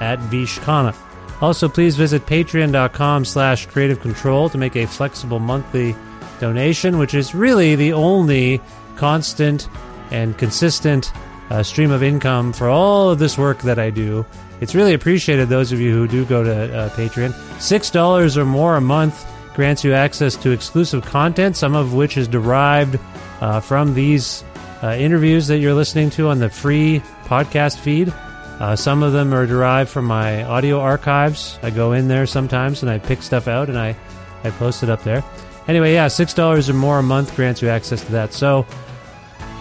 at 0.00 0.18
Vishkhanna. 0.30 0.96
Also, 1.42 1.68
please 1.68 1.94
visit 1.94 2.24
patreon.com 2.24 3.26
slash 3.26 3.66
creative 3.66 4.00
control 4.00 4.48
to 4.48 4.56
make 4.56 4.76
a 4.76 4.86
flexible 4.86 5.38
monthly 5.38 5.94
donation, 6.40 6.96
which 6.96 7.12
is 7.12 7.34
really 7.34 7.76
the 7.76 7.92
only 7.92 8.62
constant 8.96 9.68
and 10.10 10.38
consistent 10.38 11.12
uh, 11.50 11.62
stream 11.62 11.90
of 11.90 12.02
income 12.02 12.50
for 12.50 12.70
all 12.70 13.10
of 13.10 13.18
this 13.18 13.36
work 13.36 13.60
that 13.60 13.78
I 13.78 13.90
do. 13.90 14.24
It's 14.62 14.74
really 14.74 14.94
appreciated, 14.94 15.50
those 15.50 15.70
of 15.70 15.80
you 15.80 15.92
who 15.92 16.08
do 16.08 16.24
go 16.24 16.42
to 16.42 16.74
uh, 16.74 16.88
Patreon. 16.90 17.32
$6 17.58 18.36
or 18.38 18.44
more 18.46 18.76
a 18.76 18.80
month 18.80 19.26
grants 19.54 19.84
you 19.84 19.94
access 19.94 20.36
to 20.36 20.50
exclusive 20.50 21.04
content, 21.04 21.56
some 21.56 21.74
of 21.74 21.94
which 21.94 22.16
is 22.16 22.28
derived 22.28 22.98
uh, 23.40 23.60
from 23.60 23.94
these 23.94 24.44
uh, 24.82 24.94
interviews 24.98 25.46
that 25.46 25.58
you're 25.58 25.74
listening 25.74 26.10
to 26.10 26.28
on 26.28 26.38
the 26.38 26.50
free 26.50 27.00
podcast 27.24 27.78
feed. 27.78 28.12
Uh, 28.60 28.76
some 28.76 29.02
of 29.02 29.12
them 29.12 29.34
are 29.34 29.46
derived 29.46 29.90
from 29.90 30.04
my 30.04 30.44
audio 30.44 30.78
archives. 30.78 31.58
I 31.62 31.70
go 31.70 31.92
in 31.92 32.08
there 32.08 32.26
sometimes 32.26 32.82
and 32.82 32.90
I 32.90 32.98
pick 32.98 33.22
stuff 33.22 33.48
out 33.48 33.68
and 33.68 33.78
I, 33.78 33.96
I 34.44 34.50
post 34.50 34.82
it 34.82 34.90
up 34.90 35.02
there. 35.02 35.24
Anyway, 35.66 35.94
yeah, 35.94 36.06
$6 36.06 36.68
or 36.68 36.72
more 36.72 36.98
a 36.98 37.02
month 37.02 37.34
grants 37.34 37.62
you 37.62 37.68
access 37.68 38.04
to 38.04 38.12
that. 38.12 38.32
So 38.32 38.66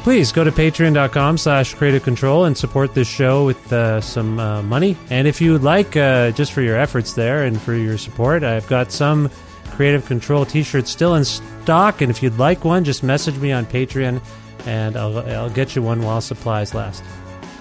please 0.04 0.32
go 0.32 0.44
to 0.44 0.52
patreon.com 0.52 1.38
slash 1.38 1.74
creative 1.74 2.04
control 2.04 2.46
and 2.46 2.58
support 2.58 2.94
this 2.94 3.08
show 3.08 3.46
with 3.46 3.72
uh, 3.72 4.02
some 4.02 4.38
uh, 4.38 4.62
money. 4.62 4.98
And 5.10 5.28
if 5.28 5.40
you 5.40 5.54
would 5.54 5.64
like, 5.64 5.96
uh, 5.96 6.32
just 6.32 6.52
for 6.52 6.62
your 6.62 6.78
efforts 6.78 7.14
there 7.14 7.46
and 7.46 7.60
for 7.60 7.74
your 7.74 7.98
support, 7.98 8.44
I've 8.44 8.68
got 8.68 8.92
some 8.92 9.32
creative 9.74 10.06
control 10.06 10.46
t-shirts 10.46 10.90
still 10.90 11.16
in 11.16 11.26
stock. 11.26 12.02
And 12.02 12.10
if 12.10 12.24
you'd 12.24 12.38
like 12.38 12.64
one, 12.64 12.84
just 12.84 13.04
message 13.04 13.38
me 13.38 13.52
on 13.52 13.66
Patreon 13.66 14.22
and 14.66 14.96
I'll, 14.96 15.20
I'll 15.20 15.50
get 15.50 15.76
you 15.76 15.82
one 15.82 16.02
while 16.02 16.22
supplies 16.22 16.74
last. 16.74 17.04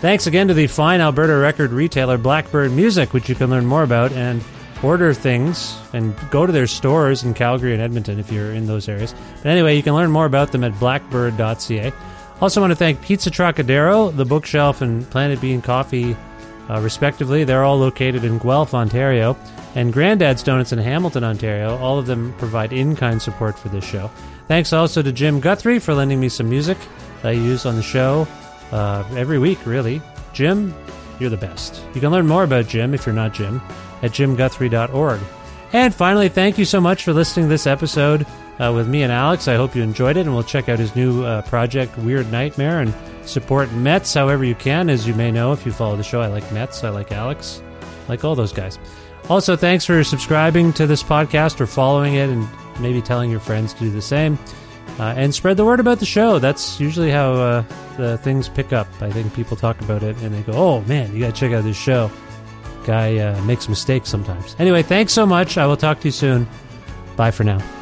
Thanks 0.00 0.26
again 0.26 0.48
to 0.48 0.54
the 0.54 0.66
fine 0.66 1.00
Alberta 1.00 1.36
record 1.36 1.70
retailer 1.70 2.18
Blackbird 2.18 2.72
Music, 2.72 3.12
which 3.12 3.28
you 3.28 3.34
can 3.34 3.50
learn 3.50 3.66
more 3.66 3.82
about 3.82 4.12
and 4.12 4.42
order 4.82 5.14
things 5.14 5.78
and 5.92 6.14
go 6.30 6.44
to 6.44 6.52
their 6.52 6.66
stores 6.66 7.22
in 7.22 7.34
Calgary 7.34 7.72
and 7.72 7.80
Edmonton 7.80 8.18
if 8.18 8.32
you're 8.32 8.52
in 8.52 8.66
those 8.66 8.88
areas. 8.88 9.14
But 9.36 9.46
anyway, 9.46 9.76
you 9.76 9.82
can 9.82 9.94
learn 9.94 10.10
more 10.10 10.26
about 10.26 10.52
them 10.52 10.64
at 10.64 10.72
blackbird.ca. 10.74 11.92
Also, 12.40 12.60
want 12.60 12.72
to 12.72 12.76
thank 12.76 13.00
Pizza 13.00 13.30
Trocadero, 13.30 14.10
The 14.16 14.24
Bookshelf, 14.24 14.80
and 14.80 15.08
Planet 15.08 15.40
Bean 15.40 15.62
Coffee, 15.62 16.16
uh, 16.68 16.80
respectively. 16.80 17.44
They're 17.44 17.64
all 17.64 17.78
located 17.78 18.24
in 18.24 18.38
Guelph, 18.38 18.74
Ontario, 18.74 19.36
and 19.74 19.92
Grandad's 19.92 20.42
Donuts 20.42 20.72
in 20.72 20.78
Hamilton, 20.78 21.24
Ontario. 21.24 21.76
All 21.78 21.98
of 21.98 22.06
them 22.06 22.34
provide 22.38 22.72
in 22.72 22.96
kind 22.96 23.20
support 23.20 23.58
for 23.58 23.68
this 23.68 23.84
show. 23.84 24.10
Thanks 24.48 24.72
also 24.72 25.02
to 25.02 25.12
Jim 25.12 25.40
Guthrie 25.40 25.78
for 25.78 25.94
lending 25.94 26.20
me 26.20 26.28
some 26.28 26.48
music 26.48 26.78
that 27.22 27.28
I 27.28 27.32
use 27.32 27.64
on 27.64 27.76
the 27.76 27.82
show 27.82 28.26
uh, 28.70 29.04
every 29.16 29.38
week, 29.38 29.64
really. 29.66 30.02
Jim, 30.32 30.74
you're 31.18 31.30
the 31.30 31.36
best. 31.36 31.82
You 31.94 32.00
can 32.00 32.10
learn 32.10 32.26
more 32.26 32.44
about 32.44 32.68
Jim 32.68 32.94
if 32.94 33.06
you're 33.06 33.14
not 33.14 33.34
Jim 33.34 33.62
at 34.02 34.10
jimguthrie.org. 34.10 35.20
And 35.72 35.94
finally, 35.94 36.28
thank 36.28 36.58
you 36.58 36.64
so 36.64 36.80
much 36.80 37.04
for 37.04 37.12
listening 37.12 37.46
to 37.46 37.50
this 37.50 37.66
episode 37.66 38.26
uh, 38.58 38.72
with 38.74 38.88
me 38.88 39.02
and 39.02 39.12
Alex. 39.12 39.48
I 39.48 39.54
hope 39.54 39.74
you 39.74 39.82
enjoyed 39.82 40.16
it, 40.16 40.26
and 40.26 40.34
we'll 40.34 40.42
check 40.42 40.68
out 40.68 40.78
his 40.78 40.94
new 40.94 41.24
uh, 41.24 41.42
project, 41.42 41.96
Weird 41.98 42.30
Nightmare, 42.30 42.80
and 42.80 42.92
support 43.26 43.72
Metz 43.72 44.14
however 44.14 44.44
you 44.44 44.54
can. 44.54 44.90
As 44.90 45.06
you 45.06 45.14
may 45.14 45.30
know, 45.30 45.52
if 45.52 45.64
you 45.66 45.72
follow 45.72 45.96
the 45.96 46.02
show, 46.02 46.20
I 46.20 46.26
like 46.26 46.50
Metz, 46.52 46.84
I 46.84 46.90
like 46.90 47.12
Alex, 47.12 47.62
I 47.80 48.08
like 48.08 48.24
all 48.24 48.34
those 48.34 48.52
guys. 48.52 48.78
Also, 49.28 49.56
thanks 49.56 49.84
for 49.84 50.02
subscribing 50.02 50.72
to 50.74 50.86
this 50.86 51.02
podcast 51.02 51.60
or 51.60 51.66
following 51.66 52.14
it 52.14 52.28
and 52.28 52.46
maybe 52.80 53.00
telling 53.00 53.30
your 53.30 53.40
friends 53.40 53.72
to 53.74 53.80
do 53.80 53.90
the 53.90 54.02
same. 54.02 54.38
Uh, 54.98 55.14
and 55.16 55.34
spread 55.34 55.56
the 55.56 55.64
word 55.64 55.80
about 55.80 55.98
the 56.00 56.06
show. 56.06 56.38
That's 56.38 56.78
usually 56.78 57.10
how 57.10 57.32
uh, 57.32 57.64
the 57.96 58.18
things 58.18 58.48
pick 58.48 58.72
up. 58.74 58.86
I 59.00 59.10
think 59.10 59.32
people 59.34 59.56
talk 59.56 59.80
about 59.80 60.02
it 60.02 60.16
and 60.18 60.34
they 60.34 60.42
go, 60.42 60.52
"Oh 60.52 60.80
man, 60.82 61.14
you 61.14 61.20
got 61.20 61.34
to 61.34 61.40
check 61.40 61.52
out 61.52 61.64
this 61.64 61.78
show." 61.78 62.10
Guy 62.84 63.16
uh, 63.18 63.40
makes 63.44 63.68
mistakes 63.68 64.10
sometimes. 64.10 64.54
Anyway, 64.58 64.82
thanks 64.82 65.12
so 65.12 65.24
much. 65.24 65.56
I 65.56 65.66
will 65.66 65.78
talk 65.78 66.00
to 66.00 66.08
you 66.08 66.12
soon. 66.12 66.46
Bye 67.16 67.30
for 67.30 67.44
now. 67.44 67.81